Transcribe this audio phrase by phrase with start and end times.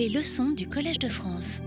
[0.00, 1.60] Les leçons du Collège de France.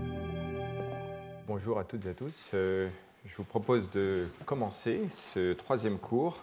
[1.46, 2.50] Bonjour à toutes et à tous.
[2.52, 2.88] Euh,
[3.24, 6.42] je vous propose de commencer ce troisième cours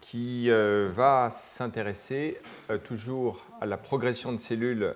[0.00, 2.38] qui euh, va s'intéresser
[2.70, 4.94] euh, toujours à la progression de cellules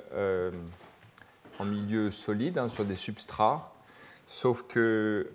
[1.59, 3.75] en milieu solide hein, sur des substrats,
[4.27, 5.29] sauf que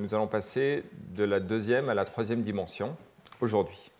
[0.00, 0.82] nous allons passer
[1.14, 2.96] de la deuxième à la troisième dimension
[3.40, 3.92] aujourd'hui.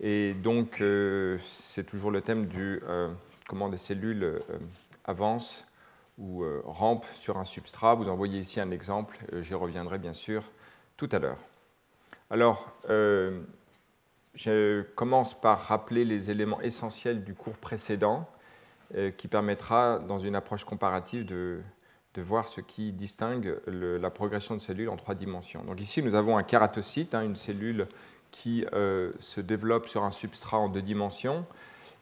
[0.00, 0.82] Et donc,
[1.42, 2.80] c'est toujours le thème du
[3.46, 4.40] comment des cellules
[5.04, 5.66] avancent
[6.18, 7.94] ou euh, rampent sur un substrat.
[7.94, 10.44] Vous en voyez ici un exemple, euh, j'y reviendrai bien sûr
[10.96, 11.38] tout à l'heure.
[12.30, 13.42] Alors, euh,
[14.34, 18.28] je commence par rappeler les éléments essentiels du cours précédent
[19.16, 21.62] qui permettra, dans une approche comparative, de,
[22.18, 25.64] voir ce qui distingue la progression de cellules en trois dimensions.
[25.64, 27.86] Donc ici, nous avons un kératocyte, hein, une cellule
[28.30, 28.66] qui
[29.18, 31.46] se développe sur un substrat en deux dimensions.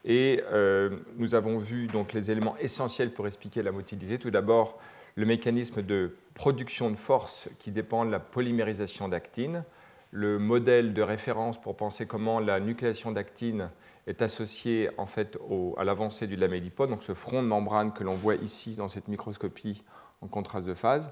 [0.05, 4.17] Et euh, nous avons vu donc les éléments essentiels pour expliquer la motilité.
[4.17, 4.79] Tout d'abord,
[5.15, 9.63] le mécanisme de production de force qui dépend de la polymérisation d'actine,
[10.11, 13.69] le modèle de référence pour penser comment la nucléation d'actine
[14.07, 15.37] est associée en fait
[15.77, 19.07] à l'avancée du lamellipode, donc ce front de membrane que l'on voit ici dans cette
[19.07, 19.83] microscopie
[20.21, 21.11] en contraste de phase.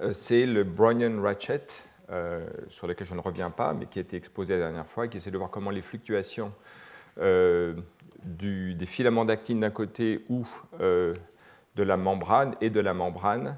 [0.00, 1.66] Euh, c'est le Brownian ratchet,
[2.10, 5.08] euh, sur lequel je ne reviens pas, mais qui a été exposé la dernière fois,
[5.08, 6.52] qui essaie de voir comment les fluctuations
[7.20, 7.74] euh,
[8.24, 10.44] des filaments d'actine d'un côté ou
[10.80, 11.14] euh,
[11.76, 13.56] de la membrane et de la membrane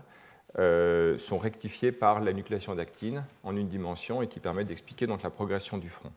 [0.59, 5.23] euh, sont rectifiés par la nucléation d'actine en une dimension et qui permet d'expliquer donc
[5.23, 6.13] la progression du front.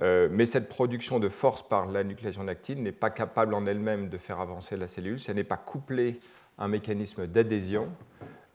[0.00, 4.18] mais cette production de force par la nucléation d'actine n'est pas capable en elle-même de
[4.18, 6.20] faire avancer la cellule, ça n'est pas couplé
[6.58, 7.88] à un mécanisme d'adhésion.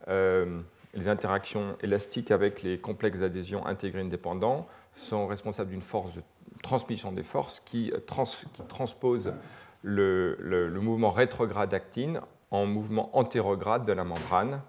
[0.06, 6.22] les interactions élastiques avec les complexes d'adhésion intégrines dépendants sont responsables d'une force de
[6.62, 7.92] transmission des forces qui,
[8.68, 9.32] transpose
[9.82, 14.60] le, mouvement rétrograde d'actine en mouvement antérograde de la membrane.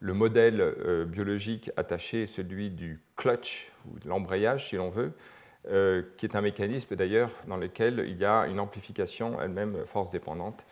[0.00, 5.12] Le modèle euh, biologique attaché est celui du clutch, ou de l'embrayage si l'on veut,
[5.70, 10.10] euh, qui est un mécanisme d'ailleurs dans lequel il y a une amplification elle-même force
[10.10, 10.64] dépendante,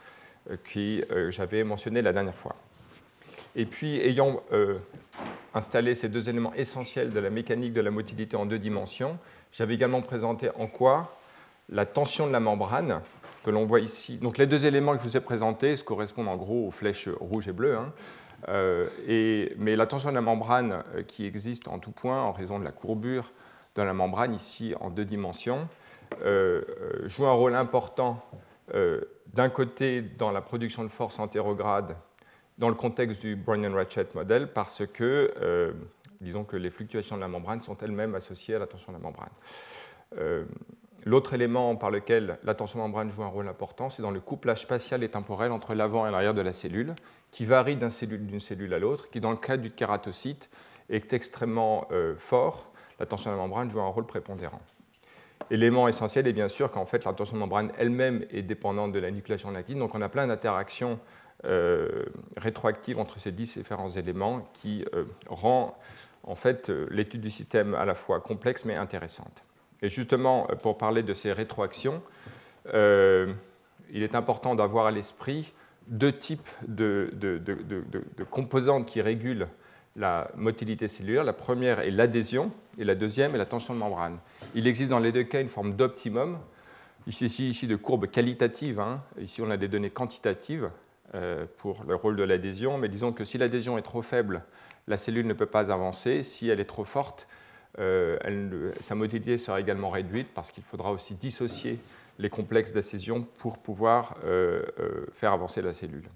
[0.50, 2.54] euh, qui j'avais mentionné la dernière fois.
[3.54, 4.42] Et puis, ayant
[5.52, 9.18] installé ces deux éléments essentiels de la mécanique de la motilité en deux dimensions,
[9.52, 11.16] j'avais également présenté en quoi
[11.68, 13.00] la tension de la membrane,
[13.44, 14.18] que l'on voit ici.
[14.18, 17.08] Donc les deux éléments que je vous ai présentés se correspondent en gros aux flèches
[17.08, 17.76] rouges et bleues.
[17.76, 17.92] Hein.
[18.48, 18.88] Euh,
[19.56, 22.64] mais la tension de la membrane euh, qui existe en tout point en raison de
[22.64, 23.30] la courbure
[23.76, 25.68] de la membrane ici en deux dimensions
[26.24, 26.62] euh,
[27.06, 28.20] joue un rôle important
[29.34, 31.94] d'un côté dans la production de force antérograde
[32.56, 35.74] dans le contexte du Brownian-Ratchet model parce que
[36.22, 39.02] disons que les fluctuations de la membrane sont elles-mêmes associées à la tension de la
[39.02, 39.30] membrane.
[40.18, 40.44] Euh,
[41.04, 44.62] l'autre élément par lequel la tension membrane joue un rôle important, c'est dans le couplage
[44.62, 46.94] spatial et temporel entre l'avant et l'arrière de la cellule,
[47.30, 50.50] qui varie d'une cellule, à l'autre, qui dans le cas du kératocyte
[50.90, 52.72] est extrêmement euh, fort.
[53.00, 54.60] La tension de la membrane joue un rôle prépondérant.
[55.50, 58.98] L'élément essentiel est bien sûr qu'en fait la tension de membrane elle-même est dépendante de
[59.00, 61.00] la nucléation l'actine, donc on a plein d'interactions
[61.44, 62.04] euh,
[62.36, 64.84] rétroactives entre ces différents éléments qui
[65.28, 65.76] rend
[66.24, 69.42] en fait euh, l'étude du système à la fois complexe mais intéressante.
[69.82, 72.02] Et justement, euh, pour parler de ces rétroactions,
[72.74, 73.32] euh,
[73.90, 75.52] il est important d'avoir à l'esprit
[75.88, 77.12] deux types de,
[78.30, 79.48] composantes qui régulent
[79.96, 81.24] la motilité cellulaire.
[81.24, 84.18] La première est l'adhésion et la deuxième est la tension de membrane.
[84.54, 86.38] Il existe dans les deux cas une forme d'optimum.
[87.08, 88.78] Ici, ici, de courbe qualitative.
[88.78, 89.02] Hein.
[89.20, 90.70] Ici, on a des données quantitatives
[91.58, 94.44] pour le rôle de l'adhésion, mais disons que si l'adhésion est trop faible,
[94.88, 96.22] la cellule ne peut pas avancer.
[96.22, 97.28] Si elle est trop forte,
[97.78, 101.78] euh, sa motilité sera également réduite parce qu'il faudra aussi dissocier
[102.18, 106.08] les complexes d'adhésion pour pouvoir euh, euh, faire avancer la cellule.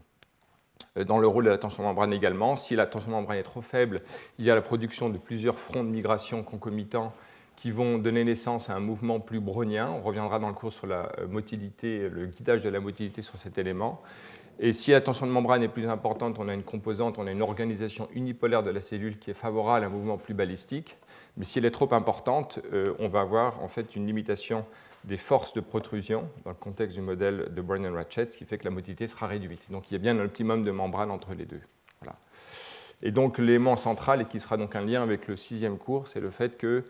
[1.07, 4.01] Dans le rôle de la tension membrane également, si la tension membrane est trop faible,
[4.39, 7.13] il y a la production de plusieurs fronts de migration concomitants
[7.55, 9.91] qui vont donner naissance à un mouvement plus brownien.
[9.91, 13.59] On reviendra dans le cours sur la motilité, le guidage de la motilité sur cet
[13.59, 14.01] élément.
[14.59, 17.31] Et si la tension de membrane est plus importante, on a une composante, on a
[17.31, 20.97] une organisation unipolaire de la cellule qui est favorable à un mouvement plus balistique.
[21.37, 24.65] Mais si elle est trop importante, euh, on va avoir en fait une limitation
[25.05, 28.65] des forces de protrusion dans le contexte du modèle de Brennan-Ratchet, ce qui fait que
[28.65, 29.71] la motilité sera réduite.
[29.71, 31.61] Donc il y a bien un optimum de membrane entre les deux.
[32.01, 32.17] Voilà.
[33.03, 36.21] Et donc l'élément central, et qui sera donc un lien avec le sixième cours, c'est
[36.21, 36.85] le fait que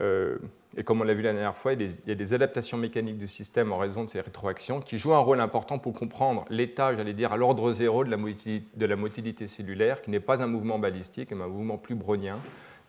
[0.00, 3.26] et comme on l'a vu la dernière fois, il y a des adaptations mécaniques du
[3.26, 7.14] système en raison de ces rétroactions qui jouent un rôle important pour comprendre l'état, j'allais
[7.14, 10.46] dire, à l'ordre zéro de la, motilité, de la motilité cellulaire, qui n'est pas un
[10.46, 12.38] mouvement balistique, mais un mouvement plus brownien,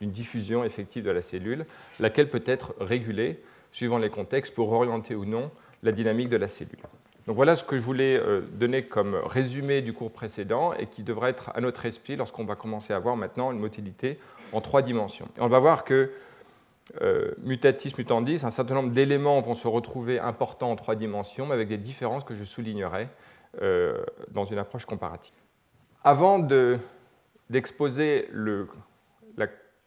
[0.00, 1.66] une diffusion effective de la cellule,
[1.98, 3.40] laquelle peut être régulée
[3.72, 5.50] suivant les contextes pour orienter ou non
[5.82, 6.78] la dynamique de la cellule.
[7.26, 11.02] Donc voilà ce que je voulais euh, donner comme résumé du cours précédent et qui
[11.02, 14.18] devrait être à notre esprit lorsqu'on va commencer à voir maintenant une motilité
[14.52, 15.28] en trois dimensions.
[15.38, 16.10] Et on va voir que
[17.00, 21.54] euh, mutatis mutandis, un certain nombre d'éléments vont se retrouver importants en trois dimensions, mais
[21.54, 23.08] avec des différences que je soulignerai
[23.62, 25.34] euh, dans une approche comparative.
[26.02, 26.38] Avant
[27.48, 28.28] d'exposer
[29.36, 29.46] la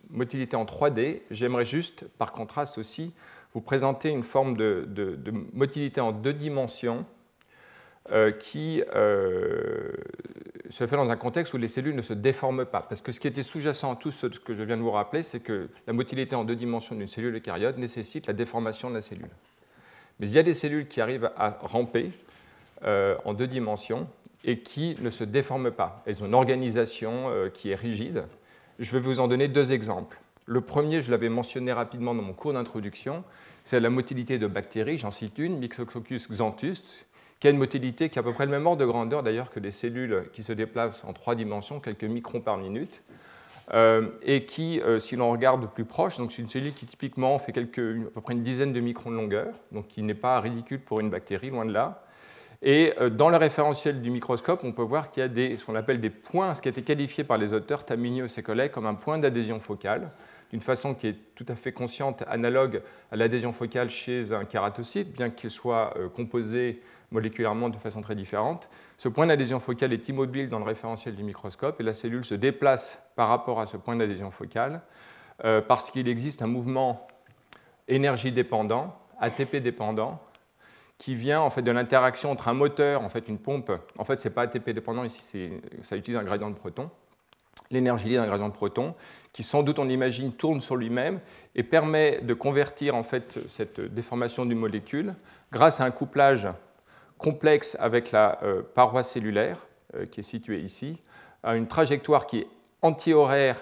[0.09, 3.13] motilité en 3D, j'aimerais juste, par contraste aussi,
[3.53, 5.17] vous présenter une forme de
[5.53, 7.05] motilité en deux dimensions
[8.31, 9.91] qui euh,
[10.69, 12.81] se fait dans un contexte où les cellules ne se déforment pas.
[12.81, 15.23] Parce que ce qui était sous-jacent à tout ce que je viens de vous rappeler,
[15.23, 19.01] c'est que la motilité en deux dimensions d'une cellule eucaryote nécessite la déformation de la
[19.01, 19.29] cellule.
[20.19, 22.11] Mais il y a des cellules qui arrivent à ramper
[22.83, 24.03] euh, en deux dimensions
[24.43, 26.03] et qui ne se déforment pas.
[26.05, 28.25] Elles ont une organisation qui est rigide.
[28.79, 30.19] Je vais vous en donner deux exemples.
[30.45, 33.23] Le premier, je l'avais mentionné rapidement dans mon cours d'introduction,
[33.63, 34.97] c'est la motilité de bactéries.
[34.97, 37.05] J'en cite une, Myxococcus xanthus,
[37.43, 39.51] qui a une motilité qui est à peu près le même ordre de grandeur d'ailleurs
[39.51, 43.01] que les cellules qui se déplacent en trois dimensions, quelques microns par minute,
[43.73, 46.85] euh, et qui, euh, si l'on regarde de plus proche, donc c'est une cellule qui
[46.85, 50.13] typiquement fait quelques, à peu près une dizaine de microns de longueur, donc qui n'est
[50.13, 52.05] pas ridicule pour une bactérie, loin de là.
[52.61, 55.65] Et euh, dans le référentiel du microscope, on peut voir qu'il y a des, ce
[55.65, 58.41] qu'on appelle des points, ce qui a été qualifié par les auteurs Tamini et ses
[58.41, 60.11] collègues comme un point d'adhésion focale,
[60.51, 62.81] d'une façon qui est tout à fait consciente, analogue
[63.11, 66.79] à l'adhésion focale chez un kératocyte, bien qu'il soit composé
[67.13, 68.69] moléculairement de façon très différente.
[68.97, 72.35] Ce point d'adhésion focale est immobile dans le référentiel du microscope et la cellule se
[72.35, 74.81] déplace par rapport à ce point d'adhésion focale
[75.45, 77.07] euh, parce qu'il existe un mouvement
[77.87, 80.19] énergie dépendant, ATP dépendant,
[80.97, 83.71] qui vient en fait de l'interaction entre un moteur, en fait une pompe.
[83.97, 85.49] En fait, ce n'est pas ATP dépendant ici,
[85.81, 86.89] ça utilise un gradient de proton.
[87.71, 88.95] L'énergie liée d'un gradient de proton,
[89.31, 91.19] qui sans doute on imagine tourne sur lui-même
[91.55, 95.15] et permet de convertir en fait cette déformation d'une molécule
[95.51, 96.47] grâce à un couplage
[97.23, 99.65] complexe avec la euh, paroi cellulaire,
[99.95, 101.01] euh, qui est située ici,
[101.41, 102.47] a une trajectoire qui est
[102.81, 103.57] anti-horaire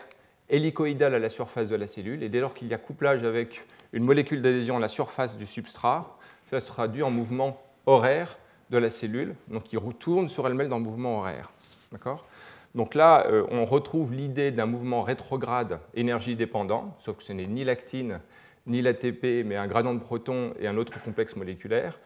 [0.49, 2.23] hélicoïdale à la surface de la cellule.
[2.23, 3.63] Et dès lors qu'il y a couplage avec
[3.93, 6.17] une molécule d'adhésion à la surface du substrat,
[6.49, 8.37] ça sera dû en mouvement horaire
[8.71, 11.51] de la cellule, donc qui retourne sur elle-même dans le mouvement horaire.
[11.91, 12.25] D'accord?
[12.73, 17.47] Donc là, euh, on retrouve l'idée d'un mouvement rétrograde énergie dépendant, sauf que ce n'est
[17.47, 18.21] ni l'actine
[18.67, 21.99] ni l'ATP, mais un gradient de proton et un autre complexe moléculaire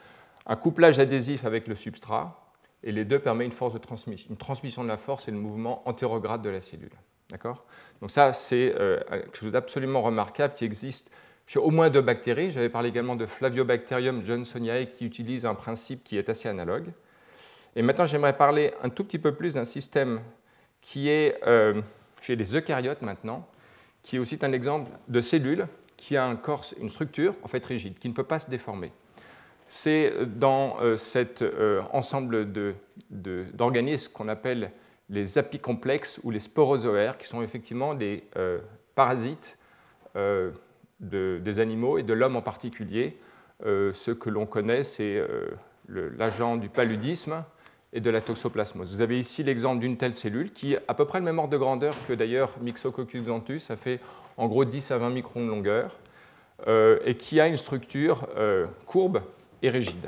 [0.46, 2.46] un couplage adhésif avec le substrat,
[2.84, 5.38] et les deux permettent une force de transmission, une transmission de la force et le
[5.38, 6.92] mouvement antérograde de la cellule.
[7.30, 7.66] D'accord?
[8.00, 11.10] Donc ça, c'est euh, quelque chose d'absolument remarquable qui existe
[11.48, 12.52] chez au moins deux bactéries.
[12.52, 16.92] J'avais parlé également de Flaviobacterium johnsoniae qui utilise un principe qui est assez analogue.
[17.76, 20.22] Et maintenant, j'aimerais parler un tout petit peu plus d'un système
[20.82, 21.82] qui est euh,
[22.22, 23.48] chez les eucaryotes maintenant,
[24.04, 25.68] qui est aussi un exemple de cellule
[25.98, 26.40] qui a un
[26.80, 28.92] une structure en fait rigide, qui ne peut pas se déformer
[29.68, 32.48] c'est dans euh, cet euh, ensemble
[33.10, 34.72] d'organismes qu'on appelle
[35.10, 38.60] les apicomplexes ou les sporozoaires, qui sont effectivement des euh,
[38.96, 39.58] parasites
[41.02, 43.18] des animaux et de l'homme en particulier.
[43.62, 45.22] ce que l'on connaît, c'est
[45.90, 47.44] l'agent du paludisme
[47.92, 48.94] et de la toxoplasmose.
[48.94, 51.58] Vous avez ici l'exemple d'une telle cellule qui à peu près le même ordre de
[51.58, 54.00] grandeur que d'ailleurs Myxococcus xanthus, ça fait
[54.38, 55.98] en gros 10 à 20 microns de longueur,
[56.66, 58.26] et qui a une structure
[58.86, 59.22] courbe
[59.70, 60.08] rigide.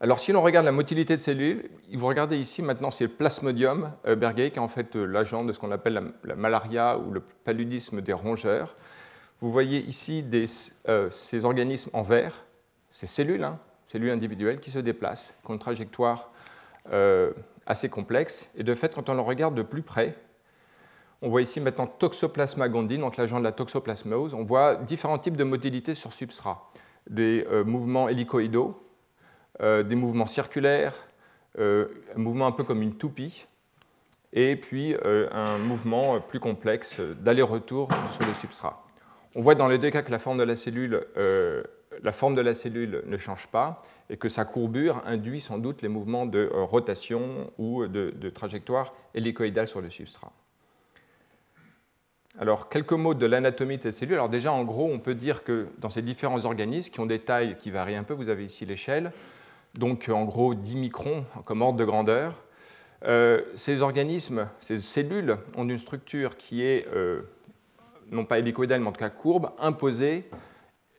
[0.00, 3.92] Alors, si l'on regarde la motilité de cellules, vous regardez ici maintenant, c'est le plasmodium
[4.06, 7.10] euh, bergei, qui est en fait euh, l'agent de ce qu'on appelle la, malaria ou
[7.10, 8.76] le paludisme des rongeurs.
[9.40, 10.24] Vous voyez ici
[10.88, 12.44] euh, ces organismes en vert,
[12.92, 13.58] ces cellules, hein,
[13.88, 16.30] cellules individuelles qui se déplacent, qui ont une trajectoire
[17.66, 18.48] assez complexe.
[18.56, 20.16] Et de fait, quand on le regarde de plus près,
[21.20, 24.32] on voit ici maintenant Toxoplasma gondii, donc l'agent de la toxoplasmose.
[24.32, 26.70] On voit différents types de motilité sur substrat
[27.08, 28.76] des euh, mouvements hélicoïdaux,
[29.60, 30.94] euh, des mouvements circulaires,
[31.58, 33.46] euh, un mouvement un peu comme une toupie,
[34.34, 34.94] et puis
[35.32, 38.84] un mouvement plus complexe d'aller-retour sur le substrat.
[39.34, 42.42] On voit dans les deux cas que la forme de la cellule, la forme de
[42.42, 46.46] la cellule ne change pas et que sa courbure induit sans doute les mouvements de
[46.52, 50.30] rotation ou de, de trajectoire hélicoïdale sur le substrat.
[52.40, 54.14] Alors, quelques mots de l'anatomie de cette cellule.
[54.14, 57.18] Alors déjà, en gros, on peut dire que dans ces différents organismes qui ont des
[57.18, 59.10] tailles qui varient un peu, vous avez ici l'échelle,
[59.74, 62.34] donc en gros 10 microns comme ordre de grandeur.
[63.08, 67.22] Euh, ces organismes, ces cellules ont une structure qui est euh,
[68.12, 70.30] non pas hélicoïdale, mais en tout cas courbe, imposée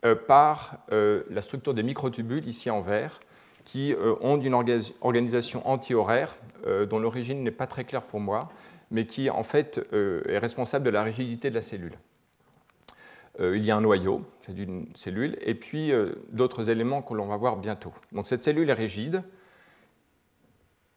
[0.04, 3.22] euh, par la structure des microtubules, ici en vert,
[3.64, 4.56] qui ont une
[5.02, 6.36] organisation anti-horaire,
[6.90, 8.50] dont l'origine n'est pas très claire pour moi,
[8.92, 11.98] mais qui en fait euh, est responsable de la rigidité de la cellule.
[13.40, 15.94] il y a un noyau, c'est une cellule, et puis
[16.30, 17.94] d'autres éléments que l'on va voir bientôt.
[18.12, 19.24] Donc cette cellule est rigide,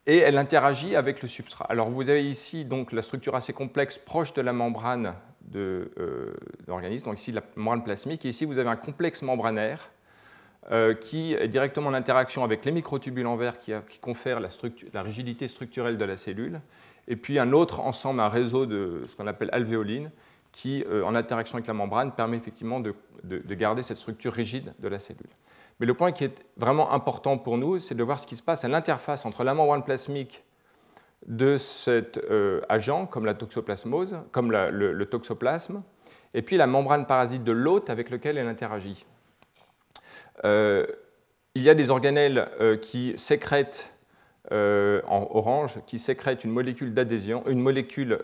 [0.06, 1.66] et elle interagit avec le substrat.
[1.68, 6.34] Alors vous avez ici donc la structure assez complexe proche de la membrane de, euh,
[6.66, 9.90] l'organisme, donc ici la membrane plasmique, et ici vous avez un complexe membranaire
[10.70, 15.48] euh, qui est directement en interaction avec les microtubules en verre qui, confèrent la, rigidité
[15.48, 16.60] structurelle de la cellule,
[17.08, 20.10] et puis un autre ensemble, un réseau de ce qu'on appelle alvéoline,
[20.52, 22.94] qui, euh, en interaction avec la membrane, permet effectivement de
[23.54, 25.30] garder cette structure rigide de la cellule.
[25.80, 28.42] Mais le point qui est vraiment important pour nous, c'est de voir ce qui se
[28.42, 30.44] passe à l'interface entre la membrane plasmique
[31.26, 35.82] de cet euh, agent, comme la toxoplasmose, comme le, toxoplasme,
[36.34, 39.06] et puis la membrane parasite de l'hôte avec lequel elle interagit.
[40.44, 40.86] Euh,
[41.54, 42.48] il y a des organelles
[42.80, 43.91] qui sécrètent
[44.50, 48.18] en orange, qui sécrètent une molécule d'adhésion, une molécule,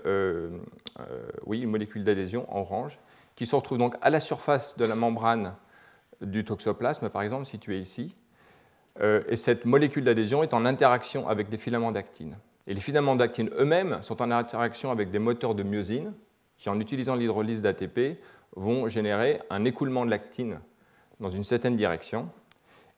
[1.47, 2.99] oui, une molécule d'adhésion en orange,
[3.37, 5.55] qui se retrouve donc à la surface de la membrane
[6.21, 8.17] du toxoplasme, par exemple, situé ici.
[9.01, 12.37] Euh, et cette molécule d'adhésion est en interaction avec des filaments d'actine.
[12.67, 16.13] Et les filaments d'actine eux-mêmes sont en interaction avec des moteurs de myosine
[16.57, 18.21] qui, en utilisant l'hydrolyse d'ATP,
[18.57, 20.59] vont générer un écoulement de l'actine
[21.21, 22.29] dans une certaine direction.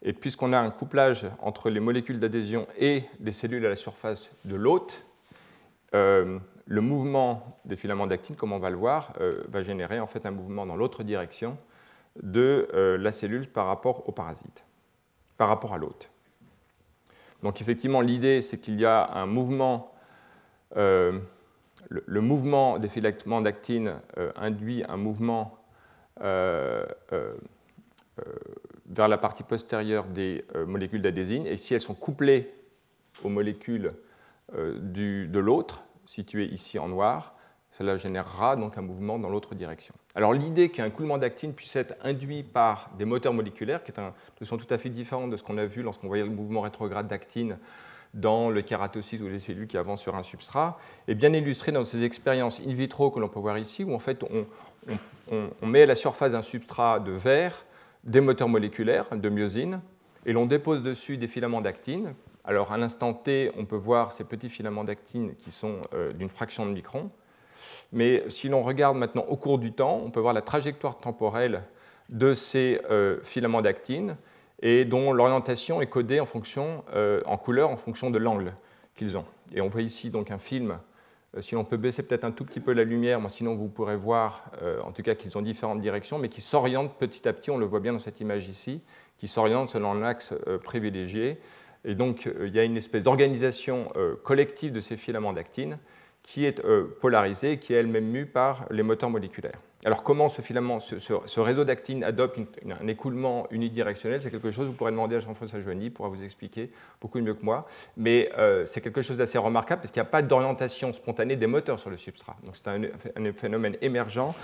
[0.02, 4.30] Et puisqu'on a un couplage entre les molécules d'adhésion et des cellules à la surface
[4.44, 5.04] de l'hôte,
[5.94, 6.38] euh,
[6.70, 10.24] le mouvement des filaments d'actine, comme on va le voir, euh, va générer en fait
[10.24, 11.58] un mouvement dans l'autre direction
[12.22, 14.64] de euh, la cellule par rapport au parasite,
[15.36, 16.08] par rapport à l'hôte.
[17.42, 19.92] Donc effectivement, l'idée, c'est qu'il y a un mouvement,
[20.76, 21.18] euh,
[21.88, 23.94] le, mouvement des filaments d'actine
[24.36, 25.58] induit un mouvement
[28.90, 32.52] vers la partie postérieure des molécules d'adhésine, et si elles sont couplées
[33.24, 33.94] aux molécules
[34.52, 37.34] de l'autre, situées ici en noir,
[37.70, 39.94] cela générera donc un mouvement dans l'autre direction.
[40.14, 44.56] Alors l'idée qu'un coulement d'actine puisse être induit par des moteurs moléculaires, qui est sont
[44.56, 47.58] tout à fait différents de ce qu'on a vu lorsqu'on voyait le mouvement rétrograde d'actine
[48.12, 51.84] dans le kératocyte ou les cellules qui avancent sur un substrat, est bien illustré dans
[51.84, 55.86] ces expériences in vitro que l'on peut voir ici, où en fait on, met à
[55.86, 57.64] la surface d'un substrat de verre
[58.04, 59.80] des moteurs moléculaires de myosine,
[60.26, 62.14] et l'on dépose dessus des filaments d'actine.
[62.44, 66.28] Alors à l'instant T, on peut voir ces petits filaments d'actine qui sont euh, d'une
[66.28, 67.10] fraction de micron.
[67.92, 71.62] Mais si l'on regarde maintenant au cours du temps, on peut voir la trajectoire temporelle
[72.08, 74.16] de ces euh, filaments d'actine
[74.62, 78.54] et dont l'orientation est codée en, fonction, euh, en couleur en fonction de l'angle
[78.96, 79.24] qu'ils ont.
[79.54, 80.78] Et on voit ici donc un film.
[81.36, 83.96] Euh, si l'on peut baisser peut-être un tout petit peu la lumière, sinon vous pourrez
[83.96, 84.50] voir
[84.84, 87.66] en tout cas qu'ils ont différentes directions, mais qui s'orientent petit à petit, on le
[87.66, 88.82] voit bien dans cette image ici,
[89.18, 90.34] qui s'orientent selon l'axe
[90.64, 91.38] privilégié.
[91.84, 95.78] Et donc il y a une espèce d'organisation collective de ces filaments d'actine
[96.22, 99.60] qui est euh, polarisée qui est elle-même mue par les moteurs moléculaires.
[99.84, 104.70] Alors comment ce filament, ce, réseau d'actine adopte un écoulement unidirectionnel C'est quelque chose que
[104.70, 106.70] vous pourrez demander à Jean-François Joigny, il pourra vous expliquer
[107.00, 107.66] beaucoup mieux que moi.
[107.96, 111.46] Mais euh, c'est quelque chose d'assez remarquable parce qu'il n'y a pas d'orientation spontanée des
[111.46, 112.36] moteurs sur le substrat.
[112.44, 114.34] Donc c'est un, phénomène émergent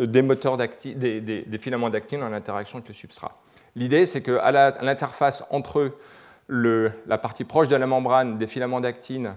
[0.00, 3.38] euh, des, moteurs des, des, filaments d'actine en interaction avec le substrat.
[3.74, 4.50] L'idée, c'est qu'à
[4.80, 5.92] l'interface entre
[6.48, 9.34] la partie proche de la membrane des filaments d'actine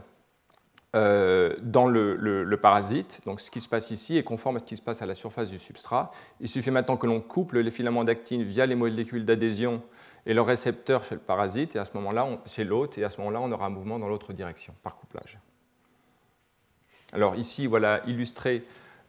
[0.95, 3.21] euh, dans le, parasite.
[3.25, 5.13] Donc ce qui se passe ici est conforme à ce qui se passe à la
[5.13, 6.09] surface du substrat.
[6.39, 9.83] Il suffit maintenant que l'on couple les filaments d'actine via les molécules d'adhésion
[10.25, 13.19] et leur récepteur chez le parasite, et à ce moment-là, chez l'hôte, et à ce
[13.19, 15.37] moment-là, on aura un mouvement dans l'autre direction, par couplage.
[17.13, 18.63] Alors ici, voilà illustré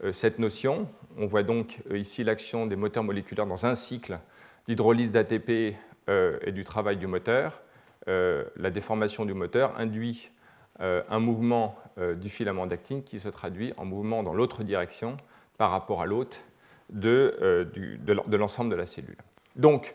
[0.05, 0.87] euh, cette notion.
[1.17, 4.19] On voit donc euh, ici l'action des moteurs moléculaires dans un cycle
[4.67, 5.77] d'hydrolyse d'ATP
[6.09, 7.63] et du travail du moteur.
[8.09, 10.40] la déformation du moteur induit euh,
[10.81, 15.17] un mouvement euh, du filament d'actine qui se traduit en mouvement dans l'autre direction
[15.59, 16.41] par rapport à l'hôte
[16.89, 17.65] de, euh,
[18.05, 19.19] de l'ensemble de la cellule.
[19.57, 19.95] Donc,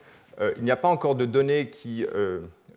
[0.57, 2.05] il n'y a pas encore de données qui,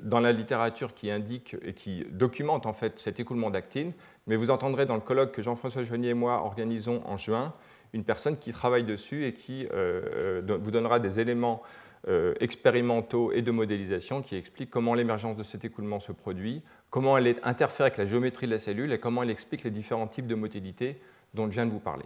[0.00, 3.92] dans la littérature qui indiquent et qui documentent en fait cet écoulement d'actine,
[4.28, 7.52] mais vous entendrez dans le colloque que Jean-François Joigny et moi organisons en juin
[7.94, 11.60] une personne qui travaille dessus et qui vous donnera des éléments
[12.08, 17.18] euh, expérimentaux et de modélisation qui expliquent comment l'émergence de cet écoulement se produit, comment
[17.18, 20.26] elle interfère avec la géométrie de la cellule et comment elle explique les différents types
[20.26, 20.96] de motilité
[21.34, 22.04] dont je viens de vous parler.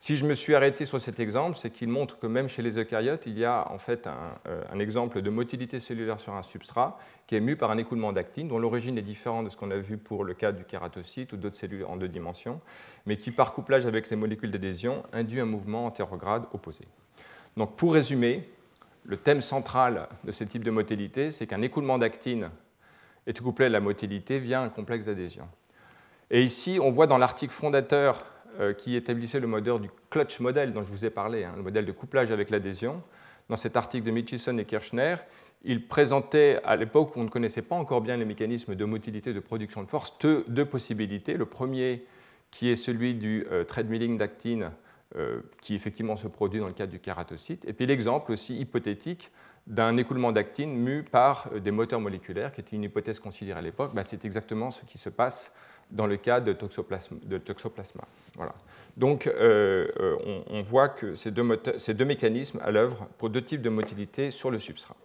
[0.00, 2.76] Si je me suis arrêté sur cet exemple, c'est qu'il montre que même chez les
[2.76, 6.42] eucaryotes, il y a en fait un, euh, un, exemple de motilité cellulaire sur un
[6.42, 9.70] substrat qui est mu par un écoulement d'actine, dont l'origine est différente de ce qu'on
[9.70, 12.60] a vu pour le cas du kératocyte ou d'autres cellules en deux dimensions,
[13.06, 16.84] mais qui, par couplage avec les molécules d'adhésion, induit un mouvement antérograde opposé.
[17.56, 18.48] Donc, pour résumer,
[19.04, 22.50] le thème central de ce type de motilité, c'est qu'un écoulement d'actine
[23.26, 25.48] est couplé à la motilité via un complexe d'adhésion.
[26.30, 28.24] Et ici, on voit dans l'article fondateur
[28.78, 31.86] qui établissait le modèle du clutch model dont je vous ai parlé, hein, le modèle
[31.86, 33.02] de couplage avec l'adhésion.
[33.48, 35.16] Dans cet article de Mitchison et Kirchner,
[35.64, 39.32] il présentait à l'époque où on ne connaissait pas encore bien les mécanismes de motilité
[39.32, 41.34] de production de force deux, possibilités.
[41.34, 42.04] Le premier,
[42.50, 44.68] qui est celui du euh, treadmilling d'actine, euh,
[45.60, 49.30] qui effectivement se produit dans le cadre du kératocyte, et puis l'exemple aussi hypothétique
[49.66, 53.62] d'un écoulement d'actine mu par euh, des moteurs moléculaires, qui était une hypothèse considérée à
[53.62, 53.92] l'époque.
[53.94, 55.52] Bah, c'est exactement ce qui se passe
[55.90, 58.04] dans le cas de, toxoplasma.
[58.34, 58.54] Voilà.
[58.96, 64.50] Donc, on, voit que ces deux, mécanismes à l'œuvre pour deux types de motilité sur
[64.50, 64.96] le substrat.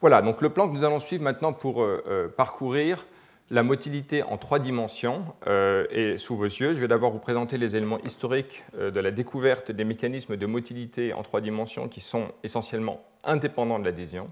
[0.00, 3.04] Voilà, donc le plan que nous allons suivre maintenant pour euh, euh, parcourir
[3.50, 6.74] la motilité en trois dimensions euh, est sous vos yeux.
[6.74, 11.12] Je vais d'abord vous présenter les éléments historiques de la découverte des mécanismes de motilité
[11.12, 14.26] en trois dimensions qui sont essentiellement indépendants de l'adhésion.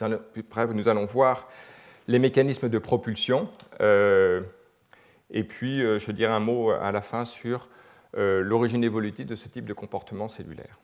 [0.00, 1.48] Nous allons voir
[2.06, 3.48] les mécanismes de propulsion.
[3.80, 7.68] et puis, je dirai un mot à la fin sur
[8.14, 10.78] l'origine évolutive de ce type de comportement cellulaire.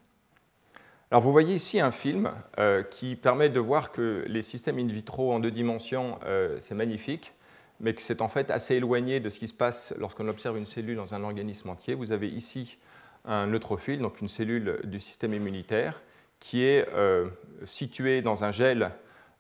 [1.13, 4.87] Alors vous voyez ici un film euh, qui permet de voir que les systèmes in
[4.87, 7.35] vitro en deux dimensions, euh, c'est magnifique,
[7.81, 10.65] mais que c'est en fait assez éloigné de ce qui se passe lorsqu'on observe une
[10.65, 11.93] cellule dans un organisme entier.
[11.93, 12.79] Vous avez ici
[13.27, 16.01] un neutrophile, donc une cellule du système immunitaire,
[16.41, 17.29] qui est euh,
[17.65, 18.91] située dans un gel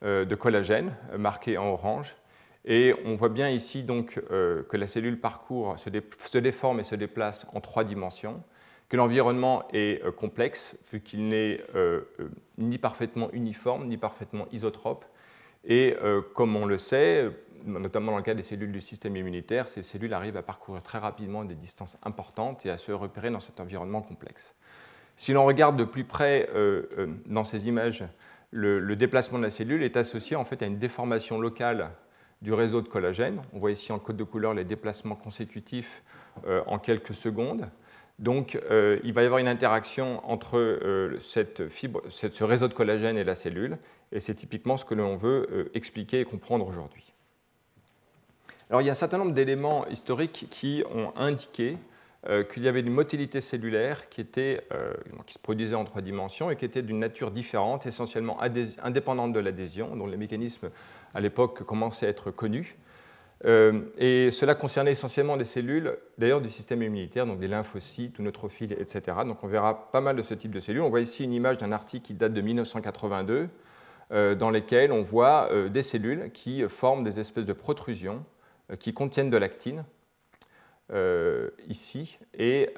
[0.02, 2.16] de collagène marqué en orange.
[2.66, 7.46] Et on voit bien ici donc que la cellule parcourt, se déforme et se déplace
[7.54, 8.42] en trois dimensions
[8.92, 14.46] que l'environnement est euh, complexe, vu qu'il n'est euh, euh, ni parfaitement uniforme, ni parfaitement
[14.52, 15.06] isotrope.
[15.64, 15.96] Et
[16.34, 17.30] comme on le sait,
[17.64, 20.98] notamment dans le cas des cellules du système immunitaire, ces cellules arrivent à parcourir très
[20.98, 24.56] rapidement des distances importantes et à se repérer dans cet environnement complexe.
[25.14, 26.48] Si l'on regarde de plus près
[27.26, 28.02] dans ces images,
[28.50, 31.92] le, déplacement de la cellule est associé en fait à une déformation locale
[32.42, 33.40] du réseau de collagène.
[33.52, 36.02] On voit ici en code de couleur les déplacements consécutifs
[36.66, 37.70] en quelques secondes.
[38.22, 43.24] Donc, euh, il va y avoir une interaction entre euh, ce réseau de collagène et
[43.24, 43.78] la cellule,
[44.12, 47.12] et c'est typiquement ce que l'on veut euh, expliquer et comprendre aujourd'hui.
[48.70, 51.76] Alors, il y a un certain nombre d'éléments historiques qui ont indiqué
[52.52, 56.64] qu'il y avait une motilité cellulaire qui, qui se produisait en trois dimensions et qui
[56.64, 58.38] était d'une nature différente, essentiellement
[58.80, 60.70] indépendante de l'adhésion, dont les mécanismes
[61.14, 62.76] à l'époque commençaient à être connus.
[63.44, 68.22] Euh, et cela concernait essentiellement des cellules, d'ailleurs du système immunitaire, donc des lymphocytes ou
[68.22, 69.02] neutrophiles, etc.
[69.26, 70.82] Donc on verra pas mal de ce type de cellules.
[70.82, 73.48] On voit ici une image d'un article qui date de 1982,
[74.12, 78.24] euh, dans lequel on voit euh, des cellules qui forment des espèces de protrusions
[78.78, 79.84] qui contiennent de l'actine,
[81.68, 82.18] ici.
[82.38, 82.70] Et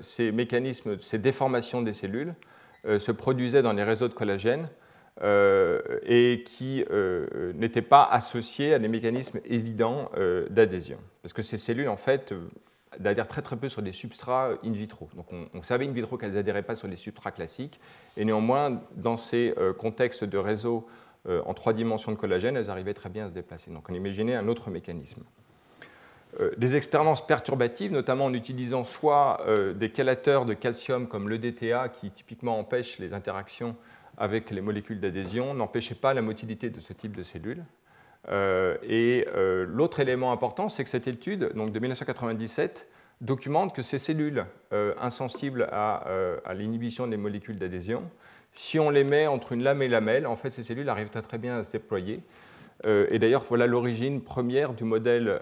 [0.00, 2.34] ces mécanismes, ces déformations des cellules
[2.84, 4.68] se produisaient dans les réseaux de collagène
[5.22, 10.98] et qui euh, n'étaient pas associés à des mécanismes évidents euh, d'adhésion.
[11.22, 12.34] Parce que ces cellules, en fait,
[13.04, 15.08] adhèrent très très peu sur des substrats in vitro.
[15.14, 17.80] Donc on, savait in vitro qu'elles n'adhéraient pas sur les substrats classiques,
[18.16, 20.86] et néanmoins, dans ces contextes de réseaux
[21.26, 23.70] en trois dimensions de collagène, elles arrivaient très bien à se déplacer.
[23.70, 25.22] Donc on imaginait un autre mécanisme.
[26.56, 32.58] Des expériences perturbatives, notamment en utilisant soit des chélateurs de calcium comme l'EDTA, qui typiquement
[32.58, 33.74] empêchent les interactions
[34.16, 37.64] avec les molécules d'adhésion n'empêchait pas la motilité de ce type de cellules.
[38.30, 42.88] Euh, et euh, l'autre élément important, c'est que cette étude donc de 1997
[43.20, 46.04] documente que ces cellules euh, insensibles à,
[46.54, 48.02] l'inhibition des molécules d'adhésion,
[48.52, 51.22] si on les met entre une lame et lamelle, en fait, ces cellules arrivent très,
[51.22, 52.20] très bien à se déployer.
[52.86, 55.40] et d'ailleurs, voilà l'origine première du modèle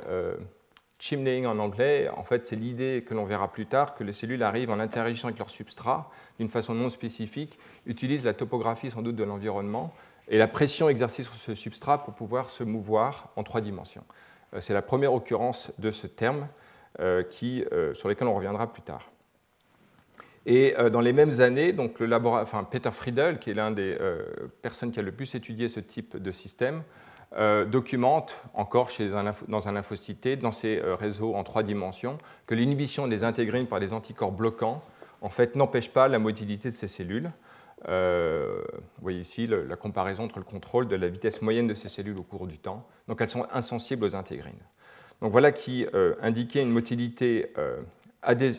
[1.02, 4.44] chimneying en anglais, en fait, c'est l'idée que l'on verra plus tard que les cellules
[4.44, 9.16] arrivent en interaction avec leur substrat d'une façon non spécifique, utilisent la topographie sans doute
[9.16, 9.92] de l'environnement
[10.28, 14.04] et la pression exercée sur ce substrat pour pouvoir se mouvoir en trois dimensions.
[14.54, 16.46] Euh, c'est la première occurrence de ce terme
[17.00, 19.10] euh, qui, euh, sur lequel on reviendra plus tard.
[20.46, 23.96] Et dans les mêmes années, donc le enfin, Peter Friedel, qui est l'un des
[24.60, 26.82] personnes qui a le plus étudié ce type de système,
[27.38, 29.08] euh, documente encore chez
[29.48, 33.80] dans un lymphocyte dans ces euh, réseaux en trois dimensions que l'inhibition des intégrines par
[33.80, 34.82] des anticorps bloquants
[35.22, 37.30] en fait, n'empêche pas la motilité de ces cellules.
[37.88, 41.88] Euh, vous voyez ici la comparaison entre le contrôle de la vitesse moyenne de ces
[41.88, 42.86] cellules au cours du temps.
[43.08, 44.52] Donc elles sont insensibles aux intégrines.
[45.22, 45.86] Donc voilà qui
[46.20, 47.52] indiquait une motilité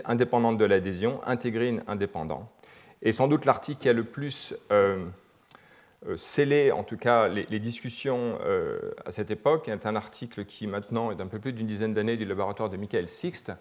[0.06, 2.50] indépendante de l'adhésion, intégrine indépendant.
[3.02, 4.56] Et sans doute l'article qui a le plus
[6.18, 11.12] scellé en tout cas les, discussions euh, à cette époque est un article qui maintenant
[11.12, 13.52] est d'un peu plus d'une dizaine d'années du laboratoire de Michael Sixt,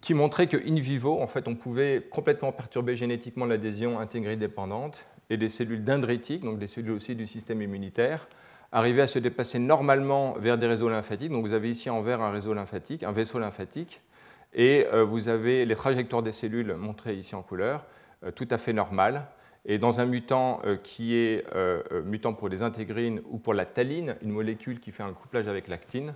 [0.00, 5.04] qui montrait que in vivo, en fait, on pouvait complètement perturber génétiquement l'adhésion intégrée dépendante
[5.30, 8.28] et des cellules dendritiques, donc des cellules aussi du système immunitaire,
[8.70, 11.32] arriver à se déplacer normalement vers des réseaux lymphatiques.
[11.32, 14.00] Donc vous avez ici en vert un réseau lymphatique, un vaisseau lymphatique,
[14.54, 17.84] et euh, vous avez les trajectoires des cellules montrées ici en couleur,
[18.24, 19.26] euh, tout à fait normales.
[19.66, 21.44] Et dans un mutant euh, qui est
[22.04, 25.68] mutant pour les intégrines ou pour la taline, une molécule qui fait un couplage avec
[25.68, 26.14] l'actine,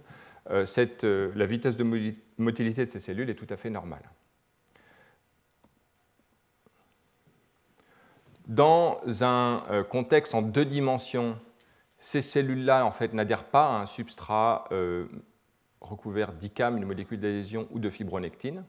[0.48, 4.02] la vitesse de motilité de ces cellules est tout à fait normale.
[8.48, 11.38] Dans un contexte en deux dimensions,
[11.98, 14.68] ces cellules-là en fait, n'adhèrent pas à un substrat
[15.80, 18.64] recouvert d'ICAM, une molécule d'adhésion, ou de fibronectine.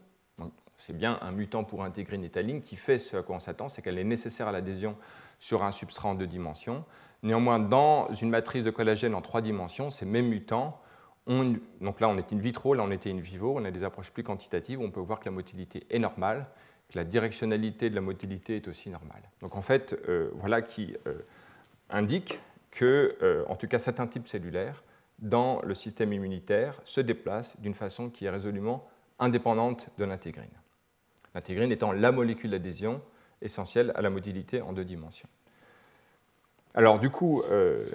[0.82, 3.82] C'est bien un mutant pour intégrine étaline qui fait ce à quoi on s'attend, c'est
[3.82, 4.96] qu'elle est nécessaire à l'adhésion
[5.38, 6.84] sur un substrat en deux dimensions.
[7.22, 10.80] Néanmoins, dans une matrice de collagène en trois dimensions, ces mêmes mutants,
[11.28, 14.10] donc là on est in vitro, là on était in vivo, on a des approches
[14.10, 16.46] plus quantitatives, on peut voir que la motilité est normale,
[16.88, 19.22] que la directionnalité de la motilité est aussi normale.
[19.40, 21.14] Donc en fait, euh, voilà qui euh,
[21.90, 22.40] indique
[22.72, 24.82] que, euh, en tout cas, certains types cellulaires
[25.20, 28.88] dans le système immunitaire se déplace d'une façon qui est résolument
[29.20, 30.50] indépendante de l'intégrine.
[31.34, 33.00] L'intégrine étant la molécule d'adhésion
[33.40, 35.28] essentielle à la motilité en deux dimensions.
[36.74, 37.86] Alors du coup, euh,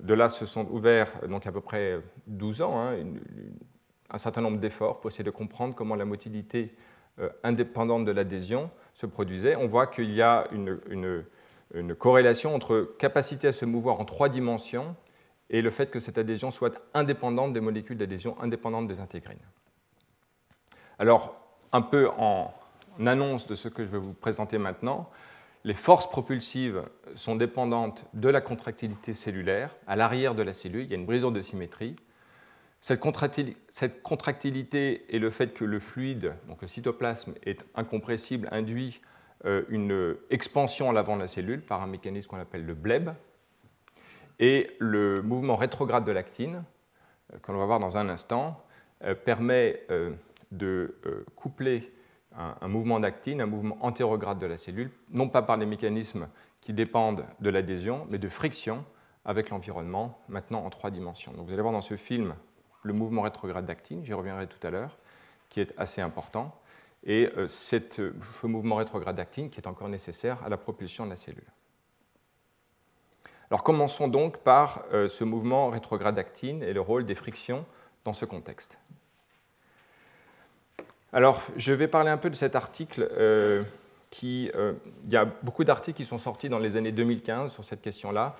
[0.00, 2.96] de là se sont ouverts donc à peu près 12 ans hein,
[4.10, 6.74] un certain nombre d'efforts pour essayer de comprendre comment la motilité
[7.20, 9.56] euh, indépendante de l'adhésion se produisait.
[9.56, 14.96] On voit qu'il y a une corrélation entre capacité à se mouvoir en trois dimensions
[15.50, 19.38] et le fait que cette adhésion soit indépendante des molécules d'adhésion, indépendante des intégrines.
[20.98, 21.36] Alors,
[21.72, 22.52] un peu en
[23.06, 25.10] annonce de ce que je vais vous présenter maintenant,
[25.64, 26.82] les forces propulsives
[27.14, 29.74] sont dépendantes de la contractilité cellulaire.
[29.86, 31.96] À l'arrière de la cellule, il y a une brisure de symétrie.
[32.80, 33.00] Cette
[34.02, 39.00] contractilité et le fait que le fluide, donc le cytoplasme, est incompressible, induit
[39.44, 43.10] euh, une expansion à l'avant de la cellule par un mécanisme qu'on appelle le bleb,
[44.40, 46.62] et le mouvement rétrograde de l'actine,
[47.34, 48.64] euh, que l'on va voir dans un instant,
[49.02, 49.82] euh, permet
[50.50, 50.94] de
[51.36, 51.92] coupler
[52.38, 56.28] un, mouvement d'actine, un mouvement antérograde de la cellule, non pas par les mécanismes
[56.60, 58.84] qui dépendent de l'adhésion, mais de friction
[59.24, 61.32] avec l'environnement, maintenant en trois dimensions.
[61.32, 62.34] Donc vous allez voir dans ce film
[62.82, 64.98] le mouvement rétrograde d'actine, j'y reviendrai tout à l'heure,
[65.48, 66.54] qui est assez important,
[67.04, 71.50] et ce mouvement rétrograde d'actine qui est encore nécessaire à la propulsion de la cellule.
[73.50, 77.64] Alors commençons donc par euh, ce mouvement rétrograde d'actine et le rôle des frictions
[78.04, 78.78] dans ce contexte.
[81.12, 83.62] Alors je vais parler un peu de cet article euh,
[84.10, 84.50] qui...
[84.54, 87.80] Euh, il y a beaucoup d'articles qui sont sortis dans les années 2015 sur cette
[87.80, 88.36] question-là.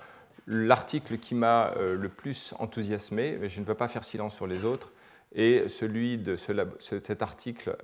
[0.46, 4.64] L'article qui m'a le plus enthousiasmé, mais je ne veux pas faire silence sur les
[4.64, 4.92] autres,
[5.34, 7.76] est celui de cet article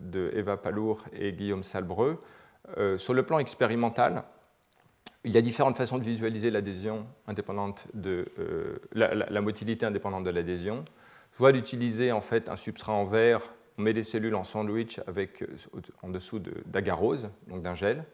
[0.00, 2.22] de Eva Palour et Guillaume Salbreux.
[2.96, 4.24] sur le plan expérimental,
[5.26, 10.30] il y a différentes façons de visualiser l'adhésion indépendante de euh, la, motilité indépendante de
[10.30, 10.84] l'adhésion.
[11.36, 15.26] Soit d'utiliser en fait un substrat en verre, on met des cellules en sandwich euh,
[16.02, 18.04] en dessous d'agarose, donc d'un gel,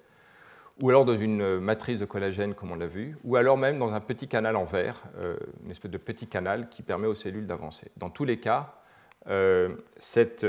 [0.80, 3.92] ou alors dans une matrice de collagène comme on l'a vu, ou alors même dans
[3.92, 7.46] un petit canal en verre, euh, une espèce de petit canal qui permet aux cellules
[7.46, 7.92] d'avancer.
[7.96, 8.74] Dans tous les cas,
[9.98, 10.44] cette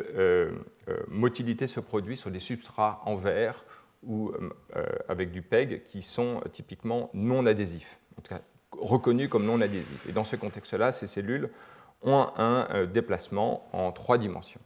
[1.07, 3.63] motilité se produit sur des substrats en verre
[4.05, 9.29] ou euh, euh, avec du PEG qui sont typiquement non adhésifs, en tout cas reconnus
[9.29, 10.05] comme non adhésifs.
[10.09, 11.49] Et dans ce contexte-là, ces cellules
[12.03, 14.61] ont un euh, déplacement en trois dimensions.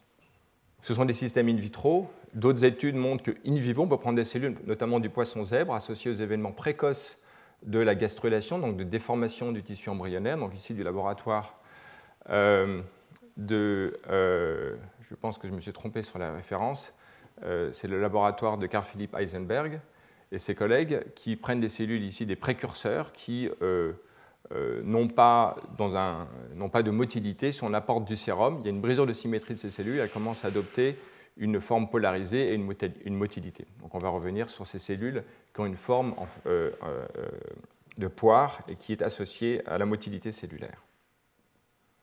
[0.81, 2.09] Ce sont des systèmes in vitro.
[2.33, 6.11] D'autres études montrent qu'in vivo, on peut prendre des cellules, notamment du poisson zèbre, associées
[6.11, 7.17] aux événements précoces
[7.63, 11.59] de la gastrulation, donc de déformation du tissu embryonnaire, donc ici du laboratoire
[12.27, 13.99] de.
[14.07, 16.93] je pense que je me suis trompé sur la référence.
[17.43, 19.79] Euh, c'est le laboratoire de Carl Philipp Eisenberg
[20.31, 23.49] et ses collègues qui prennent des cellules ici, des précurseurs qui
[24.51, 27.51] euh, euh, n'ont pas, de motilité.
[27.51, 29.99] Si on apporte du sérum, il y a une brisure de symétrie de ces cellules,
[29.99, 30.97] elles commencent à adopter
[31.37, 33.65] une forme polarisée et une, motilité.
[33.91, 39.03] On va revenir sur ces cellules qui ont une forme de poire et qui est
[39.03, 40.81] associée à la motilité cellulaire.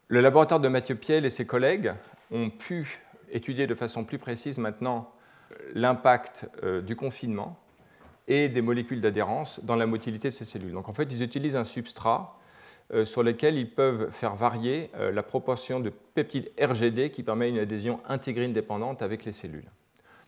[0.07, 1.93] Le laboratoire de Mathieu Piel et ses collègues
[2.31, 3.01] ont pu
[3.33, 5.11] étudier de façon plus précise maintenant
[5.75, 7.59] l'impact euh, du confinement
[8.29, 10.73] et des molécules d'adhérence dans la motilité de ces cellules.
[10.73, 12.39] Donc en fait, ils utilisent un substrat
[12.93, 17.49] euh, sur lequel ils peuvent faire varier euh, la proportion de peptides RGD qui permet
[17.49, 19.71] une adhésion intégrine dépendante avec les cellules.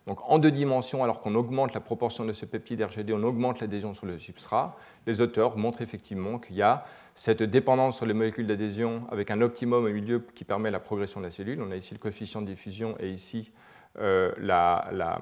[0.07, 3.59] Donc en deux dimensions, alors qu'on augmente la proportion de ce peptide RGD, on augmente
[3.59, 4.77] l'adhésion sur le substrat.
[5.05, 9.41] Les auteurs montrent effectivement qu'il y a cette dépendance sur les molécules d'adhésion avec un
[9.41, 11.61] optimum au milieu qui permet la progression de la cellule.
[11.61, 13.51] On a ici le coefficient de diffusion et ici
[13.99, 15.19] euh, la,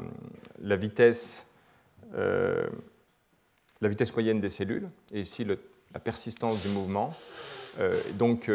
[0.61, 1.47] vitesse,
[2.13, 2.67] euh,
[3.81, 7.13] la, vitesse, moyenne des cellules, et ici la persistance du mouvement.
[8.13, 8.49] donc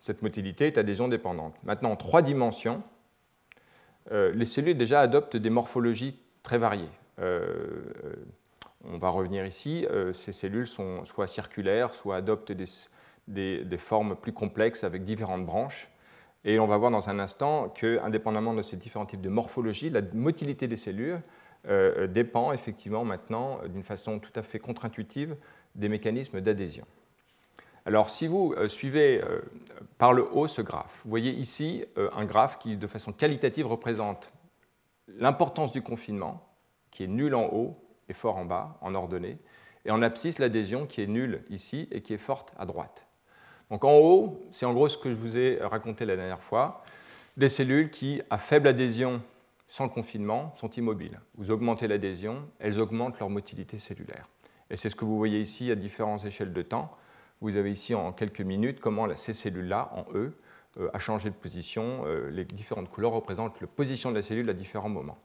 [0.00, 1.54] cette motilité est adhésion dépendante.
[1.62, 2.82] Maintenant, en trois dimensions,
[4.10, 6.88] les cellules déjà adoptent des morphologies très variées.
[7.18, 9.86] on va revenir ici.
[10.12, 15.88] ces cellules sont soit circulaires, soit adoptent des, des formes plus complexes avec différentes branches.
[16.44, 19.90] Et on va voir dans un instant que, indépendamment de ces différents types de morphologie,
[19.90, 21.20] la motilité des cellules
[21.68, 25.36] euh, dépend effectivement maintenant d'une façon tout à fait contre-intuitive
[25.74, 26.86] des mécanismes d'adhésion.
[27.84, 29.40] Alors, si vous euh, suivez euh,
[29.98, 34.32] par le haut ce graphe, vous voyez ici un graphe qui, de façon qualitative, représente
[35.08, 36.46] l'importance du confinement,
[36.90, 37.76] qui est nul en haut
[38.08, 39.38] et fort en bas, en ordonnée,
[39.84, 43.06] et en abscisse l'adhésion qui est nulle ici et qui est forte à droite.
[43.70, 46.82] Donc en haut, c'est en gros ce que je vous ai raconté la dernière fois,
[47.36, 49.22] des cellules qui, à faible adhésion
[49.68, 51.20] sans confinement, sont immobiles.
[51.36, 54.28] Vous augmentez l'adhésion, elles augmentent leur motilité cellulaire.
[54.70, 56.96] Et c'est ce que vous voyez ici à différentes échelles de temps.
[57.40, 60.32] Vous avez ici en quelques minutes comment ces cellules-là, en E,
[60.80, 62.02] euh, a changé de position.
[62.06, 65.18] Euh, les différentes couleurs représentent la position de la cellule à différents moments.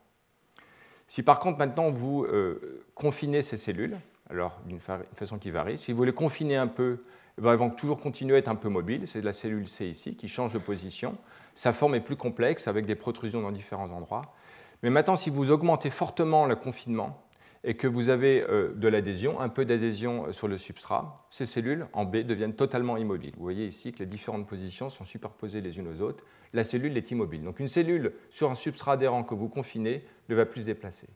[1.08, 3.98] Si par contre maintenant vous euh, confinez ces cellules,
[4.30, 7.02] alors d'une façon qui varie, si vous les confinez un peu
[7.38, 9.06] elles vont toujours continuer à être un peu mobiles.
[9.06, 11.16] C'est la cellule C ici qui change de position.
[11.54, 14.34] Sa forme est plus complexe avec des protrusions dans différents endroits.
[14.82, 17.24] Mais maintenant, si vous augmentez fortement le confinement
[17.64, 21.46] et que vous avez euh, de l'adhésion, un peu d'adhésion euh, sur le substrat, ces
[21.46, 23.32] cellules en B deviennent totalement immobiles.
[23.36, 26.24] Vous voyez ici que les différentes positions sont superposées les unes aux autres.
[26.52, 27.42] La cellule est immobile.
[27.42, 31.08] Donc une cellule sur un substrat adhérent que vous confinez ne va plus se déplacer.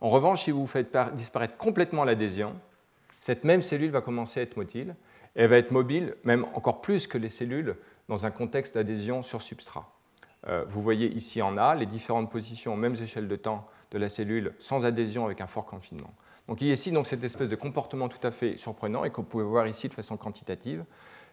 [0.00, 2.54] En revanche, si vous faites disparaître complètement l'adhésion,
[3.20, 4.94] cette même cellule va commencer à être motile
[5.34, 7.76] elle va être mobile, même encore plus que les cellules,
[8.08, 9.90] dans un contexte d'adhésion sur substrat.
[10.46, 13.98] Euh, vous voyez ici en A les différentes positions aux mêmes échelles de temps de
[13.98, 16.12] la cellule sans adhésion avec un fort confinement.
[16.48, 19.10] Donc il y a ici donc, cette espèce de comportement tout à fait surprenant et
[19.10, 20.84] que vous pouvez voir ici de façon quantitative.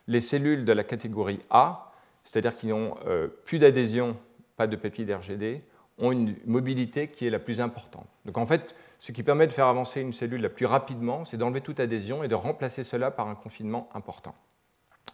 [0.08, 1.92] Les cellules de la catégorie A,
[2.24, 4.16] c'est-à-dire qui n'ont euh, plus d'adhésion,
[4.56, 5.62] pas de peptide RGD,
[5.98, 8.08] ont une mobilité qui est la plus importante.
[8.26, 11.36] Donc en fait, ce qui permet de faire avancer une cellule la plus rapidement, c'est
[11.36, 14.36] d'enlever toute adhésion et de remplacer cela par un confinement important.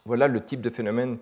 [0.06, 1.18] Voilà le type de phénomène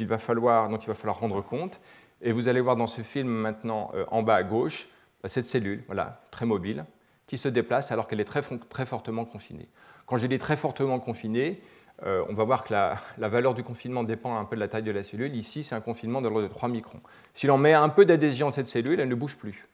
[0.00, 1.80] va falloir, dont il va falloir rendre compte.
[2.22, 4.88] Et vous allez voir dans ce film maintenant euh, en bas à gauche
[5.22, 6.84] bah, cette cellule, voilà, très mobile,
[7.26, 9.68] qui se déplace alors qu'elle est très, fortement confinée.
[10.06, 11.62] Quand j'ai dit très fortement confinée,
[12.02, 14.82] euh, on va voir que la, valeur du confinement dépend un peu de la taille
[14.82, 15.34] de la cellule.
[15.34, 17.00] Ici, c'est un confinement de l'ordre de 3 microns.
[17.34, 19.66] Si l'on met un peu d'adhésion à cette cellule, elle ne bouge plus.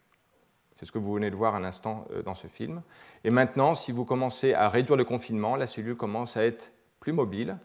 [0.77, 2.83] C'est ce que vous venez de voir un instant euh, dans ce film.
[3.25, 7.13] Et maintenant, si vous commencez à réduire le confinement, la cellule commence à être plus
[7.13, 7.59] mobile.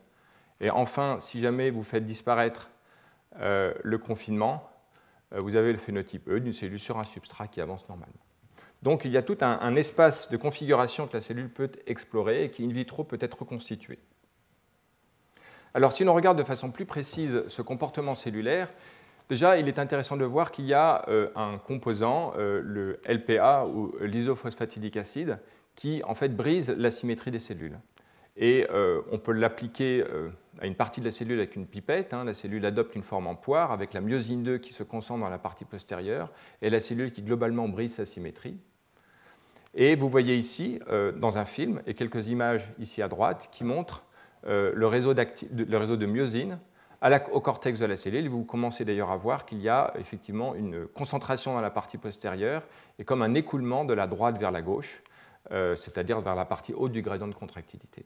[0.61, 2.69] Et enfin, si jamais vous faites disparaître
[3.39, 4.69] euh, le confinement,
[5.33, 8.13] euh, vous avez le phénotype E d'une cellule sur un substrat qui avance normalement.
[8.81, 12.45] Donc il y a tout un, un, espace de configuration que la cellule peut explorer
[12.45, 13.99] et qui in vitro peut être reconstitué.
[15.73, 18.69] Alors si l'on regarde de façon plus précise ce comportement cellulaire,
[19.29, 23.65] Déjà, il est intéressant de voir qu'il y a euh, un composant, euh, le LPA
[23.65, 25.39] ou l'isophosphatidique acide,
[25.75, 27.79] qui en fait brise la symétrie des cellules.
[28.35, 30.03] Et euh, on peut l'appliquer
[30.59, 32.13] à une partie de la cellule avec une pipette.
[32.13, 32.23] Hein.
[32.23, 35.29] La cellule adopte une forme en poire avec la myosine 2 qui se concentre dans
[35.29, 36.29] la partie postérieure
[36.61, 38.57] et la cellule qui globalement brise sa symétrie.
[39.73, 40.79] Et vous voyez ici,
[41.15, 44.03] dans un film, et quelques images ici à droite, qui montrent
[44.43, 46.59] le réseau, le réseau de myosine
[47.31, 48.29] au cortex de la cellule.
[48.29, 52.63] Vous commencez d'ailleurs à voir qu'il y a effectivement une concentration dans la partie postérieure
[52.99, 55.01] et comme un écoulement de la droite vers la gauche,
[55.51, 58.05] euh, c'est-à-dire vers la partie haute du gradient de contractilité.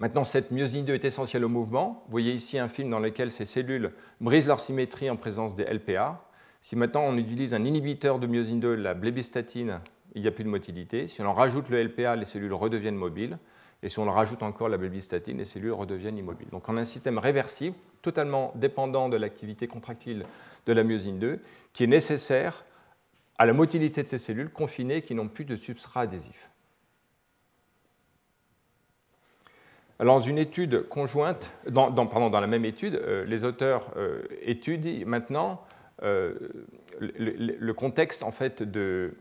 [0.00, 2.02] Maintenant, cette myosine 2 est essentielle au mouvement.
[2.06, 5.64] Vous voyez ici un film dans lequel ces cellules brisent leur symétrie en présence des
[5.64, 6.24] LPA.
[6.60, 9.80] Si maintenant on utilise un inhibiteur de myosine 2, la blébistatine,
[10.14, 11.06] il n'y a plus de motilité.
[11.08, 13.38] Si on en rajoute le LPA, les cellules redeviennent mobiles.
[13.84, 16.48] Et si on rajoute encore la bulbistatine, les cellules redeviennent immobiles.
[16.48, 20.24] Donc on a un système réversible, totalement dépendant de l'activité contractile
[20.64, 21.38] de la myosine 2,
[21.74, 22.64] qui est nécessaire
[23.36, 26.48] à la motilité de ces cellules confinées qui n'ont plus de substrat adhésif.
[29.98, 35.04] Dans une étude conjointe, dans, pardon, dans la même étude, euh, les auteurs euh, étudient
[35.06, 35.62] maintenant
[36.02, 36.34] euh,
[37.00, 39.14] le, contexte en fait, de,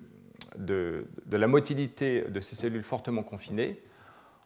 [0.57, 3.81] de, la motilité de ces cellules fortement confinées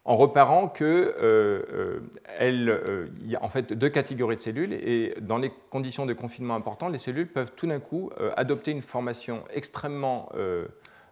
[0.04, 2.00] en reparant qu'il euh, euh,
[2.40, 6.54] euh, y a en fait deux catégories de cellules et dans les conditions de confinement
[6.54, 10.30] importantes, les cellules peuvent tout d'un coup adopter une formation extrêmement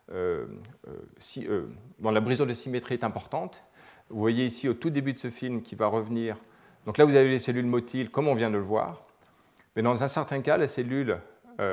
[0.08, 3.62] dont la brisure de symétrie est importante.
[4.08, 6.36] Vous voyez ici au tout début de ce film qui va revenir.
[6.86, 9.02] Donc là, vous avez les cellules motiles, comme on vient de le voir.
[9.74, 11.18] Mais dans un certain cas, la cellule,
[11.58, 11.68] donc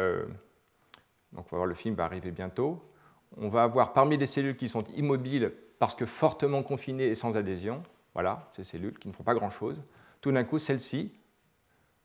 [1.36, 2.84] on va voir le film va arriver bientôt.
[3.38, 7.36] On va avoir parmi les cellules qui sont immobiles parce que fortement confinées et sans
[7.36, 9.84] adhésion, voilà, ces cellules qui ne font pas grand-chose,
[10.22, 11.12] tout d'un coup, celle-ci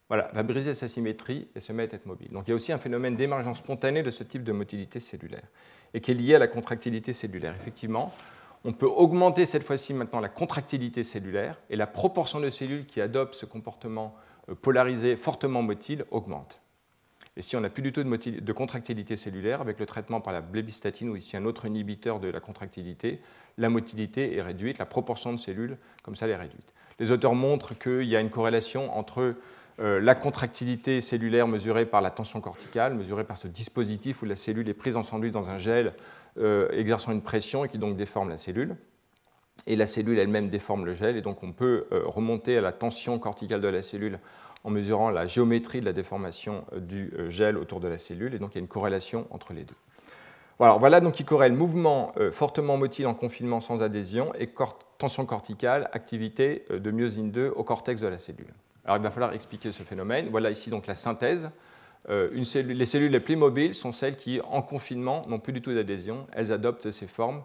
[0.09, 2.27] voilà, va briser sa symétrie et se mettre à être mobile.
[2.31, 5.47] Donc il y a aussi un phénomène d'émergence spontanée de ce type de motilité cellulaire,
[5.93, 7.55] et qui est lié à la contractilité cellulaire.
[7.55, 8.11] Effectivement,
[8.65, 12.99] on peut augmenter cette fois-ci maintenant la contractilité cellulaire, et la proportion de cellules qui
[12.99, 14.13] adoptent ce comportement
[14.49, 16.59] euh, polarisé fortement motile augmente.
[17.37, 20.41] Et si on n'a plus du tout de, contractilité cellulaire, avec le traitement par la
[20.41, 23.21] blébistatine ou ici un autre inhibiteur de la contractilité,
[23.59, 26.73] la motilité est réduite, la proportion de cellules comme ça est réduite.
[26.99, 29.35] Les auteurs montrent qu'il y a une corrélation entre
[29.79, 34.35] euh, la contractilité cellulaire mesurée par la tension corticale, mesurée par ce dispositif où la
[34.35, 35.93] cellule est prise en sandwich dans un gel
[36.37, 38.75] euh, exerçant une pression et qui donc déforme la cellule.
[39.67, 42.71] Et la cellule elle-même déforme le gel, et donc on peut euh, remonter à la
[42.71, 44.19] tension corticale de la cellule
[44.63, 48.55] en mesurant la géométrie de la déformation du gel autour de la cellule, et donc
[48.55, 49.75] il y a une corrélation entre les deux.
[50.59, 54.49] Voilà, donc qui corrèle mouvement euh, fortement motile en confinement sans adhésion et
[54.97, 58.53] tension corticale, activité de myosine 2 au cortex de la cellule.
[58.83, 60.27] Alors il va falloir expliquer ce phénomène.
[60.29, 61.49] Voilà ici donc la synthèse.
[62.09, 66.27] les cellules les plus mobiles sont celles qui, en confinement, n'ont plus du tout d'adhésion.
[66.33, 67.43] Elles adoptent ces formes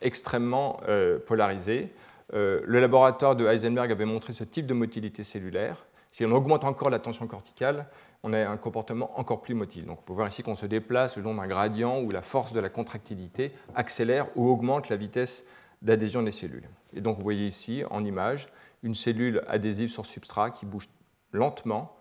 [0.00, 0.80] extrêmement
[1.26, 1.92] polarisées.
[2.32, 5.86] le laboratoire de Heisenberg avait montré ce type de motilité cellulaire.
[6.10, 7.86] Si on augmente encore la tension corticale,
[8.26, 9.86] on a un comportement encore plus motile.
[9.86, 12.52] Donc on peut voir ici qu'on se déplace le long d'un gradient où la force
[12.52, 15.44] de la contractilité accélère ou augmente la vitesse
[15.80, 16.68] d'adhésion des cellules.
[16.92, 18.48] Et donc vous voyez ici en image
[18.82, 20.88] une cellule adhésive sur substrat qui bouge
[21.32, 21.96] lentement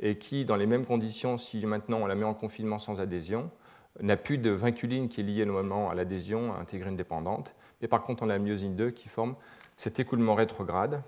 [0.00, 3.50] et qui, dans les mêmes conditions, si maintenant on la met en confinement sans adhésion,
[4.00, 8.22] n'a plus de vinculine qui est liée normalement à l'adhésion intégrine dépendante, mais par contre
[8.22, 9.34] on a la myosine 2 qui forme
[9.78, 11.02] cet écoulement rétrograde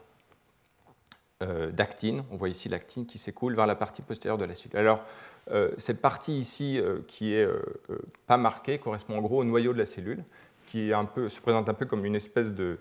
[1.73, 2.25] d'actine.
[2.31, 4.79] On voit ici l'actine qui s'écoule vers la partie postérieure de la cellule.
[4.79, 5.03] Alors,
[5.51, 7.49] euh, cette partie ici euh, qui est
[8.27, 10.25] pas marquée correspond en gros au noyau de la cellule,
[10.67, 12.79] qui se présente un peu comme une espèce de,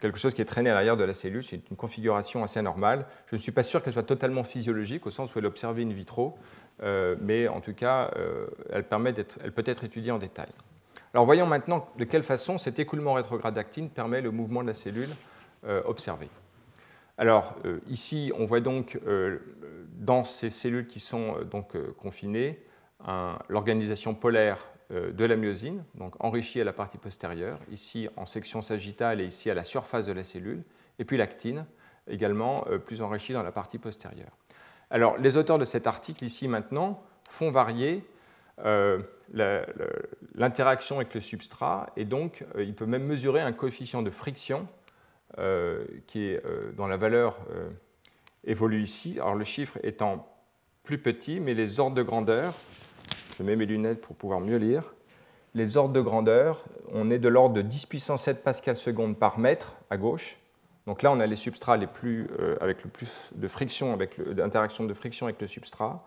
[0.00, 1.44] quelque chose qui est traîné à l'arrière de la cellule.
[1.44, 3.06] C'est une configuration assez anormale.
[3.26, 5.84] Je ne suis pas sûr qu'elle soit totalement physiologique au sens où elle est observée
[5.84, 6.36] in vitro,
[7.20, 8.10] mais en tout cas,
[8.70, 10.48] elle, permet elle peut être étudiée en détail.
[11.12, 14.74] Alors voyons maintenant de quelle façon cet écoulement rétrograde d'actine permet le mouvement de la
[14.74, 15.29] cellule euh,
[15.64, 16.30] observés.
[17.20, 19.40] Alors euh, ici, on voit donc euh,
[19.98, 22.58] dans ces cellules qui sont donc confinées
[23.48, 29.22] l'organisation polaire de la myosine, donc enrichie à la partie postérieure, ici en section sagittale
[29.22, 30.64] et ici à la surface de la cellule,
[30.98, 31.64] et puis l'actine,
[32.08, 34.36] également plus enrichie dans la partie postérieure.
[34.90, 38.04] Alors, les auteurs de cet article ici maintenant font varier
[40.34, 44.79] l'interaction avec le substrat, et donc ils peuvent même mesurer un coefficient de friction euh,
[46.06, 47.68] qui est euh, dans la valeur euh,
[48.44, 49.18] évolue ici.
[49.20, 50.28] Alors le chiffre étant
[50.82, 52.54] plus petit, mais les ordres de grandeur,
[53.38, 54.94] je mets mes lunettes pour pouvoir mieux lire,
[55.54, 59.38] les ordres de grandeur, on est de l'ordre de 10 puissance 7 pascal seconde par
[59.38, 60.38] mètre à gauche.
[60.86, 62.28] Donc là, on a les substrats les plus,
[62.60, 66.04] avec le plus de friction, avec d'interaction de friction avec le substrat,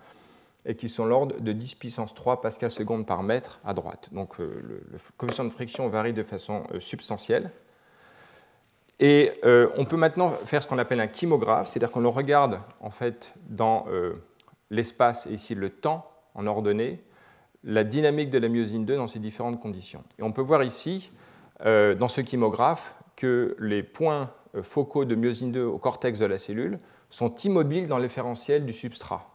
[0.66, 4.10] et qui sont l'ordre de 10 puissance 3 pascal seconde par mètre à droite.
[4.14, 4.82] Donc le,
[5.18, 7.52] coefficient de friction varie de façon substantielle.
[9.00, 12.60] Et euh, on peut maintenant faire ce qu'on appelle un chymographe, c'est-à-dire qu'on le regarde
[12.80, 14.14] en fait dans euh,
[14.70, 17.04] l'espace et ici le temps en ordonnée,
[17.64, 20.04] la dynamique de la myosine 2 dans ces différentes conditions.
[20.20, 21.12] Et on peut voir ici,
[21.66, 26.38] euh, dans ce chymographe, que les points focaux de myosine 2 au cortex de la
[26.38, 26.80] cellule
[27.10, 29.30] sont immobiles dans l'efférentiel du substrat,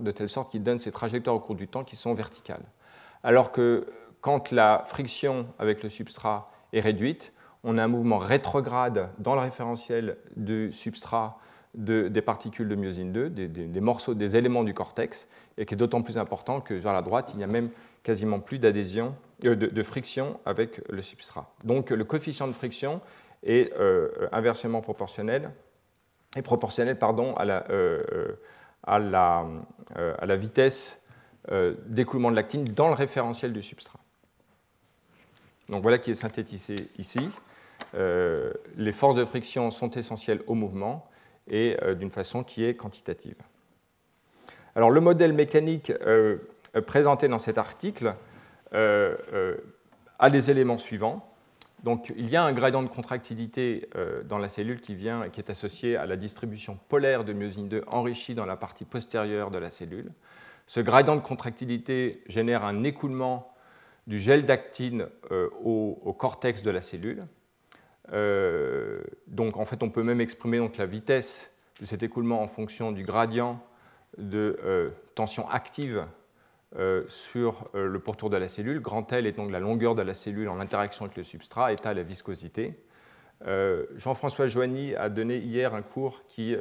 [0.00, 2.64] de telle sorte qu'ils donnent ces trajectoires au cours du temps qui sont verticales.
[3.22, 3.86] Alors que
[4.20, 7.32] quand la friction avec le substrat est réduite,
[7.64, 11.38] on a un mouvement rétrograde dans le référentiel du substrat
[11.74, 15.26] des particules de myosine 2, des, morceaux, des éléments du cortex,
[15.58, 17.70] et qui est d'autant plus important que vers la droite, il n'y a même
[18.04, 21.52] quasiment plus d'adhésion, euh, de, friction avec le substrat.
[21.64, 23.00] Donc le coefficient de friction
[23.42, 25.50] est euh, inversement proportionnel,
[26.36, 28.36] à, la, euh,
[28.86, 28.98] à
[30.26, 31.00] la vitesse
[31.86, 33.98] d'écoulement de l'actine dans le référentiel du substrat.
[35.68, 37.28] Donc voilà qui est synthétisé ici.
[37.96, 41.08] Euh, les forces de friction sont essentielles au mouvement
[41.48, 43.36] et euh, d'une façon qui est quantitative.
[44.74, 46.38] Alors le modèle mécanique euh,
[46.86, 48.14] présenté dans cet article
[48.72, 51.32] a les éléments suivants.
[52.16, 53.88] Il y a un gradient de contractilité
[54.24, 57.84] dans la cellule qui vient qui est associé à la distribution polaire de myosine 2
[57.92, 60.10] enrichie dans la partie postérieure de la cellule.
[60.66, 63.54] Ce gradient de contractilité génère un écoulement
[64.08, 65.06] du gel d'actine
[65.62, 67.28] au, cortex de la cellule.
[68.12, 72.46] Euh, donc en fait, on peut même exprimer donc, la vitesse de cet écoulement en
[72.46, 73.60] fonction du gradient
[74.18, 76.06] de euh, tension active
[77.06, 78.80] sur le pourtour de la cellule.
[78.80, 81.76] Grand L est donc la longueur de la cellule en interaction avec le substrat, et
[81.84, 82.74] A la viscosité.
[83.94, 86.56] Jean-François Joanny a donné hier un cours qui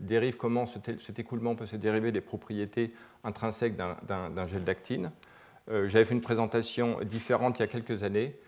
[0.00, 2.94] dérive comment cet écoulement peut se dériver des propriétés
[3.24, 5.12] intrinsèques d'un gel d'actine.
[5.66, 8.38] J'avais fait une présentation différente il y a quelques années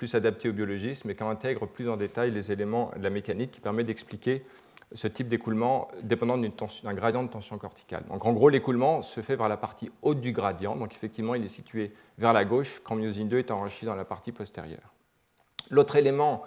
[0.00, 3.50] plus adapté au biologisme mais qui intègre plus en détail les éléments de la mécanique
[3.50, 4.46] qui permet d'expliquer
[4.92, 8.04] ce type d'écoulement dépendant d'un gradient de tension corticale.
[8.08, 11.44] Donc en gros, l'écoulement se fait vers la partie haute du gradient, donc effectivement il
[11.44, 14.94] est situé vers la gauche quand myosine 2 est enrichi dans la partie postérieure.
[15.68, 16.44] L'autre élément,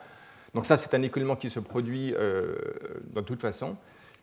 [0.56, 2.56] donc ça c'est un écoulement qui se produit euh,
[3.14, 3.78] de toute façon,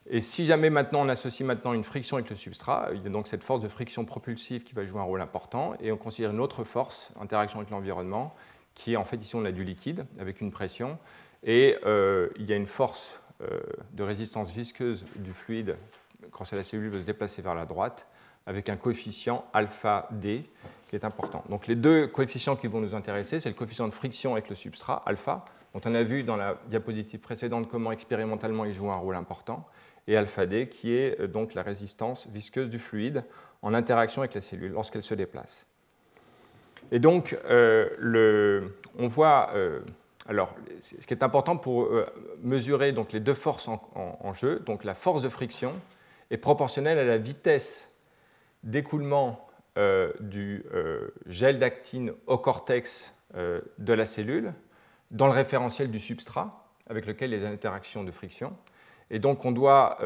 [0.08, 3.10] et si jamais maintenant on associe maintenant une friction avec le substrat, il y a
[3.10, 6.32] donc cette force de friction propulsive qui va jouer un rôle important, et on considère
[6.32, 8.34] une autre force, interaction avec l'environnement,
[8.74, 10.98] qui est en fait ici on a du liquide avec une pression
[11.42, 13.60] et euh, il y a une force euh,
[13.92, 15.76] de résistance visqueuse du fluide
[16.30, 18.06] quand la cellule veut se déplacer vers la droite
[18.46, 20.44] avec un coefficient alpha d
[20.88, 21.44] qui est important.
[21.48, 24.56] Donc les deux coefficients qui vont nous intéresser, c'est le coefficient de friction avec le
[24.56, 28.96] substrat, alpha, dont on a vu dans la diapositive précédente comment expérimentalement il joue un
[28.96, 29.68] rôle important,
[30.08, 33.24] et alpha d qui est euh, donc la résistance visqueuse du fluide
[33.62, 35.66] en interaction avec la cellule lorsqu'elle se déplace.
[36.90, 38.68] Et donc, euh,
[38.98, 39.50] on voit.
[39.54, 39.80] Euh,
[40.28, 42.06] alors, ce qui est important pour euh,
[42.42, 45.72] mesurer les deux forces en, jeu, donc la force de friction
[46.30, 47.88] est proportionnelle à la vitesse
[48.62, 49.46] d'écoulement
[50.20, 50.64] du
[51.26, 54.52] gel d'actine au cortex de la cellule
[55.10, 58.52] dans le référentiel du substrat avec lequel il y a des interactions de friction.
[59.10, 59.98] Et donc, on doit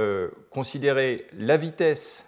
[0.51, 2.27] considérer la vitesse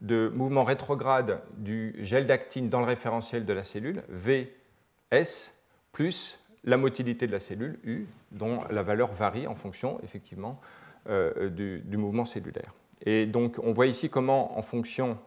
[0.00, 5.52] de mouvement rétrograde du gel d'actine dans le référentiel de la cellule, Vs,
[5.92, 10.60] plus la motilité de la cellule, U, dont la valeur varie en fonction, effectivement,
[11.08, 12.74] euh, du, mouvement cellulaire.
[13.06, 15.18] Et donc, on voit ici comment, en fonction,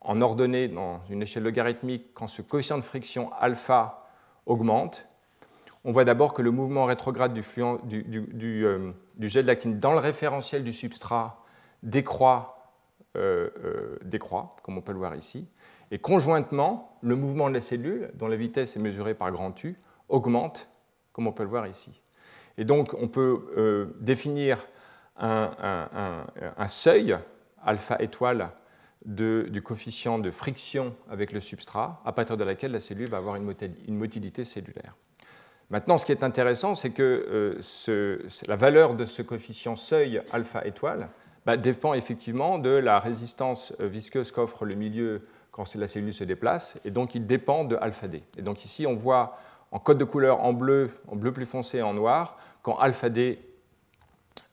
[0.00, 4.08] en ordonnée dans une échelle logarithmique, quand ce coefficient de friction alpha
[4.46, 5.06] augmente,
[5.84, 7.44] on voit d'abord que le mouvement rétrograde du,
[8.64, 11.44] euh, gel d'actine dans le référentiel du substrat
[11.82, 12.57] décroît
[14.04, 15.48] décroît, comme on peut le voir ici.
[15.90, 19.76] Et conjointement, le mouvement de la cellule, dont la vitesse est mesurée par grand U,
[20.08, 20.68] augmente,
[21.12, 22.02] comme on peut le voir ici.
[22.58, 24.66] Et donc, on peut euh, définir
[25.16, 27.16] un, seuil,
[27.64, 28.50] alpha étoile,
[29.04, 33.36] du coefficient de friction avec le substrat, à partir de laquelle la cellule va avoir
[33.36, 33.54] une,
[33.88, 34.96] motilité cellulaire.
[35.70, 37.58] Maintenant, ce qui est intéressant, c'est que
[38.46, 41.08] la valeur de ce coefficient seuil alpha étoile
[41.48, 46.24] bah, dépend effectivement de la résistance euh, visqueuse qu'offre le milieu quand la cellule se
[46.24, 48.22] déplace, et donc il dépend de alpha d.
[48.36, 49.38] Et donc ici, on voit
[49.72, 53.08] en code de couleur en bleu, en bleu plus foncé et en noir, quand alpha
[53.08, 53.38] d,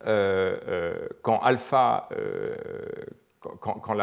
[0.07, 2.07] euh, euh, quand alpha,
[3.59, 3.93] quand,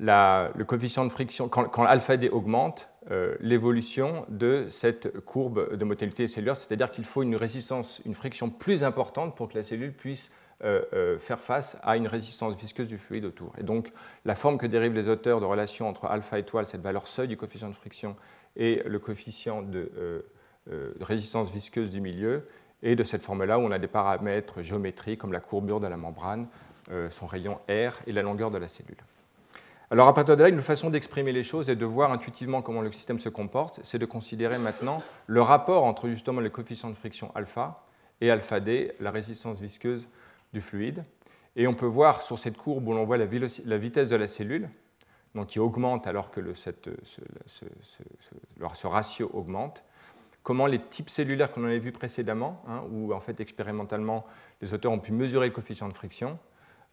[0.00, 2.90] le coefficient de friction, quand, alpha d augmente,
[3.38, 8.82] l'évolution de cette courbe de motilité cellulaire, c'est-à-dire qu'il faut une résistance, une friction plus
[8.82, 13.52] importante pour que la cellule puisse faire face à une résistance visqueuse du fluide autour.
[13.58, 13.92] Et donc,
[14.24, 17.36] la forme que dérivent les auteurs de relation entre alpha étoile, cette valeur seuil du
[17.36, 18.16] coefficient de friction,
[18.56, 22.48] et le coefficient de, euh, résistance visqueuse du milieu,
[22.82, 25.96] et de cette forme-là où on a des paramètres géométriques comme la courbure de la
[25.96, 26.48] membrane,
[27.10, 28.98] son rayon R et la longueur de la cellule.
[29.88, 32.80] Alors à partir de là, une façon d'exprimer les choses et de voir intuitivement comment
[32.80, 36.96] le système se comporte, c'est de considérer maintenant le rapport entre justement le coefficient de
[36.96, 37.84] friction alpha
[38.20, 40.08] et alpha d, la résistance visqueuse
[40.56, 41.04] du fluide.
[41.54, 44.70] Et on peut voir sur cette courbe où l'on voit la, vitesse de la cellule,
[45.34, 46.70] donc qui augmente alors que ce,
[48.86, 49.84] ratio augmente,
[50.42, 54.24] comment les types cellulaires qu'on avait vus précédemment, hein, où en fait expérimentalement
[54.62, 56.38] les auteurs ont pu mesurer le coefficient de friction,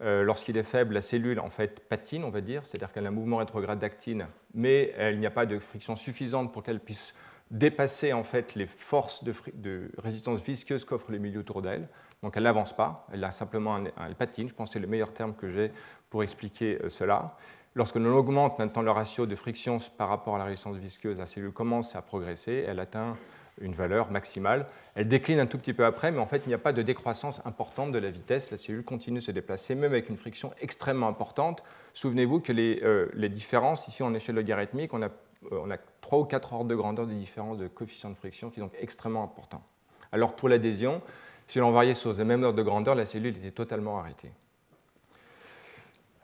[0.01, 3.09] euh, lorsqu'il est faible, la cellule en fait patine, on va dire, c'est-à-dire qu'elle a
[3.09, 7.13] un mouvement rétrograde d'actine, mais il n'y a pas de friction suffisante pour qu'elle puisse
[7.53, 11.87] dépasser en fait les forces de, résistance visqueuse qu'offre les milieux autour d'elle.
[12.23, 14.87] Donc elle n'avance pas, elle a simplement un, elle patine, je pense que c'est le
[14.87, 15.71] meilleur terme que j'ai
[16.09, 17.37] pour expliquer euh, cela.
[17.75, 21.25] Lorsque l'on augmente maintenant le ratio de friction par rapport à la résistance visqueuse, la
[21.25, 23.17] cellule commence à progresser, elle atteint
[23.61, 24.67] une valeur maximale.
[24.95, 26.81] Elle décline un tout petit peu après, mais en fait, il n'y a pas de
[26.81, 28.51] décroissance importante de la vitesse.
[28.51, 31.63] La cellule continue de se déplacer, même avec une friction extrêmement importante.
[31.93, 35.77] Souvenez-vous que les, euh, les, différences, ici en échelle logarithmique, on a, euh, on a
[36.01, 38.73] 3 ou 4 ordres de grandeur de différence de coefficient de friction, qui est donc
[38.79, 39.63] extrêmement important.
[40.11, 41.01] Alors pour l'adhésion,
[41.47, 44.31] si l'on variait sur le même ordre de grandeur, la cellule était totalement arrêtée.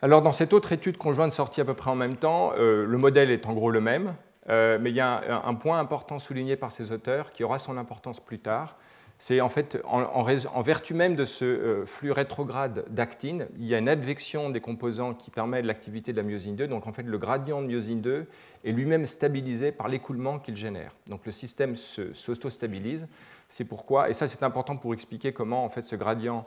[0.02, 2.98] Alors dans cette autre étude conjointe sortie à peu près en même temps, euh, le
[2.98, 4.16] modèle est en gros le même,
[4.50, 7.78] euh, mais il y a un, point important souligné par ces auteurs qui aura son
[7.78, 8.76] importance plus tard,
[9.22, 13.78] c'est en fait, en, vertu même de ce euh, flux rétrograde d'actine, il y a
[13.78, 16.68] une advection des composants qui permet l'activité de la myosine 2.
[16.68, 18.26] Donc en fait, le gradient de myosine 2
[18.64, 20.96] est lui-même stabilisé par l'écoulement qu'il génère.
[21.08, 23.08] Donc le système s'auto-stabilise.
[23.50, 26.46] C'est pourquoi, et ça c'est important pour expliquer comment en fait ce gradient,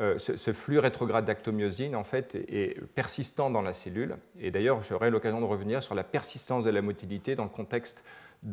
[0.00, 4.16] euh, ce, flux rétrograde d'actomyosine en fait est, persistant dans la cellule.
[4.40, 8.02] Et d'ailleurs, j'aurai l'occasion de revenir sur la persistance de la motilité dans le contexte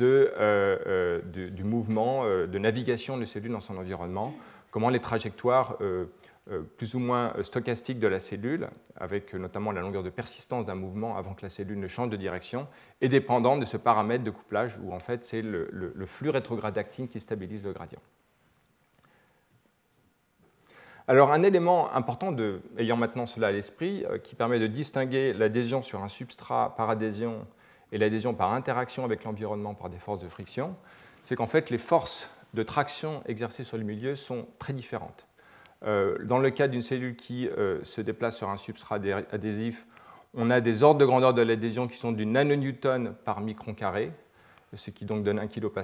[0.02, 4.34] euh, euh, du, mouvement de navigation de cellules dans son environnement,
[4.70, 5.78] comment les trajectoires
[6.78, 8.68] plus ou moins stochastiques de la cellule,
[8.98, 12.18] avec notamment la longueur de persistance d'un mouvement avant que la cellule ne change de
[12.18, 12.68] direction,
[13.02, 17.08] est dépendante de ce paramètre de couplage où en fait c'est le, flux rétrograde d'actine
[17.08, 18.02] qui stabilise le gradient.
[21.10, 22.36] Alors un élément important,
[22.78, 27.48] ayant maintenant cela à l'esprit, qui permet de distinguer l'adhésion sur un substrat par adhésion
[27.92, 30.76] et l'adhésion par interaction avec l'environnement par des forces de friction,
[31.24, 35.26] c'est qu'en fait les forces de traction exercées sur le milieu sont très différentes.
[35.84, 39.00] Euh, dans le cas d'une cellule qui euh, se déplace sur un substrat
[39.32, 39.88] adhésif,
[40.36, 44.12] on a des ordres de grandeur de l'adhésion qui sont du nanonewton par micron carré,
[44.76, 45.82] ce qui donc donne 1 kPa,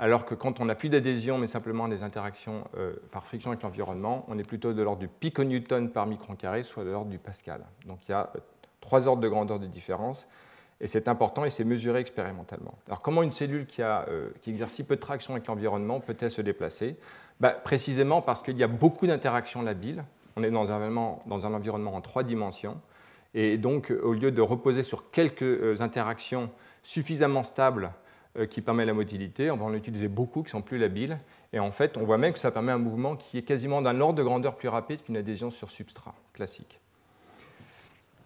[0.00, 3.62] alors que quand on n'a plus d'adhésion mais simplement des interactions euh, par friction avec
[3.62, 7.18] l'environnement, on est plutôt de l'ordre du piconewton par micron carré, soit de l'ordre du
[7.18, 7.60] pascal.
[7.86, 8.32] Donc il y a
[8.80, 10.26] trois ordres de grandeur de différence,
[10.80, 12.78] et c'est important et c'est mesuré expérimentalement.
[12.86, 16.40] Alors comment une cellule qui, euh, exerce si peu de traction avec l'environnement peut-elle se
[16.40, 16.96] déplacer?
[17.38, 20.02] Bah, Précisément parce qu'il y a beaucoup d'interactions labiles.
[20.36, 22.80] On est dans un, environnement en trois dimensions.
[23.34, 26.50] Et donc, au lieu de reposer sur quelques euh, interactions
[26.82, 27.99] suffisamment stables euh,
[28.50, 31.18] qui permettent la motilité, on va en utiliser beaucoup qui sont plus labiles.
[31.52, 34.00] Et en fait, on voit même que ça permet un mouvement qui est quasiment d'un
[34.00, 36.80] ordre de grandeur plus rapide qu'une adhésion sur substrat classique.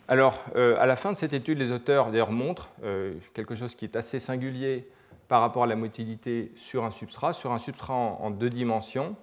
[0.07, 3.74] Alors, euh, à la fin de cette étude, les auteurs d'ailleurs montrent euh, quelque chose
[3.74, 4.86] qui est assez singulier
[5.28, 9.16] par rapport à la motilité sur un substrat, sur un substrat en, deux dimensions.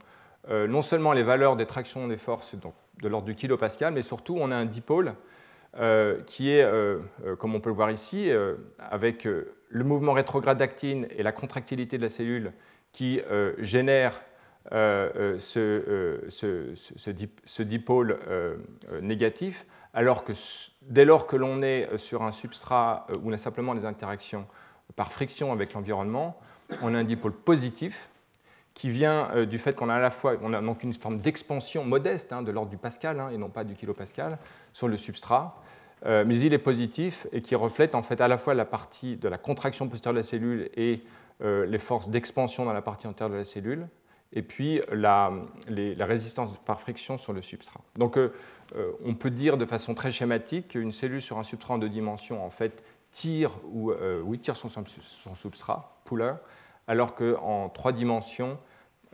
[0.49, 4.01] Euh, non seulement les valeurs des tractions des forces donc, de l'ordre du kilopascal, mais
[4.01, 5.13] surtout on a un dipôle
[6.25, 6.69] qui est,
[7.39, 8.29] comme on peut le voir ici,
[8.79, 12.51] avec le mouvement rétrograde d'actine et la contractilité de la cellule
[12.91, 13.21] qui
[13.59, 14.21] génère
[14.69, 15.51] ce,
[17.61, 18.19] dipôle
[19.01, 20.33] négatif alors que
[20.81, 24.47] dès lors que l'on est sur un substrat euh, où on a simplement des interactions
[24.95, 26.39] par friction avec l'environnement,
[26.81, 28.09] on a un dipôle positif
[28.73, 31.19] qui vient euh, du fait qu'on a à la fois on a donc une forme
[31.19, 34.37] d'expansion modeste hein, de l'ordre du pascal hein, et non pas du kilopascal
[34.73, 35.61] sur le substrat,
[36.05, 39.17] euh, mais il est positif et qui reflète en fait à la fois la partie
[39.17, 41.03] de la contraction postérieure de la cellule et
[41.43, 43.87] les forces d'expansion dans la partie antérieure de la cellule,
[44.31, 45.31] et puis la,
[45.99, 47.81] résistance par friction sur le substrat.
[47.97, 48.15] Donc
[48.75, 51.89] euh, on peut dire de façon très schématique qu'une cellule sur un substrat en deux
[51.89, 54.69] dimensions en fait tire ou euh, oui, tire son,
[55.35, 56.33] substrat, puller,
[56.87, 58.57] alors qu'en trois dimensions,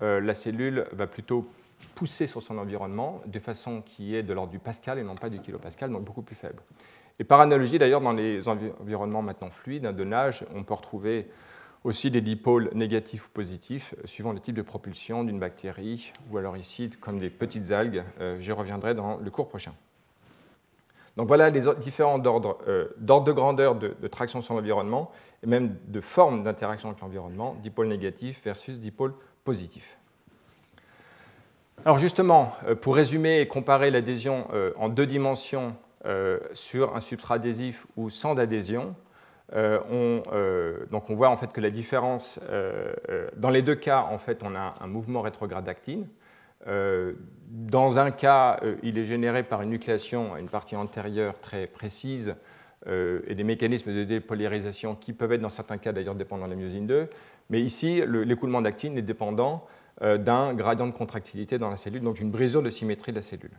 [0.01, 1.49] euh, la cellule va plutôt
[1.95, 5.29] pousser sur son environnement de façon qui est de l'ordre du pascal et non pas
[5.29, 6.61] du kilopascal, donc beaucoup plus faible.
[7.19, 11.27] Et par analogie, d'ailleurs, dans les environnements maintenant fluides de nage, on peut retrouver
[11.83, 16.37] aussi des dipôles négatifs ou positifs, euh, suivant le type de propulsion d'une bactérie, ou
[16.37, 18.03] alors ici, comme des petites algues.
[18.19, 19.73] Euh, j'y reviendrai dans le cours prochain.
[21.17, 25.11] Donc voilà les différents ordres, euh, de grandeur de, traction sur l'environnement,
[25.43, 29.13] et même de forme d'interaction avec l'environnement, dipôle négatif versus dipôle
[29.43, 29.97] positif.
[31.85, 34.47] Alors justement, pour résumer et comparer l'adhésion
[34.77, 35.75] en deux dimensions
[36.53, 38.95] sur un substrat adhésif ou sans adhésion,
[39.53, 42.93] euh, on, euh, voit en fait que la différence, euh,
[43.37, 46.07] dans les deux cas, en fait, on a un mouvement rétrograde d'actine.
[46.67, 52.35] Dans un cas, il est généré par une nucléation à une partie antérieure très précise
[52.85, 56.55] et des mécanismes de dépolyrisation qui peuvent être dans certains cas d'ailleurs dépendants de la
[56.57, 57.09] myosine 2.
[57.49, 59.65] Mais ici, l'écoulement d'actine est dépendant
[60.01, 63.51] d'un gradient de contractilité dans la cellule, donc une brisure de symétrie de la cellule.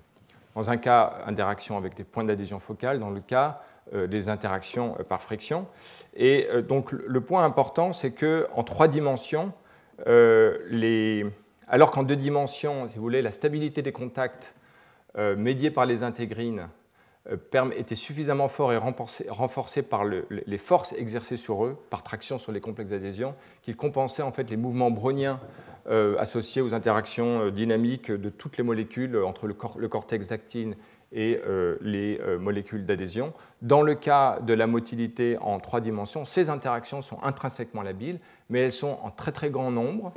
[0.55, 2.99] Dans un cas, interaction avec des points d'adhésion focale.
[2.99, 3.63] Dans le cas,
[3.95, 5.67] euh, des interactions euh, par friction.
[6.15, 9.53] Et euh, donc le point important, c'est qu'en trois dimensions,
[11.69, 14.55] alors qu'en deux dimensions, si vous voulez, la stabilité des contacts
[15.37, 16.69] médiés par les intégrines
[17.77, 22.61] était suffisamment fort et renforcé, par les forces exercées sur eux, par traction sur les
[22.61, 25.41] complexes d'adhésion, qu'il compensait en fait les mouvements browniens
[26.19, 30.77] associés aux interactions dynamiques de toutes les molécules entre le, cortex d'actine
[31.13, 33.33] et euh, les euh, molécules d'adhésion.
[33.63, 38.19] Dans le cas de la motilité en trois dimensions, ces interactions sont intrinsèquement labiles,
[38.51, 40.13] mais elles sont en très très grand nombre,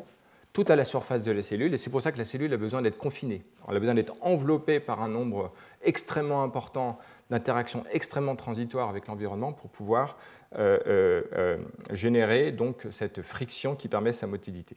[0.53, 2.57] tout à la surface de la cellule, et c'est pour ça que la cellule a
[2.57, 3.43] besoin d'être confinée.
[3.67, 6.99] Elle a besoin d'être enveloppée par un nombre extrêmement important
[7.29, 10.17] d'interactions extrêmement transitoires avec l'environnement pour pouvoir
[10.57, 11.57] euh,
[11.91, 14.75] générer donc cette friction qui permet sa motilité.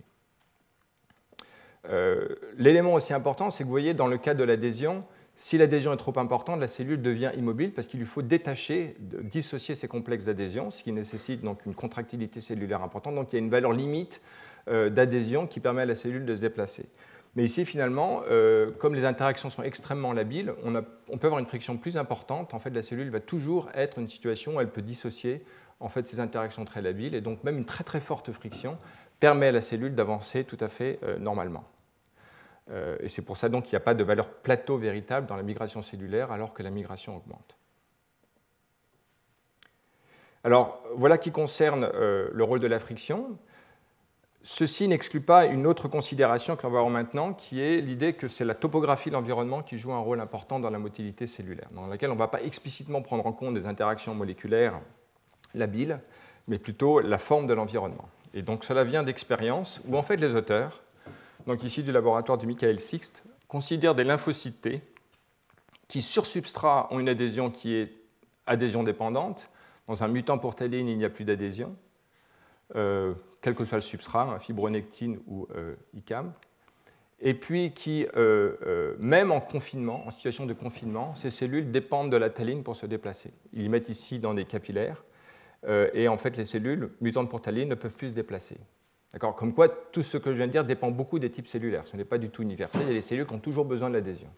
[2.56, 5.04] L'élément aussi important, c'est que vous voyez, dans le cas de l'adhésion,
[5.36, 9.74] si l'adhésion est trop importante, la cellule devient immobile parce qu'il lui faut détacher, dissocier
[9.74, 13.16] ces complexes d'adhésion, ce qui nécessite donc une contractilité cellulaire importante.
[13.16, 16.34] Donc il y a une valeur limite euh, d'adhésion qui permet à la cellule de
[16.34, 16.86] se déplacer.
[17.36, 21.76] Mais ici, finalement, euh, comme les interactions sont extrêmement labiles, on, peut avoir une friction
[21.76, 22.54] plus importante.
[22.54, 25.44] En fait, la cellule va toujours être une situation où elle peut dissocier
[25.80, 27.14] en fait, ces interactions très labiles.
[27.14, 28.78] Et donc, même une très très forte friction
[29.18, 31.64] permet à la cellule d'avancer tout à fait euh, normalement.
[32.70, 35.36] Euh, et c'est pour ça donc qu'il n'y a pas de valeur plateau véritable dans
[35.36, 37.56] la migration cellulaire alors que la migration augmente.
[40.44, 43.38] Alors voilà qui concerne euh, le rôle de la friction.
[44.46, 48.28] Ceci n'exclut pas une autre considération que l'on va voir maintenant, qui est l'idée que
[48.28, 51.86] c'est la topographie de l'environnement qui joue un rôle important dans la motilité cellulaire, dans
[51.86, 54.78] laquelle on ne va pas explicitement prendre en compte des interactions moléculaires
[55.54, 55.98] labiles,
[56.46, 58.06] mais plutôt la forme de l'environnement.
[58.34, 60.84] Et donc cela vient d'expériences où en fait les auteurs
[61.46, 64.82] donc ici du laboratoire de Michael Sixt, considère des lymphocytes T
[65.88, 67.92] qui, sur substrat, ont une adhésion qui est
[68.46, 69.50] adhésion dépendante.
[69.86, 71.76] Dans un mutant pour taline, il n'y a plus d'adhésion,
[72.74, 73.14] euh,
[73.44, 76.32] quel que soit le substrat, fibronectine ou euh, ICAM.
[77.20, 82.16] Et puis qui, euh, même en confinement, en situation de confinement, ces cellules dépendent de
[82.16, 83.32] la taline pour se déplacer.
[83.52, 85.04] Ils les mettent ici dans des capillaires,
[85.94, 88.58] et en fait les cellules mutantes pour taline ne peuvent plus se déplacer.
[89.18, 91.86] Comme quoi, tout ce que je viens de dire dépend beaucoup des types cellulaires.
[91.86, 92.82] Ce n'est pas du tout universel.
[92.82, 94.28] Il y a des cellules qui ont toujours besoin de l'adhésion.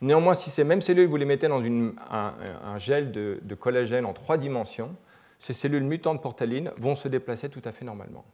[0.00, 4.38] Néanmoins, si ces mêmes cellules, vous les mettez dans un, gel de, collagène en trois
[4.38, 4.94] dimensions,
[5.38, 8.24] ces cellules mutantes portalines vont se déplacer tout à fait normalement.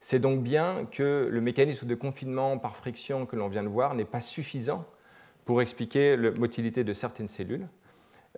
[0.00, 3.94] C'est donc bien que le mécanisme de confinement par friction que l'on vient de voir
[3.94, 4.84] n'est pas suffisant
[5.44, 7.66] pour expliquer la motilité de certaines cellules.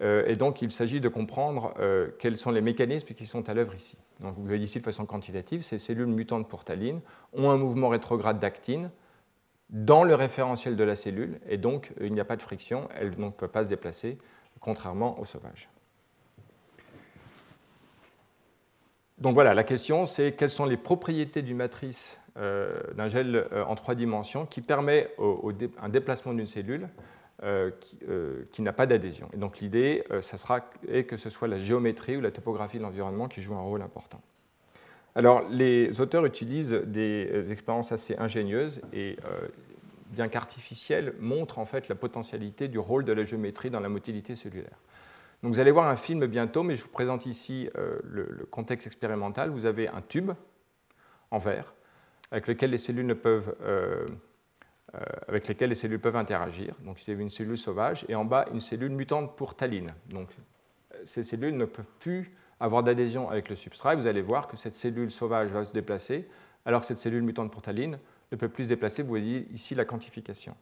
[0.01, 3.55] Euh, et donc, il s'agit de comprendre euh, quels sont les mécanismes qui sont à
[3.55, 3.97] l'œuvre ici.
[4.21, 7.01] Donc, vous voyez ici de façon quantitative, ces cellules mutantes pour taline
[7.33, 8.91] ont un mouvement rétrograde d'actine
[9.71, 13.13] dans le référentiel de la cellule, et donc il n'y a pas de friction, elles
[13.19, 14.17] ne peuvent pas se déplacer,
[14.61, 15.69] contrairement aux sauvages.
[19.21, 23.75] Donc voilà, la question c'est quelles sont les propriétés d'une matrice euh, d'un gel en
[23.75, 25.11] trois dimensions qui permet
[25.81, 26.89] un déplacement d'une cellule
[27.45, 27.71] euh,
[28.09, 29.29] euh, qui, n'a pas d'adhésion.
[29.33, 32.83] Et donc l'idée, euh, ça sera que ce soit la géométrie ou la topographie de
[32.83, 34.21] l'environnement qui joue un rôle important.
[35.15, 39.17] Alors les auteurs utilisent des expériences assez ingénieuses et
[40.11, 44.35] bien qu'artificielles montrent en fait la potentialité du rôle de la géométrie dans la motilité
[44.35, 44.79] cellulaire.
[45.43, 48.87] Donc vous allez voir un film bientôt, mais je vous présente ici le, le, contexte
[48.87, 49.51] expérimental.
[49.51, 50.33] Vous avez un tube
[51.31, 51.75] en verre
[52.31, 53.55] avec lequel les cellules ne peuvent
[54.95, 56.75] euh, avec lesquelles les cellules peuvent interagir.
[56.83, 59.93] Donc ici, une cellule sauvage et en bas, une cellule mutante pour taline.
[60.09, 60.31] Donc
[61.05, 63.97] ces cellules ne peuvent plus avoir d'adhésion avec le substrat.
[63.97, 66.27] vous allez voir que cette cellule sauvage va se déplacer,
[66.65, 67.99] alors que cette cellule mutante pour taline
[68.33, 69.03] ne peut plus se déplacer.
[69.03, 70.57] Vous voyez ici la quantification.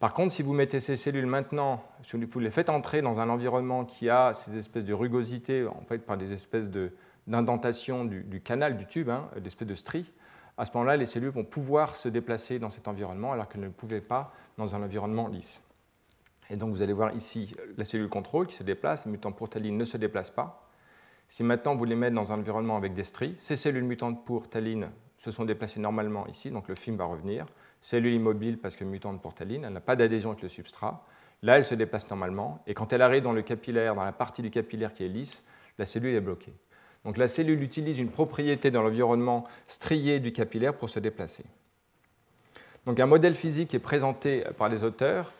[0.00, 3.28] Par contre, si vous mettez ces cellules maintenant, si vous les faites entrer dans un
[3.28, 6.70] environnement qui a ces espèces de rugosité, en fait par des espèces
[7.26, 10.10] d'indentation du, canal, du tube, hein, des espèces de stries,
[10.56, 13.66] à ce moment-là, les cellules vont pouvoir se déplacer dans cet environnement alors qu'elles ne
[13.66, 15.60] le pouvaient pas dans un environnement lisse.
[16.48, 19.50] Et donc vous allez voir ici la cellule contrôle qui se déplace, les mutantes pour
[19.50, 20.66] taline ne se déplacent pas.
[21.28, 24.48] Si maintenant vous les mettez dans un environnement avec des stries, ces cellules mutantes pour
[24.48, 24.88] taline
[25.18, 27.44] se sont déplacées normalement ici, donc le film va revenir.
[27.80, 31.04] Cellule immobile parce que mutante pour taline, elle n'a pas d'adhésion avec le substrat.
[31.42, 34.42] Là, elle se déplace normalement, et quand elle arrive dans le capillaire, dans la partie
[34.42, 35.42] du capillaire qui est lisse,
[35.78, 36.52] la cellule est bloquée.
[37.04, 41.44] Donc la cellule utilise une propriété dans l'environnement strié du capillaire pour se déplacer.
[42.86, 45.32] Donc un modèle physique est présenté par les auteurs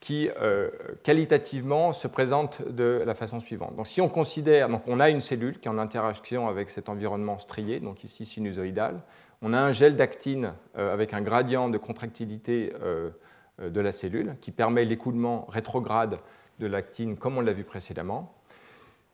[0.00, 0.70] qui euh,
[1.02, 3.74] qualitativement se présente de la façon suivante.
[3.74, 6.88] Donc si on considère, donc on a une cellule qui est en interaction avec cet
[6.88, 9.00] environnement strié, donc ici sinusoïdal,
[9.42, 13.10] on a un gel d'actine euh, avec un gradient de contractilité euh,
[13.58, 16.18] de la cellule qui permet l'écoulement rétrograde
[16.58, 18.34] de l'actine comme on l'a vu précédemment.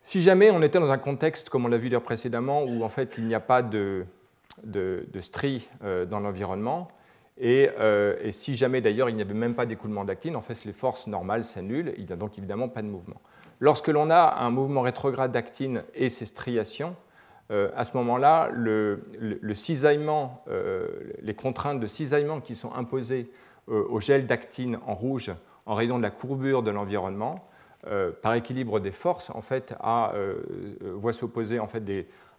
[0.02, 2.90] Si jamais on était dans un contexte, comme on l'a vu dire précédemment, où en
[2.90, 4.04] fait il n'y a pas de,
[4.62, 6.88] de, stries euh, dans l'environnement,
[7.42, 10.74] euh, et, si jamais d'ailleurs il n'y avait même pas d'écoulement d'actine, en fait les
[10.74, 13.20] forces normales s'annulent, il n'y a donc évidemment pas de mouvement.
[13.60, 16.96] Lorsque l'on a un mouvement rétrograde d'actine et ses striations,
[17.50, 19.02] euh, à ce moment-là, le,
[19.54, 20.44] cisaillement,
[21.22, 23.30] les contraintes de cisaillement qui sont imposées
[23.66, 25.32] au gel d'actine en rouge
[25.66, 27.48] en raison de la courbure de l'environnement
[27.86, 30.36] euh, par équilibre des forces, en fait, euh,
[30.82, 31.82] euh, voit s'opposer en fait,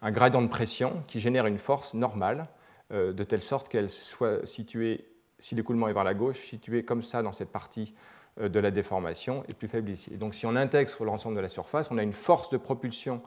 [0.01, 2.47] un gradient de pression qui génère une force normale,
[2.91, 5.07] de telle sorte qu'elle soit située,
[5.39, 7.95] si l'écoulement est vers la gauche, située comme ça dans cette partie
[8.39, 10.13] de la déformation et plus faible ici.
[10.13, 12.57] Et donc si on intègre sur l'ensemble de la surface, on a une force de
[12.57, 13.23] propulsion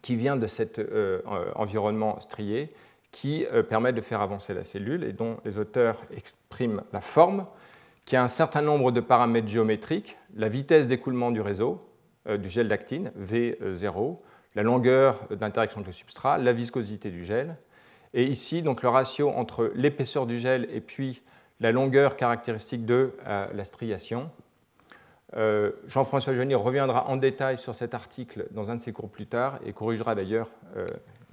[0.00, 0.80] qui vient de cet
[1.54, 2.72] environnement strié
[3.12, 7.46] qui euh, permettent de faire avancer la cellule et dont les auteurs expriment la forme,
[8.06, 11.86] qui a un certain nombre de paramètres géométriques, la vitesse d'écoulement du réseau,
[12.26, 14.18] euh, du gel d'actine, V0,
[14.56, 17.56] la longueur d'interaction avec le substrat, la viscosité du gel.
[18.14, 21.22] Et ici, donc, le ratio entre l'épaisseur du gel et puis
[21.60, 24.30] la longueur caractéristique de la striation.
[25.86, 29.58] Jean-François Joigny reviendra en détail sur cet article dans un de ses cours plus tard
[29.64, 30.48] et corrigera d'ailleurs,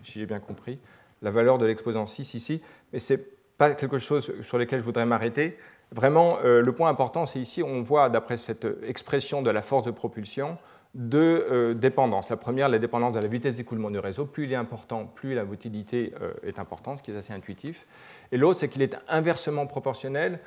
[0.03, 0.79] si j'ai bien compris,
[1.21, 2.61] la valeur de l'exposant 6 ici,
[2.93, 3.23] mais ce n'est
[3.57, 5.57] pas quelque chose sur lequel je voudrais m'arrêter.
[5.91, 9.85] Vraiment, euh, le point important, c'est ici, on voit, d'après cette expression de la force
[9.85, 10.57] de propulsion,
[10.95, 12.29] deux euh, dépendances.
[12.29, 14.25] La première, la dépendance de la vitesse d'écoulement du réseau.
[14.25, 17.87] Plus il est important, plus la motilité euh, est importante, ce qui est assez intuitif.
[18.31, 20.39] Et l'autre, c'est qu'il est inversement proportionnel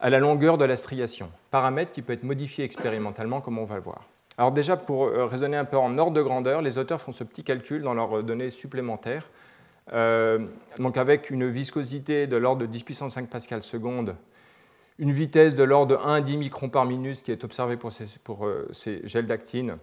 [0.00, 3.76] à la longueur de la striation, paramètre qui peut être modifié expérimentalement, comme on va
[3.76, 4.06] le voir.
[4.38, 7.44] Alors déjà, pour raisonner un peu en ordre de grandeur, les auteurs font ce petit
[7.44, 9.28] calcul dans leurs données supplémentaires
[9.92, 10.38] euh,
[10.78, 14.14] donc avec une viscosité de l'ordre de 10 puissance 5 pascal seconde,
[14.98, 17.90] une vitesse de l'ordre de 1 à 10 microns par minute qui est observée pour
[17.92, 19.78] ces, euh, gels d'actine,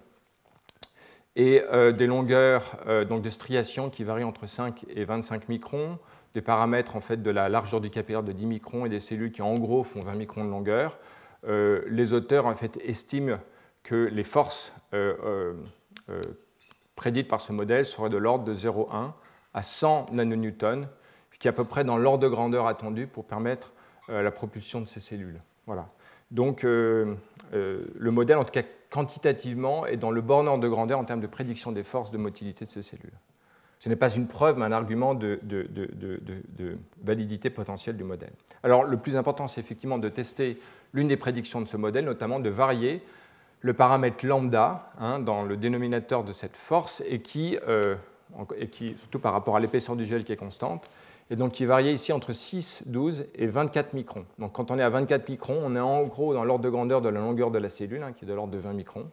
[1.36, 2.76] et euh, des longueurs
[3.08, 5.98] donc de striation qui varient entre 5 et 25 microns,
[6.34, 9.32] des paramètres en fait de la largeur du capillaire de 10 microns et des cellules
[9.32, 10.98] qui en gros font 20 microns de longueur.
[11.46, 13.38] les auteurs en fait estiment
[13.82, 14.72] que les forces
[16.98, 19.12] prédites par ce modèle seraient de l'ordre de 0,1
[19.54, 20.88] à 100 nanonewtons,
[21.32, 23.72] ce qui est à peu près dans l'ordre de grandeur attendu pour permettre
[24.10, 25.40] euh, la propulsion de ces cellules.
[25.66, 25.88] Voilà.
[26.30, 27.14] Donc euh,
[27.54, 31.20] euh, le modèle, en tout cas quantitativement, est dans le borneur de grandeur en termes
[31.20, 33.12] de prédiction des forces de motilité de ces cellules.
[33.78, 35.40] Ce n'est pas une preuve, mais un argument de,
[37.02, 38.32] validité potentielle du modèle.
[38.62, 40.58] Alors le plus important, c'est effectivement de tester
[40.92, 43.02] l'une des prédictions de ce modèle, notamment de varier
[43.60, 47.56] le paramètre lambda hein, dans le dénominateur de cette force et qui,
[48.56, 50.88] et qui, surtout par rapport à l'épaisseur du gel qui est constante,
[51.30, 54.24] et donc qui variait ici entre 6, 12 et 24 microns.
[54.38, 57.00] Donc quand on est à 24 microns, on est en gros dans l'ordre de grandeur
[57.00, 59.10] de la longueur de la cellule, hein, qui est de l'ordre de 20 microns.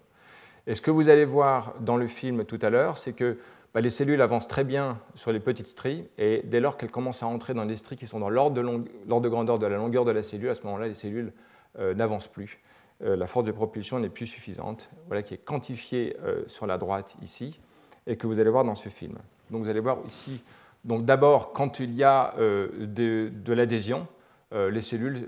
[0.68, 3.38] Et ce que vous allez voir dans le film tout à l'heure, c'est que
[3.76, 7.22] bah, les cellules avancent très bien sur les petites stries, et dès lors qu'elles commencent
[7.22, 10.12] à entrer dans des stries qui sont dans l'ordre de, grandeur de la longueur de
[10.12, 11.34] la cellule, à ce moment-là, les cellules
[11.78, 12.62] euh, n'avancent plus.
[13.04, 16.78] Euh, la force de propulsion n'est plus suffisante, voilà qui est quantifiée euh, sur la
[16.78, 17.60] droite ici
[18.08, 19.18] et que vous allez voir dans ce film.
[19.52, 20.42] Donc vous allez voir ici,
[20.86, 24.08] d'abord quand il y a euh, de, l'adhésion,
[24.54, 25.28] les cellules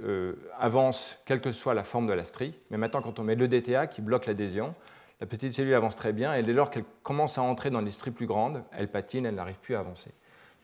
[0.57, 3.49] avancent quelle que soit la forme de la strie, mais maintenant quand on met le
[3.49, 4.73] DTA qui bloque l'adhésion,
[5.19, 7.91] la petite cellule avance très bien et dès lors qu'elle commence à entrer dans des
[7.91, 10.11] stries plus grandes, elle patine, elle n'arrive plus à avancer.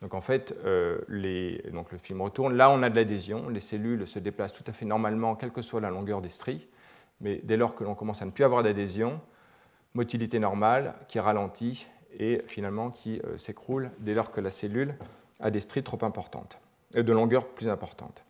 [0.01, 0.53] Donc en fait,
[1.07, 2.55] les, donc le film retourne.
[2.55, 3.47] Là, on a de l'adhésion.
[3.47, 6.67] Les cellules se déplacent tout à fait normalement, quelle que soit la longueur des stries.
[7.21, 9.21] Mais dès lors que l'on commence à ne plus avoir d'adhésion,
[9.93, 11.87] motilité normale qui ralentit
[12.19, 14.95] et finalement qui euh, s'écroule dès lors que la cellule
[15.39, 16.59] a des stries trop importantes
[16.93, 18.23] et de longueur plus importante.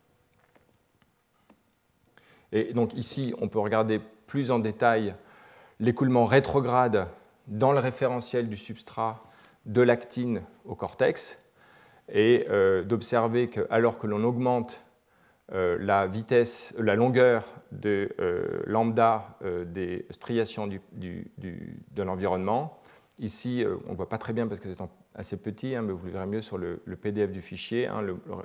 [2.52, 5.14] Et donc ici, on peut regarder plus en détail
[5.80, 7.08] l'écoulement rétrograde
[7.46, 9.22] dans le référentiel du substrat
[9.66, 11.38] de l'actine au cortex
[12.12, 14.84] et euh, d'observer que alors que l'on augmente
[15.52, 18.14] euh, la vitesse, la longueur de
[18.66, 22.80] lambda des striations de l'environnement,
[23.18, 24.82] Ici, euh, on ne voit pas très bien parce que c'est
[25.14, 27.86] assez petit, hein, mais vous le verrez mieux sur le, PDF du fichier.
[27.86, 28.04] Hein,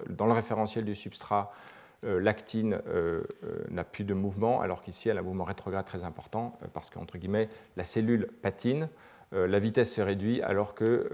[0.10, 1.56] dans le référentiel du substrat, euh,
[2.04, 3.24] l'actine euh,
[3.70, 7.18] n'a plus de mouvement, alors qu'ici, elle a un mouvement rétrograde très important parce qu'entre
[7.18, 8.90] guillemets, la cellule patine,
[9.32, 11.06] la vitesse se réduit alors qu'il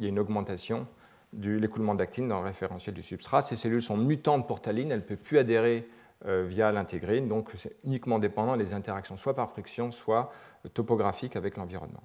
[0.00, 0.86] y a une augmentation
[1.34, 3.42] de l'écoulement d'actine dans le référentiel du substrat.
[3.42, 5.86] Ces cellules sont mutantes pour taline, elles ne peuvent plus adhérer
[6.24, 10.32] via l'intégrine, donc c'est uniquement dépendant des interactions soit par friction, soit
[10.72, 12.02] topographiques avec l'environnement.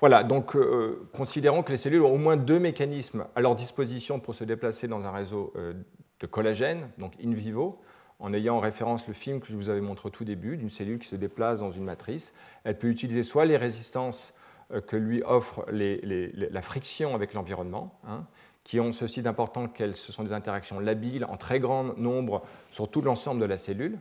[0.00, 4.18] Voilà, donc euh, considérons que les cellules ont au moins deux mécanismes à leur disposition
[4.18, 5.74] pour se déplacer dans un réseau euh,
[6.20, 7.80] de collagène, donc in vivo,
[8.18, 10.68] en ayant en référence le film que je vous avais montré au tout début, d'une
[10.68, 12.34] cellule qui se déplace dans une matrice.
[12.64, 14.34] Elle peut utiliser soit les résistances
[14.72, 18.26] euh, que lui offre la friction avec l'environnement, hein,
[18.62, 22.90] qui ont ceci d'important qu'elles ce sont des interactions labiles en très grand nombre sur
[22.90, 23.98] tout l'ensemble de la cellule,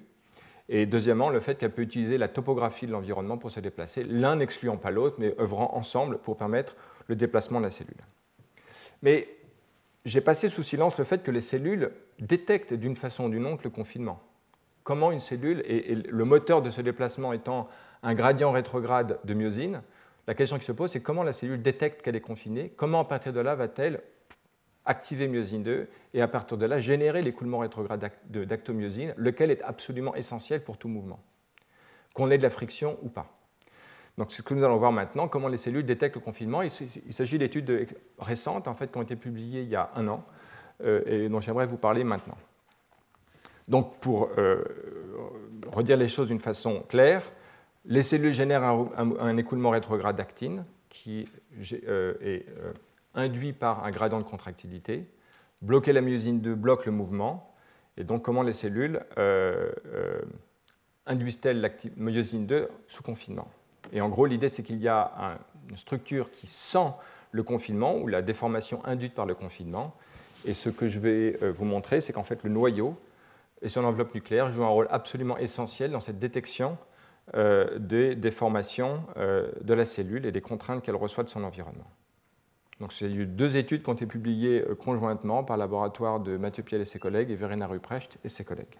[0.71, 4.35] et deuxièmement, le fait qu'elle peut utiliser la topographie de l'environnement pour se déplacer, l'un
[4.35, 6.75] n'excluant pas l'autre, mais œuvrant ensemble pour permettre
[7.07, 7.97] le déplacement de la cellule.
[9.01, 9.27] Mais
[10.05, 13.61] j'ai passé sous silence le fait que les cellules détectent d'une façon ou d'une autre
[13.63, 14.21] le confinement.
[14.83, 17.67] Comment une cellule, et, le moteur de ce déplacement étant
[18.01, 19.81] un gradient rétrograde de myosine,
[20.25, 23.05] la question qui se pose, c'est comment la cellule détecte qu'elle est confinée, comment à
[23.05, 24.01] partir de là va-t-elle
[24.85, 30.15] activer myosine 2 et à partir de là générer l'écoulement rétrograde d'actomyosine, lequel est absolument
[30.15, 31.19] essentiel pour tout mouvement,
[32.13, 33.38] qu'on ait de la friction ou pas.
[34.19, 36.61] Donc, c'est ce que nous allons voir maintenant, comment les cellules détectent le confinement.
[36.61, 36.69] Il,
[37.13, 37.87] s'agit d'études
[38.19, 40.25] récentes, en fait, qui ont été publiées il y a un an,
[40.83, 42.37] euh, et dont j'aimerais vous parler maintenant.
[43.69, 44.61] Donc, pour euh,
[45.71, 47.31] redire les choses d'une façon claire,
[47.85, 48.63] les cellules génèrent
[48.97, 51.29] un, écoulement rétrograde d'actine qui
[51.87, 52.45] euh, est
[53.15, 55.07] induit par un gradient de contractilité.
[55.61, 57.55] Bloquer la myosine 2 bloque le mouvement.
[57.95, 58.99] Et donc, comment les cellules
[61.05, 63.47] induisent-elles la myosine 2 sous confinement?
[63.91, 65.37] Et en gros, l'idée, c'est qu'il y a
[65.69, 66.91] une structure qui sent
[67.31, 69.95] le confinement ou la déformation induite par le confinement.
[70.45, 72.97] Et ce que je vais euh, vous montrer, c'est qu'en fait, le noyau
[73.61, 76.77] et son enveloppe nucléaire jouent un rôle absolument essentiel dans cette détection
[77.35, 81.89] euh, des déformations euh, de la cellule et des contraintes qu'elle reçoit de son environnement.
[82.79, 86.79] Donc, c'est deux études qui ont été publiées conjointement par le laboratoire de Mathieu Piel
[86.79, 88.77] et ses collègues et Verena Ruprecht et ses collègues.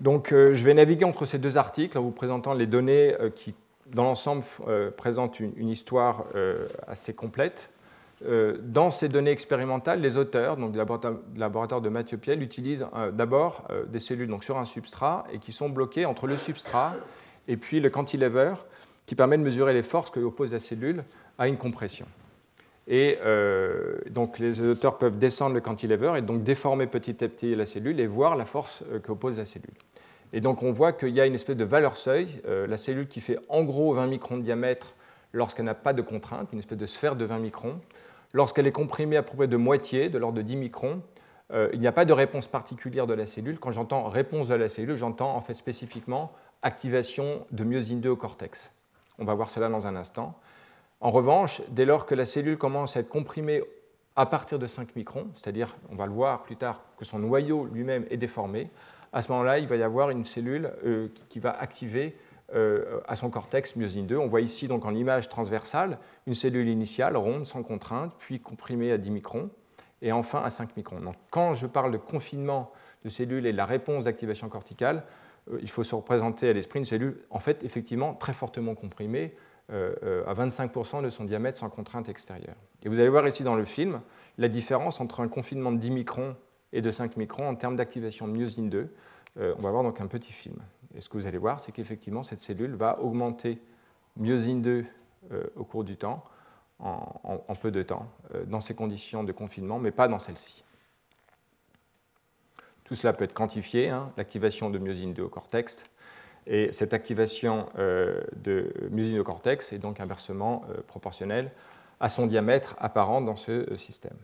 [0.00, 3.30] Donc, euh, je vais naviguer entre ces deux articles en vous présentant les données euh,
[3.30, 3.54] qui,
[3.86, 6.24] dans l'ensemble, euh, présentent une, histoire
[6.86, 7.70] assez complète.
[8.62, 13.98] dans ces données expérimentales, les auteurs, donc du laboratoire, de Mathieu Piel, utilisent d'abord des
[13.98, 16.94] cellules donc, sur un substrat et qui sont bloquées entre le substrat
[17.48, 18.54] et puis le cantilever
[19.04, 21.04] qui permet de mesurer les forces que oppose la cellule
[21.38, 22.06] à une compression.
[22.86, 23.18] Et
[24.10, 27.98] donc les auteurs peuvent descendre le cantilever et donc déformer petit à petit la cellule
[27.98, 29.72] et voir la force qu'oppose la cellule.
[30.34, 33.06] Et donc on voit qu'il y a une espèce de valeur seuil, euh, la cellule
[33.06, 34.94] qui fait en gros 20 microns de diamètre
[35.32, 37.80] lorsqu'elle n'a pas de contrainte, une espèce de sphère de 20 microns.
[38.32, 41.02] Lorsqu'elle est comprimée à peu près de moitié, de l'ordre de 10 microns,
[41.52, 43.60] euh, il n'y a pas de réponse particulière de la cellule.
[43.60, 46.32] Quand j'entends réponse de la cellule, j'entends en fait spécifiquement
[46.62, 48.72] activation de myosine 2 au cortex.
[49.20, 50.36] On va voir cela dans un instant.
[51.04, 53.62] En revanche, dès lors que la cellule commence à être comprimée
[54.16, 57.66] à partir de 5 microns, c'est-à-dire, on va le voir plus tard, que son noyau
[57.66, 58.70] lui-même est déformé,
[59.12, 62.16] à ce moment-là, il va y avoir une cellule euh, qui va activer
[62.54, 64.16] euh, à son cortex myosine 2.
[64.16, 68.90] On voit ici donc en image transversale une cellule initiale ronde sans contrainte, puis comprimée
[68.90, 69.50] à 10 microns,
[70.00, 71.00] et enfin à 5 microns.
[71.00, 72.72] Donc, quand je parle de confinement
[73.04, 75.02] de cellules et de la réponse d'activation corticale,
[75.52, 79.34] euh, il faut se représenter à l'esprit une cellule en fait effectivement très fortement comprimée,
[79.70, 82.56] à 25% de son diamètre sans contrainte extérieure.
[82.82, 84.00] Et vous allez voir ici dans le film
[84.38, 86.36] la différence entre un confinement de 10 microns
[86.72, 88.88] et de 5 microns en termes d'activation de myosine 2.
[89.38, 90.56] Euh, on va voir donc un petit film.
[90.94, 93.60] Et ce que vous allez voir, c'est qu'effectivement, cette cellule va augmenter
[94.16, 94.84] myosine 2
[95.32, 96.24] euh, au cours du temps,
[96.80, 100.64] en, peu de temps, euh, dans ces conditions de confinement, mais pas dans celle-ci.
[102.82, 105.84] Tout cela peut être quantifié, hein, l'activation de myosine 2 au cortex,
[106.46, 111.50] et cette activation de myosine au cortex est donc inversement proportionnelle
[112.00, 114.16] à son diamètre apparent dans ce système.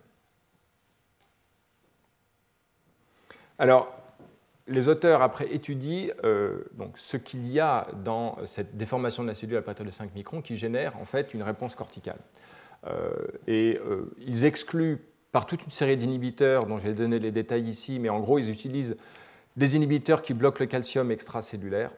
[3.59, 3.95] Alors,
[4.71, 9.35] les auteurs, après, étudient euh, donc, ce qu'il y a dans cette déformation de la
[9.35, 12.19] cellule à partir de 5 microns qui génère en fait une réponse corticale.
[12.87, 13.11] Euh,
[13.47, 14.99] et euh, ils excluent
[15.33, 18.51] par toute une série d'inhibiteurs dont j'ai donné les détails ici, mais en gros, ils
[18.51, 18.97] utilisent
[19.57, 21.93] des inhibiteurs qui bloquent le calcium extracellulaire.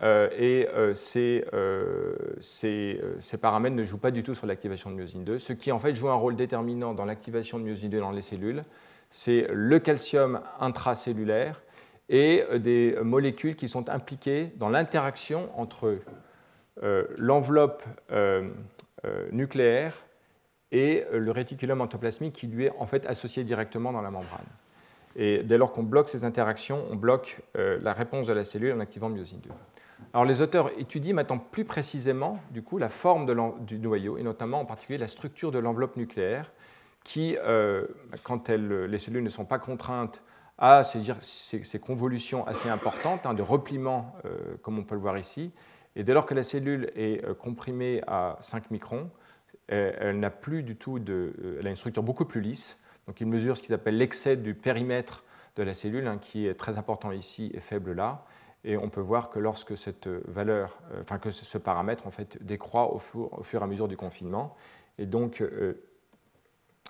[0.00, 1.44] Et ces,
[2.40, 5.78] ces, paramètres ne jouent pas du tout sur l'activation de myosine 2, ce qui en
[5.78, 8.64] fait joue un rôle déterminant dans l'activation de myosine 2 dans les cellules
[9.12, 11.62] c'est le calcium intracellulaire
[12.08, 15.98] et euh, des molécules qui sont impliquées dans l'interaction entre
[16.82, 18.50] euh, l'enveloppe euh,
[19.30, 19.94] nucléaire
[20.72, 24.46] et le réticulum endoplasmique qui lui est en fait associé directement dans la membrane.
[25.16, 28.80] Et dès lors qu'on bloque ces interactions, on bloque la réponse de la cellule en
[28.80, 29.50] activant myosine 2.
[30.12, 33.26] Alors les auteurs étudient maintenant plus précisément du coup, la forme
[33.60, 36.52] du noyau et notamment en particulier la structure de l'enveloppe nucléaire
[37.04, 37.86] qui, euh,
[38.22, 40.22] quand les cellules ne sont pas contraintes
[40.58, 45.50] à ces, convolutions assez importantes hein, de repliement, euh, comme on peut le voir ici,
[45.96, 49.10] et dès lors que la cellule est euh, comprimée à 5 microns,
[49.68, 52.78] elle, n'a plus du tout de, elle a une structure beaucoup plus lisse.
[53.06, 55.24] Donc il mesure ce qu'ils appellent l'excès du périmètre
[55.56, 58.26] de la cellule, hein, qui est très important ici et faible là.
[58.64, 60.78] Et on peut voir que lorsque cette valeur,
[61.20, 64.56] que ce paramètre en fait décroît au fur, et à mesure du confinement,
[64.98, 65.42] et donc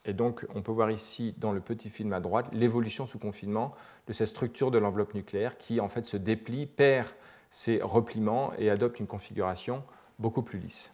[0.05, 3.73] et donc, on peut voir ici, dans le petit film à droite, l'évolution sous confinement
[4.09, 7.09] de cette structure de l'enveloppe nucléaire qui, en fait, se déplie, perd
[7.51, 9.85] ses repliements et adopte une configuration
[10.19, 10.93] beaucoup plus lisse.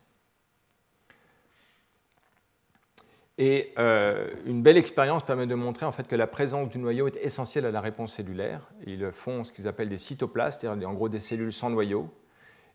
[3.38, 7.06] Et euh, une belle expérience permet de montrer en fait que la présence du noyau
[7.06, 8.68] est essentielle à la réponse cellulaire.
[8.84, 12.10] Ils font ce qu'ils appellent des cytoplastes, c'est-à-dire en gros des cellules sans noyau.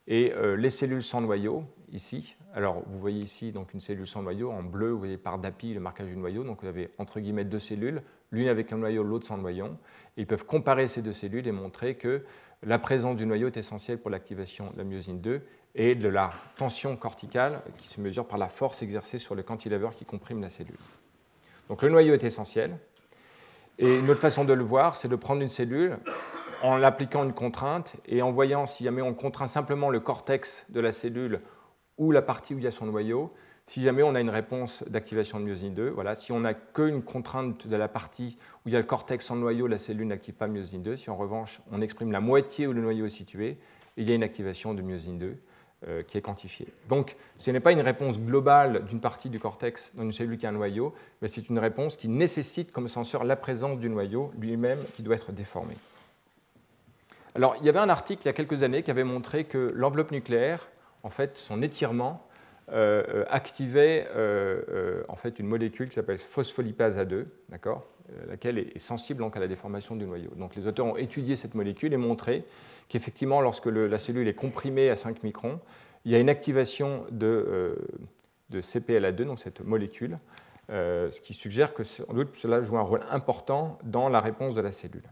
[0.08, 4.22] Et euh, les cellules sans noyau, ici, alors, vous voyez ici donc une cellule sans
[4.22, 4.52] noyau.
[4.52, 6.44] En bleu, vous voyez par DAPI le marquage du noyau.
[6.44, 9.70] Donc, vous avez entre guillemets deux cellules, l'une avec un noyau, l'autre sans noyau.
[10.18, 12.24] ils peuvent comparer ces deux cellules et montrer que
[12.62, 15.42] la présence du noyau est essentielle pour l'activation de la myosine 2
[15.76, 19.90] et de la tension corticale qui se mesure par la force exercée sur le cantilever
[19.98, 20.78] qui comprime la cellule.
[21.70, 22.78] Donc le noyau est essentiel.
[23.80, 25.98] Et une autre façon de le voir, c'est de prendre une cellule
[26.62, 30.80] en l'appliquant une contrainte et en voyant si jamais on contraint simplement le cortex de
[30.80, 31.42] la cellule
[31.98, 33.34] ou la partie où il y a son noyau,
[33.66, 37.02] si jamais on a une réponse d'activation de myosine 2, voilà, si on n'a qu'une
[37.02, 40.36] contrainte de la partie où il y a le cortex en noyau, la cellule n'active
[40.36, 40.96] pas myosine 2.
[40.96, 43.58] Si en revanche on exprime la moitié où le noyau est situé,
[43.98, 45.36] il y a une activation de myosine 2 euh,
[46.08, 46.68] qui est quantifiée.
[46.90, 50.46] Donc ce n'est pas une réponse globale d'une partie du cortex dans une cellule qui
[50.46, 54.32] a un noyau, mais c'est une réponse qui nécessite comme senseur la présence du noyau
[54.40, 55.76] lui-même qui doit être déformé.
[57.36, 59.74] Alors il y avait un article il y a quelques années qui avait montré que
[59.76, 60.70] l'enveloppe nucléaire,
[61.04, 62.26] en fait, son étirement,
[62.72, 67.86] euh, euh, activait euh, en fait une molécule qui s'appelle phospholipase A2, d'accord,
[68.30, 70.32] laquelle est sensible donc, à la déformation du noyau.
[70.38, 72.46] Donc les auteurs ont étudié cette molécule et montré
[72.88, 75.60] qu'effectivement, lorsque la cellule est comprimée à 5 microns,
[76.06, 77.78] il y a une activation de,
[78.50, 80.18] de CPLA2, donc cette molécule,
[80.70, 85.10] ce qui suggère que cela joue un rôle important dans la réponse de la cellule.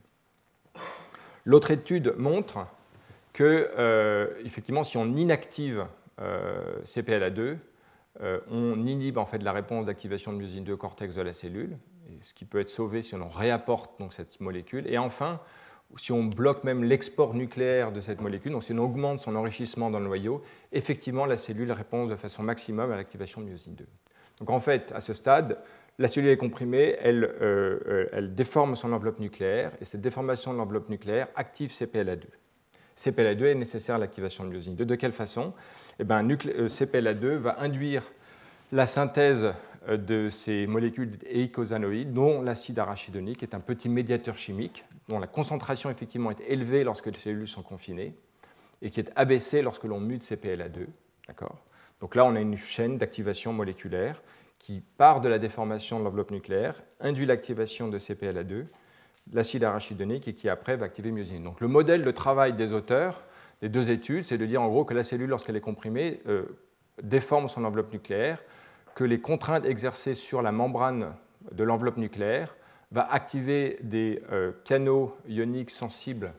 [1.44, 2.66] L'autre étude montre
[3.34, 5.88] que, effectivement, si on inactive
[6.86, 7.58] CPLA2,
[8.20, 11.34] euh, on inhibe en fait la réponse d'activation de myosine 2 au cortex de la
[11.34, 11.78] cellule,
[12.22, 14.86] ce qui peut être sauvé si on réapporte donc, cette molécule.
[14.88, 15.40] Et enfin,
[15.96, 19.90] si on bloque même l'export nucléaire de cette molécule, donc si on augmente son enrichissement
[19.90, 20.42] dans le noyau,
[20.74, 23.86] effectivement la cellule répond de façon maximum à l'activation de myosine 2.
[24.40, 25.58] Donc en fait, à ce stade,
[25.98, 30.58] la cellule est comprimée, elle, euh, elle déforme son enveloppe nucléaire, et cette déformation de
[30.58, 32.26] l'enveloppe nucléaire active CPLA2.
[32.98, 34.86] CPLA2 est nécessaire à l'activation de myosine 2.
[34.86, 35.54] De quelle façon?
[36.02, 38.12] Eh ben, euh, CPLA2 va induire
[38.72, 39.54] la synthèse
[39.88, 45.28] euh, de ces molécules éicosanoïdes, dont l'acide arachidonique est un petit médiateur chimique, dont la
[45.28, 48.16] concentration effectivement est élevée lorsque les cellules sont confinées
[48.82, 50.88] et qui est abaissée lorsque l'on mute CPLA2.
[52.00, 54.24] Donc là, on a une chaîne d'activation moléculaire
[54.58, 58.66] qui part de la déformation de l'enveloppe nucléaire, induit l'activation de CPLA2,
[59.34, 61.44] l'acide arachidonique, et qui après va activer myosine.
[61.44, 63.24] Donc le modèle de travail des auteurs
[63.62, 66.44] des deux études, c'est de dire en gros que la cellule, lorsqu'elle est comprimée, euh,
[67.04, 68.44] déforme son enveloppe nucléaire,
[68.96, 71.14] que les contraintes exercées sur la membrane
[71.52, 72.56] de l'enveloppe nucléaire
[72.92, 76.34] va activer des euh, canaux ioniques sensibles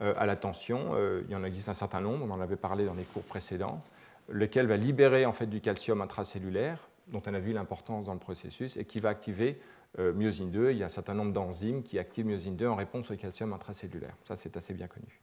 [0.00, 0.94] euh, à la tension.
[1.22, 3.82] il y en existe un certain nombre, on en avait parlé dans les cours précédents,
[4.28, 8.18] lequel va libérer en fait du calcium intracellulaire, dont on a vu l'importance dans le
[8.18, 9.58] processus, et qui va activer
[9.98, 10.72] myosine 2.
[10.72, 13.52] Il y a un certain nombre d'enzymes qui activent myosine 2 en réponse au calcium
[13.54, 14.14] intracellulaire.
[14.24, 15.22] Ça, c'est assez bien connu.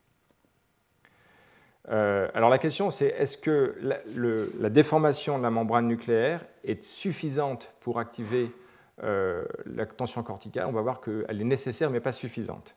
[1.89, 7.73] Euh, alors la question c'est est-ce que la, déformation de la membrane nucléaire est suffisante
[7.81, 8.51] pour activer
[9.03, 10.67] euh, la tension corticale?
[10.67, 12.75] On va voir qu'elle est nécessaire mais pas suffisante.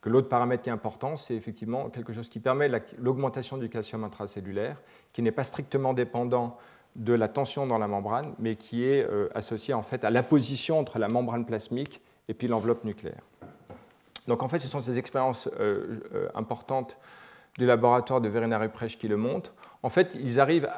[0.00, 4.04] Que l'autre paramètre qui est important, c'est effectivement quelque chose qui permet l'augmentation du calcium
[4.04, 4.80] intracellulaire,
[5.12, 6.56] qui n'est pas strictement dépendant
[6.94, 10.22] de la tension dans la membrane, mais qui est euh, associé en fait à la
[10.22, 13.22] position entre la membrane plasmique et puis l'enveloppe nucléaire.
[14.28, 15.48] Donc en fait, ce sont ces expériences
[16.34, 16.98] importantes
[17.58, 19.52] du laboratoire de Verena Ruprecht qui le montre,
[19.82, 20.68] en fait, ils arrivent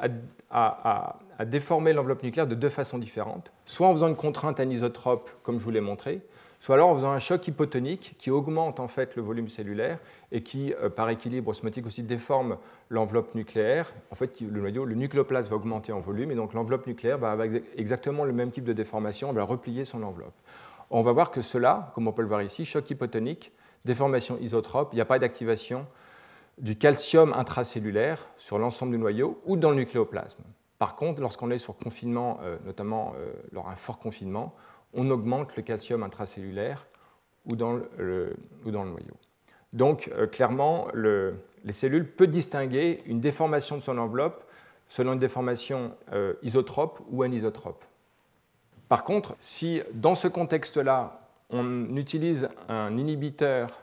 [0.49, 5.57] à, déformer l'enveloppe nucléaire de deux façons différentes, soit en faisant une contrainte anisotrope, comme
[5.57, 6.21] je vous l'ai montré,
[6.59, 9.97] soit alors en faisant un choc hypotonique qui augmente en fait le volume cellulaire
[10.31, 12.57] et qui, euh, par équilibre osmotique aussi, déforme
[12.89, 13.91] l'enveloppe nucléaire.
[14.11, 17.31] En fait, le noyau, le nucléoplasme va augmenter en volume et donc l'enveloppe nucléaire va
[17.31, 20.35] avoir exactement le même type de déformation, elle va replier son enveloppe.
[20.91, 23.51] On va voir que cela, comme on peut le voir ici, choc hypotonique,
[23.85, 25.87] déformation isotrope, il n'y a pas d'activation
[26.61, 30.43] du calcium intracellulaire sur l'ensemble du noyau ou dans le nucléoplasme.
[30.77, 34.55] Par contre, lorsqu'on est sur confinement, euh, notamment euh, lors d'un fort confinement,
[34.93, 36.87] on augmente le calcium intracellulaire
[37.45, 38.35] ou dans le,
[38.65, 39.17] noyau.
[39.73, 44.43] Donc, euh, clairement, les cellules peuvent distinguer une déformation de son enveloppe
[44.87, 45.95] selon une déformation
[46.43, 47.85] isotrope ou anisotrope.
[48.89, 53.80] Par contre, si dans ce contexte-là, on utilise un inhibiteur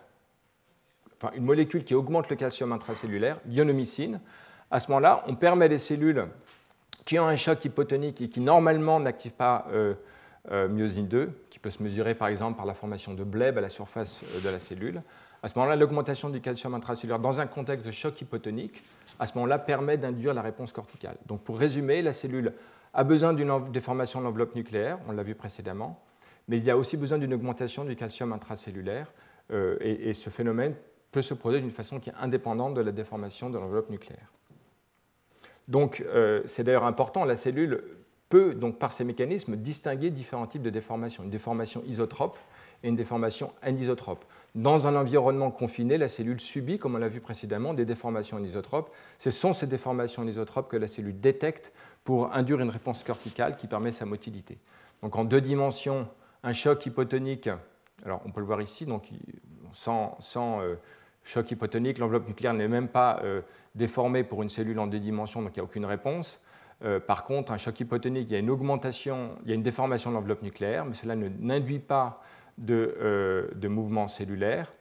[1.34, 4.20] une molécule qui augmente le calcium intracellulaire, l'ionomycine.
[4.70, 6.26] À ce moment-là, on permet à des cellules
[7.04, 9.94] qui ont un choc hypotonique et qui normalement n'activent pas euh,
[10.50, 13.62] euh, myosine 2, qui peut se mesurer par exemple par la formation de bleb à
[13.62, 15.02] la surface euh, de la cellule.
[15.42, 18.84] À ce moment-là, l'augmentation du calcium intracellulaire dans un contexte de choc hypotonique,
[19.18, 21.16] à ce moment-là, permet d'induire la réponse corticale.
[21.26, 22.52] Donc pour résumer, la cellule
[22.92, 26.02] a besoin d'une déformation de l'enveloppe nucléaire, on l'a vu précédemment,
[26.46, 29.12] mais il y a aussi besoin d'une augmentation du calcium intracellulaire,
[29.80, 30.74] et, ce phénomène
[31.22, 34.32] se produire d'une façon qui est indépendante de la déformation de l'enveloppe nucléaire.
[35.68, 37.82] Donc, euh, c'est d'ailleurs important, la cellule
[38.28, 42.38] peut donc par ces mécanismes distinguer différents types de déformations, une déformation isotrope
[42.82, 44.24] et une déformation anisotrope.
[44.54, 48.90] Dans un environnement confiné, la cellule subit, comme on l'a vu précédemment, des déformations anisotropes.
[49.18, 51.72] Ce sont ces déformations anisotropes que la cellule détecte
[52.04, 54.58] pour induire une réponse corticale qui permet sa motilité.
[55.02, 56.08] Donc en deux dimensions,
[56.42, 57.48] un choc hypotonique,
[58.04, 59.10] alors on peut le voir ici, donc
[59.72, 60.16] sans,
[60.60, 60.76] euh,
[61.28, 63.42] choc hypotonique, l'enveloppe nucléaire n'est même pas euh,
[63.74, 66.40] déformée pour une cellule en deux dimensions, donc il n'y a aucune réponse.
[66.84, 69.62] Euh, par contre, un choc hypotonique, il y a une augmentation, il y a une
[69.62, 72.22] déformation de l'enveloppe nucléaire, mais cela n'induit pas
[72.56, 74.72] de, de, mouvement cellulaire.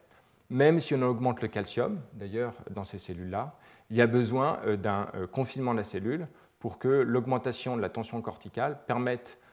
[0.50, 3.56] Même si on augmente le calcium, d'ailleurs, dans ces cellules-là,
[3.90, 6.28] il y a besoin d'un confinement de la cellule
[6.60, 9.47] pour que l'augmentation de la tension corticale permette euh,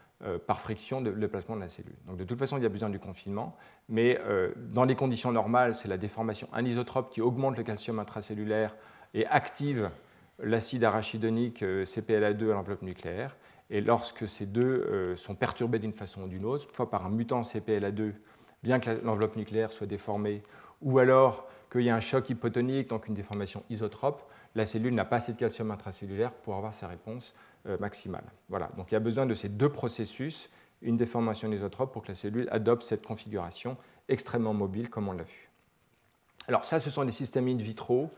[0.46, 1.96] par friction le placement de la cellule.
[2.06, 3.56] Donc de toute façon, il y a besoin du confinement,
[3.88, 8.74] mais euh, dans les conditions normales, c'est la déformation anisotrope qui augmente le calcium intracellulaire
[9.12, 9.90] et active
[10.42, 13.36] l'acide arachidonique euh, CPLA2 à l'enveloppe nucléaire.
[13.70, 17.40] Et lorsque ces deux sont perturbés d'une façon ou d'une autre, soit par un mutant
[17.40, 18.12] CPLA2,
[18.62, 20.42] bien que l'enveloppe nucléaire soit déformée,
[20.82, 24.22] ou alors qu'il y a un choc hypotonique, donc une déformation isotrope,
[24.54, 28.24] la cellule n'a pas assez de calcium intracellulaire pour avoir sa réponse euh, maximale.
[28.48, 28.68] Voilà.
[28.76, 30.50] Donc il y a besoin de ces deux processus,
[30.82, 33.76] une déformation isotrope, pour que la cellule adopte cette configuration
[34.08, 35.50] extrêmement mobile, comme on l'a vu.
[36.46, 38.10] Alors ça, ce sont des systèmes in vitro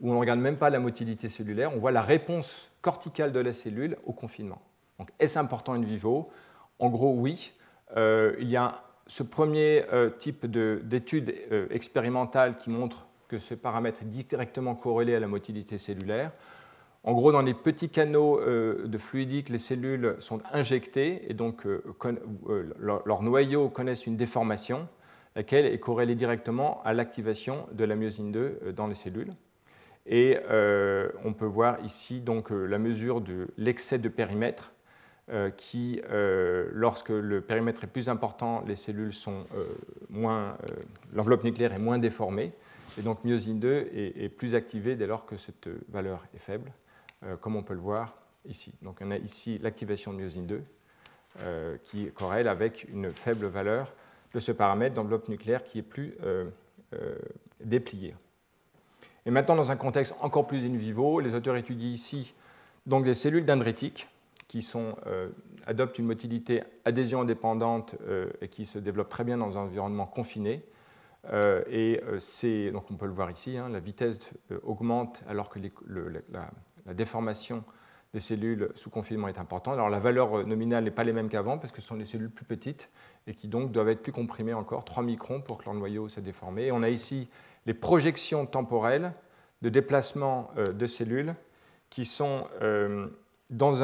[0.00, 3.40] où on ne regarde même pas la motilité cellulaire, on voit la réponse corticale de
[3.40, 4.60] la cellule au confinement.
[5.18, 6.30] Est-ce important in vivo?
[6.78, 7.52] En gros, oui.
[7.96, 11.34] Euh, il y a ce premier euh, type d'étude
[11.70, 16.32] expérimentale qui montre que ce paramètre est directement corrélé à la motilité cellulaire.
[17.06, 21.66] En gros, dans les petits canaux euh, de fluidique, les cellules sont injectées et donc
[21.66, 21.82] euh,
[22.48, 24.88] euh, leurs noyaux connaissent une déformation,
[25.36, 29.34] laquelle est corrélée directement à l'activation de la myosine 2 dans les cellules.
[30.06, 30.38] Et
[31.24, 34.72] on peut voir ici donc la mesure de l'excès de périmètre
[35.56, 39.46] qui, lorsque le périmètre est plus important, les cellules sont
[40.10, 40.58] moins,
[41.14, 42.52] l'enveloppe nucléaire est moins déformée,
[42.98, 46.70] et donc myosine 2 est plus activée dès lors que cette valeur est faible.
[47.26, 48.14] Euh, comme on peut le voir
[48.46, 48.72] ici.
[48.82, 50.62] Donc on a ici l'activation de myosine 2
[51.40, 53.92] euh, qui corrèle avec une faible valeur
[54.34, 56.50] de ce paramètre d'enveloppe nucléaire qui est plus euh,
[57.60, 58.14] déplié.
[59.26, 62.34] Et maintenant, dans un contexte encore plus in vivo, les auteurs étudient ici
[62.84, 64.08] donc des cellules dendritiques
[64.46, 64.70] qui
[65.66, 67.96] adoptent une motilité adhésion indépendante
[68.40, 70.62] et qui se développent très bien dans un environnement confiné.
[71.32, 72.00] et
[72.72, 74.30] donc on peut le voir ici, hein, la vitesse
[74.62, 75.58] augmente alors que
[75.88, 76.50] la,
[76.86, 77.64] la déformation
[78.12, 79.74] des cellules sous confinement est importante.
[79.74, 82.30] Alors la valeur nominale n'est pas les mêmes qu'avant parce que ce sont des cellules
[82.30, 82.88] plus petites
[83.26, 86.22] et qui donc doivent être plus comprimées encore, 3 microns pour que leur noyau s'est
[86.22, 86.70] déformé.
[86.70, 87.28] On a ici
[87.66, 89.12] les projections temporelles
[89.62, 91.34] de déplacement euh, de cellules
[91.90, 93.08] qui sont euh,
[93.50, 93.82] dans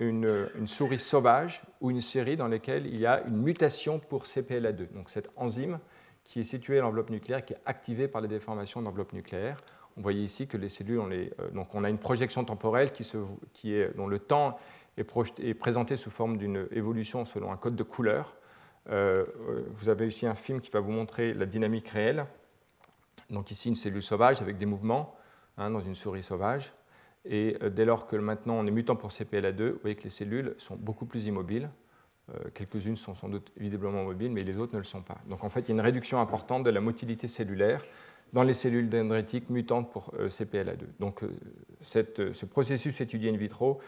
[0.00, 4.24] une, une, souris sauvage ou une série dans laquelle il y a une mutation pour
[4.24, 5.78] CPLA2, donc cette enzyme
[6.24, 9.56] qui est située à l'enveloppe nucléaire, qui est activée par les déformations d'enveloppe nucléaire.
[9.96, 12.92] On voyait ici que les cellules, on, les, euh, donc on a une projection temporelle
[12.92, 13.18] qui, se,
[13.52, 14.58] qui est, dont le temps
[14.96, 15.06] est,
[15.40, 18.36] est présenté sous forme d'une évolution selon un code de couleur.
[18.88, 22.26] Euh, euh, vous avez ici un film qui va vous montrer la dynamique réelle.
[23.30, 25.14] Donc ici, une cellule sauvage avec des mouvements
[25.56, 26.72] hein, dans une souris sauvage.
[27.24, 30.56] Et dès lors que maintenant on est mutant pour CPLA2, vous voyez que les cellules
[30.58, 31.70] sont beaucoup plus immobiles.
[32.52, 35.18] Quelques-unes sont sans doute visiblement mobiles, mais les autres ne le sont pas.
[35.28, 37.84] Donc en fait, il y a une réduction importante de la motilité cellulaire
[38.32, 40.84] dans les cellules dendritiques mutantes pour euh, CPLA2.
[41.00, 41.30] Donc euh,
[42.18, 43.80] euh, ce processus étudié in vitro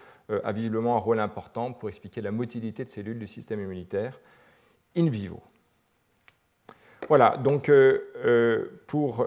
[0.42, 4.18] a visiblement un rôle important pour expliquer la motilité de cellules du système immunitaire
[4.96, 5.42] in vivo.
[7.10, 7.70] Voilà, donc
[8.86, 9.26] pour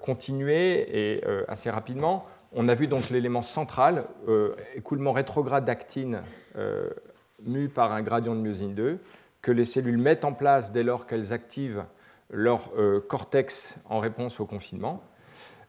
[0.00, 4.06] continuer et assez rapidement, on a vu donc l'élément central,
[4.74, 6.22] écoulement rétrograde d'actine
[7.44, 8.98] mu par un gradient de myosine 2,
[9.42, 11.84] que les cellules mettent en place dès lors qu'elles activent
[12.30, 15.02] leur euh, cortex en réponse au confinement.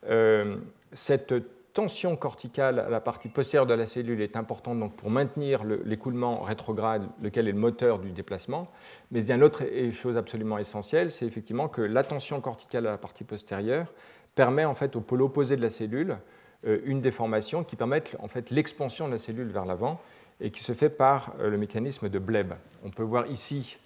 [0.08, 0.58] Euh,
[0.94, 1.34] cette
[1.74, 6.42] tension corticale à la partie postérieure de la cellule est importante donc, pour maintenir l'écoulement
[6.42, 8.68] rétrograde, lequel est le moteur du déplacement.
[9.12, 12.88] Mais il y a une autre chose absolument essentielle, c'est effectivement que la tension corticale
[12.88, 13.88] à la partie postérieure
[14.36, 16.18] permet en fait au pôle opposé de la cellule
[16.66, 20.02] euh, une déformation qui permet en fait l'expansion de la cellule vers l'avant
[20.42, 22.54] et qui se fait par le mécanisme de Bleb.
[22.84, 23.78] On peut voir ici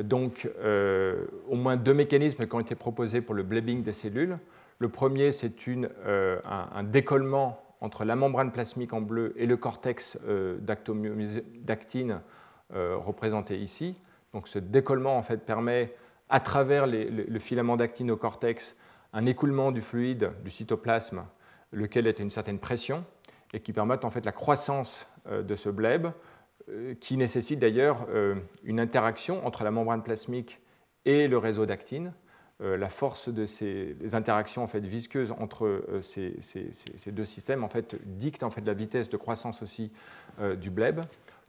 [0.00, 4.38] donc euh, au moins deux mécanismes qui ont été proposés pour le blebbing des cellules.
[4.78, 10.18] Le premier, c'est euh, un, décollement entre la membrane plasmique en bleu et le cortex
[10.26, 12.20] euh, d'actine
[12.70, 13.96] représenté ici.
[14.32, 15.94] Donc ce décollement en fait, permet,
[16.30, 18.76] à travers le filament d'actine au cortex,
[19.12, 21.26] un écoulement du fluide du cytoplasme,
[21.70, 23.04] lequel est à une certaine pression,
[23.52, 26.06] et qui permet en fait la croissance de ce bleb
[27.00, 28.06] qui nécessite d'ailleurs
[28.64, 30.60] une interaction entre la membrane plasmique
[31.04, 32.12] et le réseau d'actine.
[32.60, 36.36] la force de ces interactions en fait, visqueuses entre ces,
[37.06, 39.92] deux systèmes en fait, dicte en fait, la vitesse de croissance aussi
[40.60, 41.00] du bleb.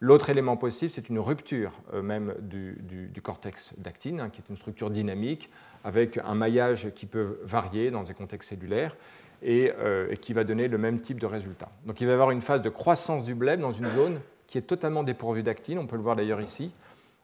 [0.03, 4.57] L'autre élément possible, c'est une rupture euh, même du, cortex d'actine, hein, qui est une
[4.57, 5.49] structure dynamique,
[5.85, 8.97] avec un maillage qui peut varier dans des contextes cellulaires
[9.45, 11.71] euh, et, qui va donner le même type de résultat.
[11.85, 14.19] Donc il va y avoir une phase de croissance du bleb dans une zone
[14.53, 16.71] qui est totalement dépourvue d'actine, on peut le voir d'ailleurs ici.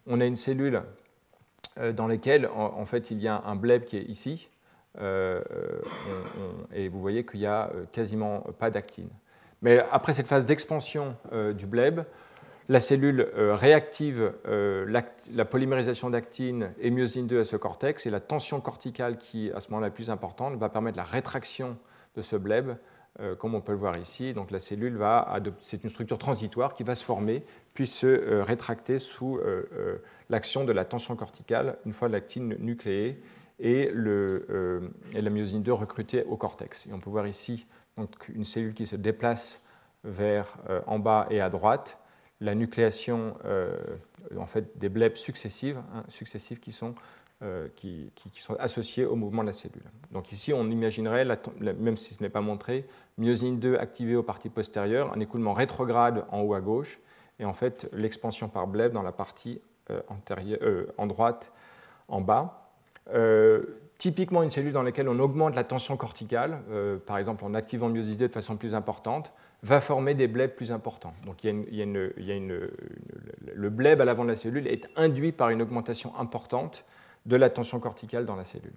[0.07, 0.81] On a une cellule
[1.77, 4.49] euh, dans laquelle en, fait il y a un bleb qui est ici,
[4.99, 9.09] et vous voyez qu'il n'y a quasiment pas d'actine.
[9.61, 11.15] Mais après cette phase d'expansion
[11.55, 12.01] du bleb,
[12.69, 14.85] la cellule euh, réactive euh,
[15.33, 19.59] la polymérisation d'actine et myosine 2 à ce cortex, et la tension corticale qui, à
[19.59, 21.77] ce moment-là, est plus importante, va permettre la rétraction
[22.15, 22.73] de ce bleb, euh,
[23.37, 24.33] comme on peut le voir ici.
[24.33, 28.99] Donc la cellule va c'est une structure transitoire qui va se former, puis se rétracter
[28.99, 29.39] sous
[30.29, 33.21] l'action de la tension corticale, une fois l'actine nucléée
[33.59, 36.87] et, la myosine 2 recrutée au cortex.
[36.87, 37.65] Et on peut voir ici
[37.97, 39.61] donc, une cellule qui se déplace
[40.03, 40.57] vers
[40.87, 41.99] en bas et à droite,
[42.41, 43.77] la nucléation euh,
[44.37, 46.95] en fait, des blebs successives, hein, successives qui, sont,
[47.41, 49.85] euh, qui, sont associées au mouvement de la cellule.
[50.11, 51.25] Donc ici, on imaginerait,
[51.61, 52.85] même si ce n'est pas montré,
[53.17, 56.99] myosine 2 activée aux parties postérieures, un écoulement rétrograde en haut à gauche,
[57.39, 60.59] et en fait l'expansion par bleb dans la partie euh, antérieure,
[60.97, 61.53] en droite
[62.09, 62.73] en bas.
[63.97, 66.59] typiquement une cellule dans laquelle on augmente la tension corticale,
[67.05, 69.31] par exemple en activant myosine 2 de façon plus importante,
[69.63, 71.13] va former des blebs plus importants.
[71.25, 72.09] Donc le
[73.69, 76.83] bleb à l'avant de la cellule est induit par une augmentation importante
[77.29, 78.73] de la tension corticale dans la cellule.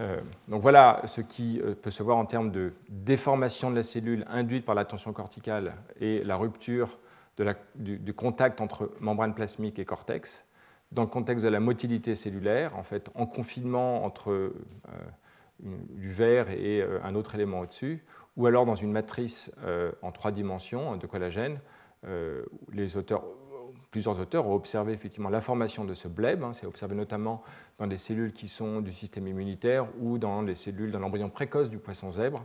[0.00, 3.84] Euh, donc voilà ce qui euh, peut se voir en termes de déformation de la
[3.84, 6.98] cellule induite par la tension corticale et la rupture
[7.76, 10.44] du, contact entre membrane plasmique et cortex.
[10.90, 14.52] Dans le contexte de la motilité cellulaire, en fait, en confinement entre euh,
[15.60, 18.04] du verre et un autre élément au-dessus,
[18.36, 19.52] ou alors dans une matrice
[20.02, 21.60] en trois dimensions de collagène.
[22.72, 23.24] Les auteurs,
[23.94, 26.42] plusieurs auteurs ont observé effectivement la formation de ce bleb.
[26.42, 27.44] Hein, c'est observé notamment
[27.78, 31.70] dans des cellules qui sont du système immunitaire ou dans les cellules dans l'embryon précoce
[31.70, 32.44] du poisson zèbre.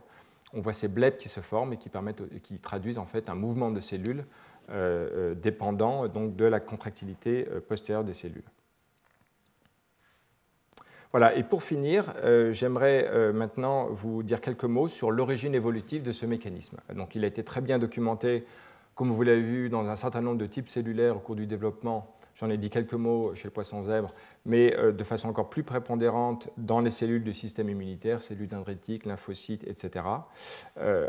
[0.54, 3.34] On voit ces blebs qui se forment et qui, permettent, qui traduisent en fait un
[3.34, 4.26] mouvement de cellules
[4.70, 8.44] euh, dépendant donc de la contractilité postérieure des cellules.
[11.12, 16.04] Voilà, et pour finir, euh, j'aimerais euh, maintenant vous dire quelques mots sur l'origine évolutive
[16.04, 16.78] de ce mécanisme.
[16.96, 18.46] Donc, il a été très bien documenté,
[19.00, 22.18] comme vous l'avez vu, dans un certain nombre de types cellulaires au cours du développement.
[22.36, 24.14] J'en ai dit quelques mots chez le poisson zèbre,
[24.46, 29.06] mais euh, de façon encore plus prépondérante dans les cellules du système immunitaire, cellules dendritiques,
[29.06, 30.04] lymphocytes, etc.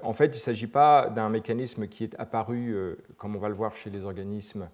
[0.04, 2.76] en fait, il ne s'agit pas d'un mécanisme qui est apparu,
[3.16, 4.68] comme on va le voir chez les organismes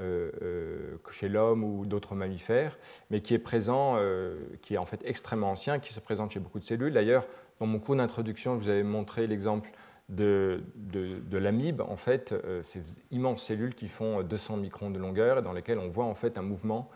[0.00, 2.78] euh, euh, chez l'homme ou d'autres mammifères,
[3.10, 6.40] mais qui est présent, euh, qui est en fait extrêmement ancien, qui se présente chez
[6.40, 6.94] beaucoup de cellules.
[6.94, 7.26] D'ailleurs,
[7.58, 9.70] dans mon cours d'introduction, je vous avais montré l'exemple
[10.10, 12.34] de, de, l'amibe, en fait,
[12.64, 16.14] ces immenses cellules qui font 200 microns de longueur et dans lesquelles on voit en
[16.14, 16.90] fait un mouvement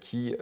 [0.00, 0.34] qui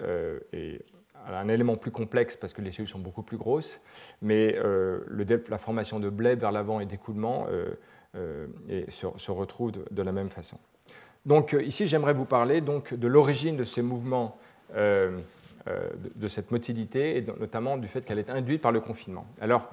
[0.52, 0.84] est
[1.26, 3.80] un élément plus complexe parce que les cellules sont beaucoup plus grosses,
[4.20, 7.46] mais la formation de blé vers l'avant et d'écoulement
[8.14, 10.58] se, se, retrouve de la même façon.
[11.26, 14.38] Donc euh, ici, j'aimerais vous parler donc, de l'origine de ces mouvements,
[14.74, 15.20] euh,
[15.68, 19.26] euh, de, cette motilité, et notamment du fait qu'elle est induite par le confinement.
[19.40, 19.68] Alors,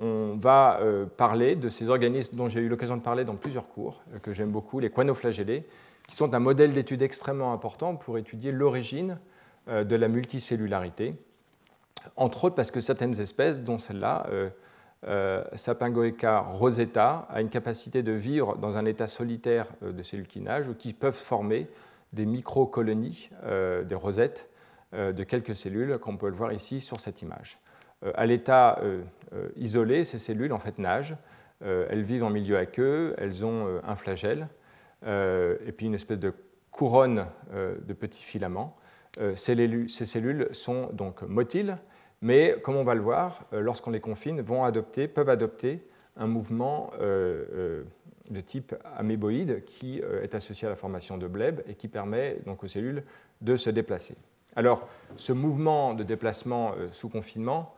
[0.00, 0.80] on va
[1.16, 4.50] parler de ces organismes dont j'ai eu l'occasion de parler dans plusieurs cours, que j'aime
[4.50, 5.64] beaucoup, les quanoflagellés,
[6.06, 9.18] qui sont un modèle d'étude extrêmement important pour étudier l'origine
[9.66, 11.14] de la multicellularité,
[12.16, 14.26] entre autres parce que certaines espèces, dont celle-là,
[15.06, 20.68] euh, Sapingoeca rosetta a une capacité de vivre dans un état solitaire euh, de nagent
[20.68, 21.68] ou qui peuvent former
[22.12, 24.48] des micro-colonies, euh, des rosettes
[24.92, 27.60] de quelques cellules, comme on peut le voir ici sur cette image.
[28.14, 28.80] À l'état
[29.56, 31.16] isolé, ces cellules en fait nagent.
[31.60, 34.48] elles vivent en milieu aqueux, elles ont un flagelle
[35.02, 36.32] et puis une espèce de
[36.70, 38.74] couronne de petits filaments.
[39.34, 39.56] Ces,
[40.06, 41.78] cellules sont donc motiles,
[42.22, 44.70] mais comme on va le voir, euh, lorsqu'on les confine, vont
[45.14, 45.82] peuvent adopter
[46.16, 47.84] un mouvement euh, euh,
[48.28, 52.62] de type améboïde qui est associé à la formation de bleb et qui permet donc
[52.62, 53.02] aux cellules
[53.40, 54.14] de se déplacer.
[54.54, 57.74] Alors, ce mouvement de déplacement sous confinement,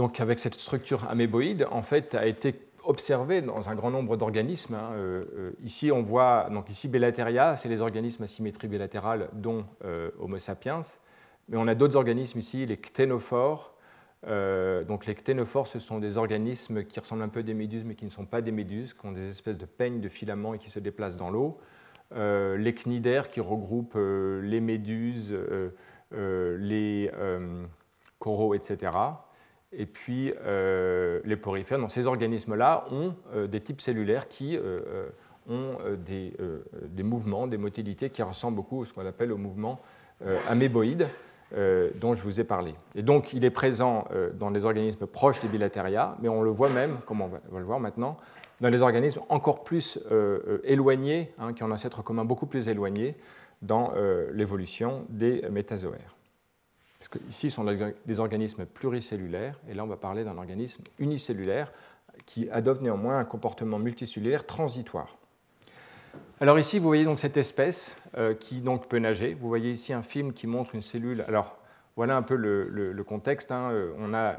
[0.00, 2.54] donc avec cette structure améboïde, en fait, a été
[2.84, 4.74] observé dans un grand nombre d'organismes.
[4.74, 4.92] Hein.
[5.62, 9.66] ici, on voit, donc ici, Bellateria, c'est les organismes à symétrie bilatérale, dont
[10.18, 10.80] Homo sapiens.
[11.50, 13.74] Mais on a d'autres organismes ici, les cténophores,
[14.26, 17.94] donc les cténophores, ce sont des organismes qui ressemblent un peu à des méduses, mais
[17.94, 20.58] qui ne sont pas des méduses, qui ont des espèces de peignes de filaments et
[20.58, 21.58] qui se déplacent dans l'eau.
[22.16, 25.36] les cnidaires qui regroupent les méduses,
[26.10, 27.10] les
[28.18, 28.92] coraux, etc.
[29.72, 30.32] Et puis
[31.24, 31.78] les porifères.
[31.78, 33.14] Donc ces organismes-là ont
[33.46, 34.58] des types cellulaires qui
[35.48, 35.96] ont euh,
[36.40, 39.80] euh, des, mouvements, des motilités qui ressemblent beaucoup à ce qu'on appelle au mouvement
[40.24, 41.08] euh, améboïde
[42.00, 42.76] dont je vous ai parlé.
[42.94, 44.04] Et donc, il est présent
[44.38, 47.64] dans les organismes proches des bilatéria, mais on le voit même, comme on va, le
[47.64, 48.16] voir maintenant,
[48.60, 49.98] dans les organismes encore plus
[50.62, 53.16] éloignés, hein, qui ont un ancêtre commun beaucoup plus éloigné
[53.62, 53.92] dans
[54.32, 56.14] l'évolution des métazoaires.
[57.28, 57.64] Ici, ce sont
[58.06, 61.72] des organismes pluricellulaires, et là, on va parler d'un organisme unicellulaire
[62.26, 65.16] qui adopte néanmoins un comportement multicellulaire transitoire.
[66.40, 69.34] Alors ici, vous voyez donc cette espèce euh, qui donc peut nager.
[69.34, 71.22] Vous voyez ici un film qui montre une cellule.
[71.28, 71.58] Alors
[71.96, 73.52] voilà un peu le, contexte.
[73.52, 73.70] Hein.
[73.72, 74.36] Euh, on a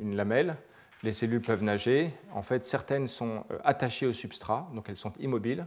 [0.00, 0.56] une lamelle.
[1.02, 2.14] Les cellules peuvent nager.
[2.32, 5.66] En fait, certaines sont euh, attachées au substrat, donc elles sont immobiles.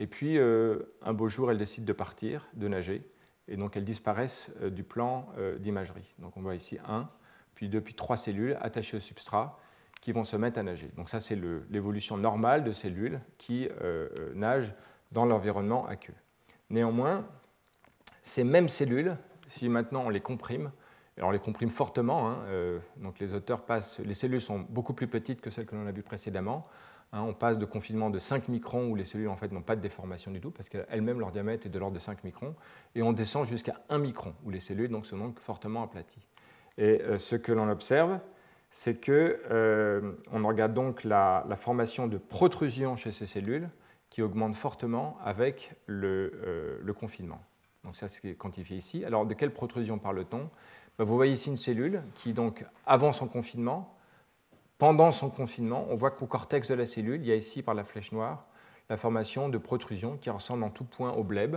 [0.00, 3.02] Et puis, un beau jour, elles décident de partir, de nager.
[3.48, 5.26] Et donc, elles disparaissent du plan
[5.58, 6.14] d'imagerie.
[6.18, 7.08] Donc, on voit ici un,
[7.54, 9.58] puis deux, puis trois cellules attachées au substrat
[10.00, 10.90] qui vont se mettre à nager.
[10.96, 11.36] Donc ça, c'est
[11.70, 14.72] l'évolution normale de cellules qui euh, euh, nagent
[15.12, 16.14] dans l'environnement aqueux.
[16.70, 17.26] Néanmoins,
[18.22, 19.16] ces mêmes cellules,
[19.48, 20.70] si maintenant on les comprime,
[21.16, 24.92] alors on les comprime fortement, hein, euh, donc les auteurs passent, les cellules sont beaucoup
[24.92, 26.68] plus petites que celles que l'on a vues précédemment,
[27.12, 29.76] hein, on passe de confinement de 5 microns où les cellules en fait n'ont pas
[29.76, 32.54] de déformation du tout parce qu'elles-mêmes leur diamètre est de l'ordre de 5 microns,
[32.94, 36.26] et on descend jusqu'à 1 micron où les cellules donc, sont donc fortement aplaties.
[36.76, 38.20] Et ce que l'on observe,
[38.70, 43.68] c'est qu'on euh, regarde donc la, formation de protrusions chez ces cellules
[44.10, 47.40] qui augmente fortement avec euh, le, confinement.
[47.84, 49.04] Donc ça, c'est quantifié ici.
[49.04, 50.48] Alors, de quelle protrusion parle-t-on?
[50.98, 53.94] Ben, Vous voyez ici une cellule qui, donc, avant son confinement,
[54.78, 57.74] pendant son confinement, on voit qu'au cortex de la cellule, il y a ici, par
[57.74, 58.46] la flèche noire,
[58.88, 61.56] la formation de protrusions qui ressemblent en tout point au bleb.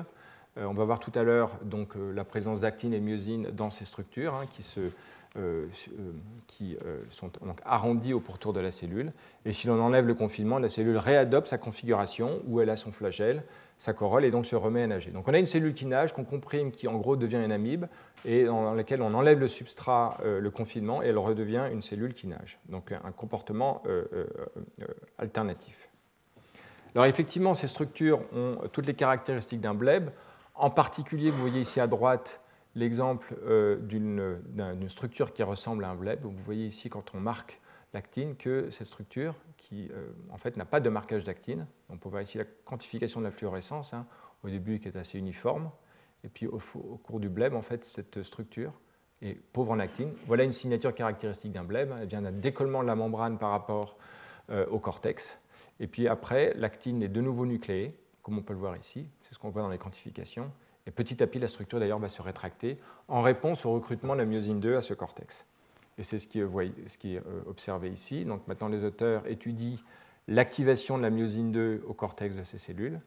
[0.57, 3.85] Euh, on va voir tout à l'heure donc, la présence d'actine et myosine dans ces
[3.85, 4.91] structures hein, qui se
[5.37, 5.67] euh,
[5.97, 6.11] euh,
[6.47, 9.13] qui euh, sont donc arrondis au pourtour de la cellule.
[9.45, 12.91] Et si l'on enlève le confinement, la cellule réadopte sa configuration où elle a son
[12.91, 13.43] flagelle,
[13.81, 15.09] sa corolle, et donc se remet à nager.
[15.09, 17.85] Donc on a une cellule qui nage, qu'on comprime, qui en gros devient une amibe,
[18.25, 22.27] et dans laquelle on enlève le substrat, le confinement, et elle redevient une cellule qui
[22.27, 22.59] nage.
[22.69, 23.81] Donc un comportement
[25.17, 25.89] alternatif.
[26.93, 30.11] Alors effectivement, ces structures ont toutes les caractéristiques d'un bleb.
[30.53, 32.39] En particulier, vous voyez ici à droite
[32.75, 36.19] l'exemple euh, d'une structure qui ressemble à un bleb.
[36.21, 37.59] Vous voyez ici, quand on marque
[37.93, 42.09] l'actine, que cette structure, qui euh, en fait n'a pas de marquage d'actine, on peut
[42.09, 44.05] voir ici la quantification de la fluorescence, hein,
[44.43, 45.69] au début qui est assez uniforme,
[46.23, 46.59] et puis au,
[47.03, 48.73] cours du bleb, en fait, cette structure
[49.21, 50.13] est pauvre en actine.
[50.27, 53.97] Voilà une signature caractéristique d'un bleb, elle vient d'un décollement de la membrane par rapport
[54.49, 55.39] euh, au cortex.
[55.79, 59.33] Et puis après, l'actine est de nouveau nucléée, comme on peut le voir ici, c'est
[59.33, 60.51] ce qu'on voit dans les quantifications,
[60.87, 64.19] et petit à petit, la structure d'ailleurs va se rétracter en réponse au recrutement de
[64.19, 65.45] la myosine 2 à ce cortex.
[65.97, 68.25] Et c'est ce qui, est euh, observé ici.
[68.25, 69.77] Donc maintenant, les auteurs étudient
[70.27, 72.99] l'activation de la myosine 2 au cortex de ces cellules.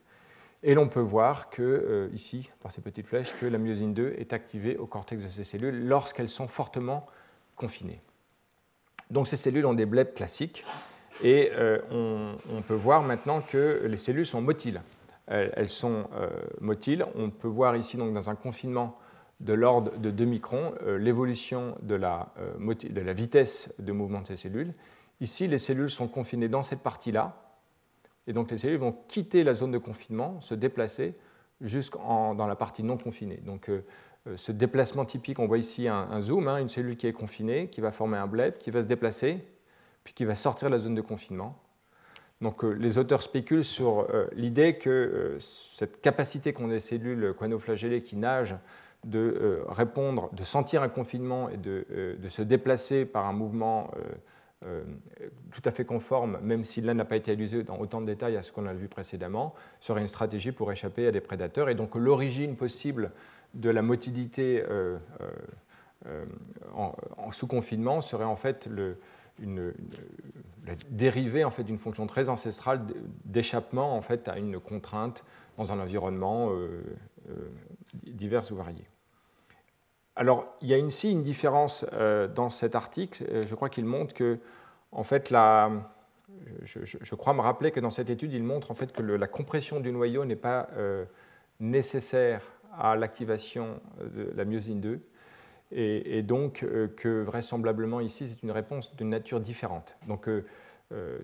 [0.63, 4.15] Et l'on peut voir que, euh, ici, par ces petites flèches, que la myosine 2
[4.19, 7.07] est activée au cortex de ces cellules lorsqu'elles sont fortement
[7.57, 8.01] confinées.
[9.11, 10.65] Donc ces cellules ont des blebs classiques
[11.23, 14.83] et euh, on, peut voir maintenant que les cellules sont motiles
[15.27, 16.05] elles sont
[16.61, 17.07] motiles.
[17.15, 18.99] On peut voir ici donc, dans un confinement
[19.41, 24.37] de l'ordre de 2 microns euh, l'évolution euh, de la vitesse de mouvement de ces
[24.37, 24.73] cellules.
[25.21, 27.37] Ici, les cellules sont confinées dans cette partie-là,
[28.27, 31.15] et donc les cellules vont quitter la zone de confinement, se déplacer
[31.61, 33.41] jusqu'en dans la partie non confinée.
[33.45, 33.71] Donc
[34.37, 37.81] ce déplacement typique, on voit ici un, zoom, hein, une cellule qui est confinée, qui
[37.81, 39.45] va former un bleb, qui va se déplacer,
[40.03, 41.59] puis qui va sortir de la zone de confinement.
[42.41, 47.33] Donc, euh, les auteurs spéculent sur euh, l'idée que euh, cette capacité qu'ont les cellules
[47.39, 48.57] coanoflagellées qui nagent
[49.05, 53.91] de répondre, de sentir un confinement et de, se déplacer par un mouvement
[55.53, 58.37] tout à fait conforme, même si là n'a pas été allusé dans autant de détails
[58.37, 61.69] à ce qu'on a vu précédemment, serait une stratégie pour échapper à des prédateurs.
[61.69, 63.13] Et donc l'origine possible
[63.53, 64.65] de la motilité
[66.75, 68.97] en, sous confinement serait en fait le,
[69.41, 69.73] une,
[70.91, 72.87] dérivée en fait, d'une fonction très ancestrale
[73.25, 75.25] d'échappement en fait, à une contrainte
[75.57, 76.83] dans un environnement euh,
[77.29, 77.51] euh,
[78.07, 78.87] divers ou varié.
[80.17, 83.25] Alors, il y a ici une différence euh, dans cet article.
[83.47, 84.39] Je crois qu'il montre que,
[84.93, 85.31] en fait,
[86.63, 89.81] je, crois me rappeler que dans cette étude, il montre en fait que la compression
[89.81, 90.69] du noyau n'est pas
[91.59, 92.43] nécessaire
[92.79, 95.01] à l'activation de la myosine 2
[95.73, 96.65] et, donc
[96.97, 99.97] que vraisemblablement ici c'est une réponse d'une nature différente.
[100.07, 100.29] Donc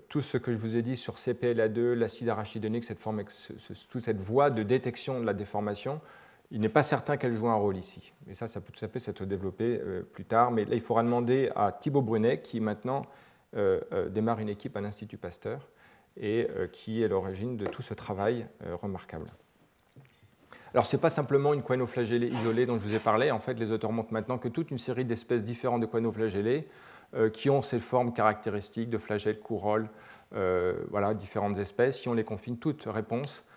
[0.08, 2.84] tout ce que je vous ai dit sur CPLA2, l'acide arachidonique,
[3.88, 6.00] toute cette voie de détection de la déformation,
[6.50, 8.12] il n'est pas certain qu'elle joue un rôle ici.
[8.28, 9.80] Et ça, ça peut tout à fait s'être développé
[10.12, 10.50] plus tard.
[10.50, 13.02] Mais là, il faudra demander à Thibaut Brunet, qui maintenant
[14.10, 15.68] démarre une équipe à l'Institut Pasteur
[16.16, 18.46] et qui est l'origine de tout ce travail
[18.82, 19.26] remarquable.
[20.72, 23.30] Alors, ce n'est pas simplement une quinoflagellée isolée dont je vous ai parlé.
[23.32, 26.68] En fait, les auteurs montrent maintenant que toute une série d'espèces différentes de quinoflagellées
[27.14, 29.88] euh, qui ont ces formes caractéristiques de flagelles, couroles,
[30.32, 33.49] euh, voilà, différentes espèces, si on les confine toutes réponses euh,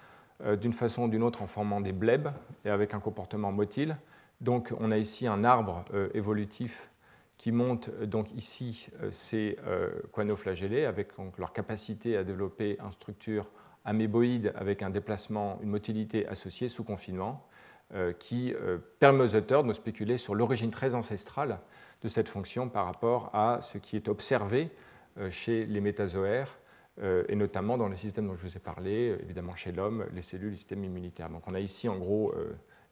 [0.60, 2.30] d'une façon ou d'une autre en formant des blebs
[2.65, 3.98] et avec un comportement motile.
[4.41, 6.90] Donc, on a ici un arbre évolutif
[7.38, 9.57] qui montre donc ici ces
[10.14, 13.48] quinoflagellés avec leur capacité à développer une structure
[13.86, 17.48] améboïde avec un déplacement, une motilité associée sous confinement,
[17.94, 21.60] euh, qui euh, permet aux auteurs de spéculer sur l'origine très ancestrale
[22.02, 24.72] de cette fonction par rapport à ce qui est observé
[25.20, 26.57] euh, chez les métazoaires,
[27.02, 30.52] et notamment dans le système dont je vous ai parlé, évidemment chez l'homme, les cellules
[30.52, 31.30] du système immunitaire.
[31.30, 32.34] Donc on a ici en gros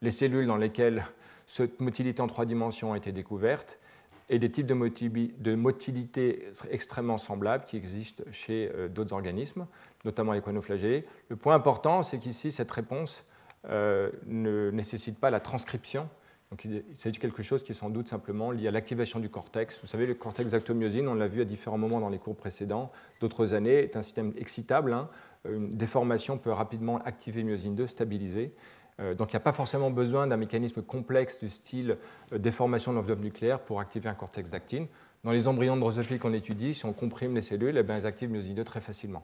[0.01, 1.05] les cellules dans lesquelles
[1.45, 3.79] cette motilité en trois dimensions a été découverte,
[4.27, 9.67] et des types de motilité extrêmement semblables qui existent chez d'autres organismes
[10.05, 11.05] notamment les quinoflagellés.
[11.29, 13.25] Le point important, c'est qu'ici, cette réponse
[13.69, 16.09] euh, ne nécessite pas la transcription.
[16.51, 19.29] Donc, il s'agit de quelque chose qui est sans doute simplement lié à l'activation du
[19.29, 19.79] cortex.
[19.81, 22.91] Vous savez, le cortex actomyosine, on l'a vu à différents moments dans les cours précédents,
[23.21, 24.91] d'autres années, est un système excitable.
[24.91, 25.07] Hein.
[25.49, 28.53] Une déformation peut rapidement activer myosine 2, stabiliser.
[28.99, 31.97] Euh, donc il n'y a pas forcément besoin d'un mécanisme complexe du style
[32.33, 34.87] euh, déformation de l'enveloppe nucléaire pour activer un cortex d'actine.
[35.23, 38.07] Dans les embryons de drosophile qu'on étudie, si on comprime les cellules, eh bien, elles
[38.07, 39.21] activent myosine 2 très facilement.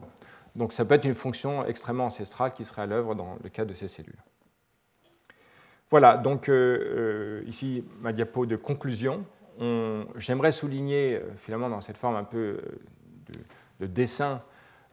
[0.56, 3.64] Donc ça peut être une fonction extrêmement ancestrale qui serait à l'œuvre dans le cas
[3.64, 4.18] de ces cellules.
[5.90, 9.24] Voilà, donc euh, euh, ici ma diapo de conclusion.
[10.16, 12.60] J'aimerais souligner euh, finalement dans cette forme un peu
[13.80, 14.42] de, dessin,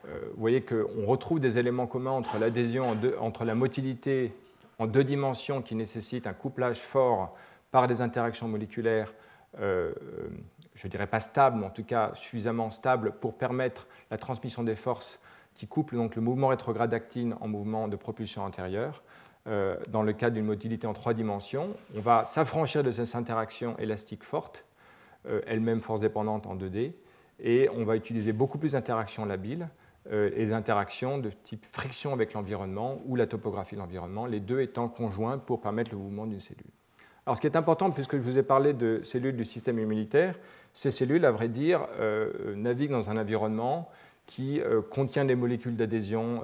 [0.04, 4.32] vous voyez qu'on retrouve des éléments communs entre l'adhésion, entre la motilité
[4.78, 7.34] en deux dimensions qui nécessite un couplage fort
[7.72, 9.12] par des interactions moléculaires,
[9.58, 14.76] je dirais pas stable, mais en tout cas suffisamment stable pour permettre la transmission des
[14.76, 15.18] forces
[15.54, 19.02] qui couple donc le mouvement rétrograde d'actine en mouvement de propulsion antérieure.
[19.48, 23.78] Euh, dans le cadre d'une motilité en trois dimensions, on va s'affranchir de cette interaction
[23.78, 24.64] élastique forte,
[25.28, 26.92] euh, elle-même force dépendante en 2D,
[27.38, 29.68] et on va utiliser beaucoup plus d'interactions labiles
[30.10, 34.60] euh, et interactions de type friction avec l'environnement ou la topographie de l'environnement, les deux
[34.60, 36.64] étant conjoints pour permettre le mouvement d'une cellule.
[37.24, 40.36] Alors ce qui est important, puisque je vous ai parlé de cellules du système immunitaire,
[40.74, 41.88] ces cellules, à vrai dire,
[42.54, 43.88] naviguent dans un environnement
[44.26, 44.60] qui
[44.90, 46.42] contient des molécules d'adhésion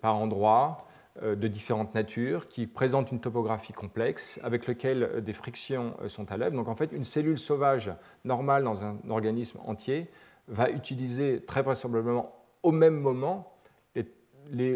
[0.00, 0.87] par endroits
[1.22, 6.56] de différentes natures, qui présente une topographie complexe, avec lequel des frictions sont à l'œuvre.
[6.56, 7.92] Donc en fait, une cellule sauvage
[8.24, 10.08] normale dans un organisme entier
[10.46, 13.52] va utiliser très vraisemblablement au même moment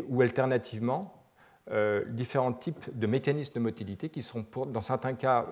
[0.08, 1.14] ou alternativement
[2.08, 5.46] différents types de mécanismes de motilité qui sont dans certains cas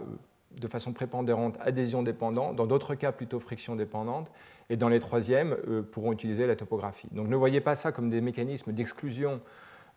[0.50, 4.30] de façon prépondérante adhésion dépendante, dans d'autres cas plutôt friction dépendante,
[4.68, 7.08] et dans les troisièmes euh, pourront utiliser la topographie.
[7.12, 9.40] Donc ne voyez pas ça comme des mécanismes d'exclusion,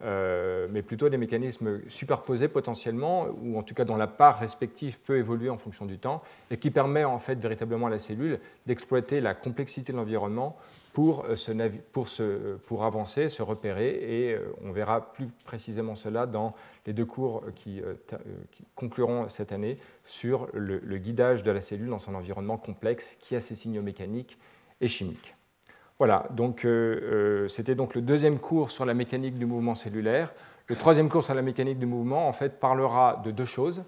[0.03, 4.99] euh, mais plutôt des mécanismes superposés potentiellement, ou en tout cas dont la part respective
[4.99, 6.21] peut évoluer en fonction du temps,
[6.51, 10.57] et qui permet en fait véritablement à la cellule d'exploiter la complexité de l'environnement
[10.93, 16.53] pour, euh, se, pour, avancer, se repérer, et euh, on verra plus précisément cela dans
[16.85, 17.95] les deux cours qui, euh,
[18.75, 23.39] concluront cette année sur le, guidage de la cellule dans son environnement complexe qui a
[23.39, 24.37] ses signaux mécaniques
[24.79, 25.35] et chimiques.
[25.99, 26.67] Voilà, donc
[27.47, 30.33] c'était donc le deuxième cours sur la mécanique du mouvement cellulaire.
[30.67, 33.83] Le troisième cours sur la mécanique du mouvement, en fait, parlera de deux choses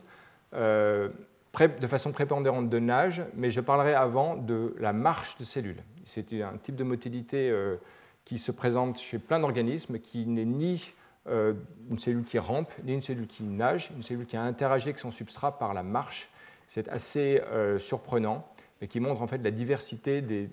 [1.64, 5.84] de façon prépondérante de nage, mais je parlerai avant de la marche de cellules.
[6.06, 7.78] C'est un type de motilité euh,
[8.26, 10.94] qui se présente chez plein d'organismes, qui n'est ni
[11.28, 11.54] euh,
[11.90, 15.00] une cellule qui rampe, ni une cellule qui nage, une cellule qui a interagi avec
[15.00, 16.30] son substrat par la marche.
[16.68, 18.48] C'est assez euh, surprenant
[18.82, 20.50] et qui montre en fait la diversité des,